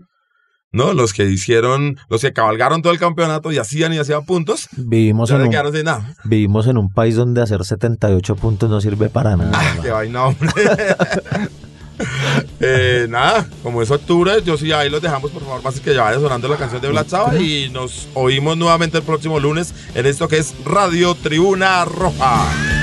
¿No? 0.71 0.93
Los 0.93 1.13
que 1.13 1.25
hicieron, 1.25 1.97
los 2.09 2.21
que 2.21 2.33
cabalgaron 2.33 2.81
todo 2.81 2.91
el 2.91 2.97
campeonato 2.97 3.51
y 3.51 3.59
hacían 3.59 3.93
y 3.93 3.99
hacían 3.99 4.25
puntos, 4.25 4.67
Vivimos 4.75 5.29
ya 5.29 5.35
en, 5.35 5.41
se 5.41 5.45
un, 5.45 5.51
quedaron 5.51 5.73
sin 5.73 5.85
nada. 5.85 6.15
vivimos 6.23 6.65
en 6.65 6.77
un 6.79 6.89
país 6.91 7.15
donde 7.17 7.43
hacer 7.43 7.63
78 7.63 8.35
puntos 8.35 8.67
no 8.67 8.81
sirve 8.81 9.09
para 9.09 9.35
nada. 9.37 9.51
Ah, 9.53 9.75
qué 9.79 9.91
vaina, 9.91 10.23
hombre. 10.25 10.49
Eh, 12.63 13.07
nada, 13.09 13.49
como 13.63 13.81
es 13.81 13.89
octubre, 13.89 14.33
yo 14.45 14.55
sí 14.55 14.71
ahí 14.71 14.87
los 14.87 15.01
dejamos, 15.01 15.31
por 15.31 15.41
favor, 15.41 15.63
más 15.63 15.79
que 15.79 15.95
ya 15.95 16.03
vaya 16.03 16.19
sonando 16.19 16.47
la 16.47 16.57
canción 16.57 16.79
de 16.79 16.89
Black 16.89 17.07
Sabbath 17.07 17.41
y 17.41 17.69
nos 17.69 18.07
oímos 18.13 18.55
nuevamente 18.55 18.99
el 18.99 19.03
próximo 19.03 19.39
lunes 19.39 19.73
en 19.95 20.05
esto 20.05 20.27
que 20.27 20.37
es 20.37 20.53
Radio 20.63 21.15
Tribuna 21.15 21.83
Roja. 21.85 22.80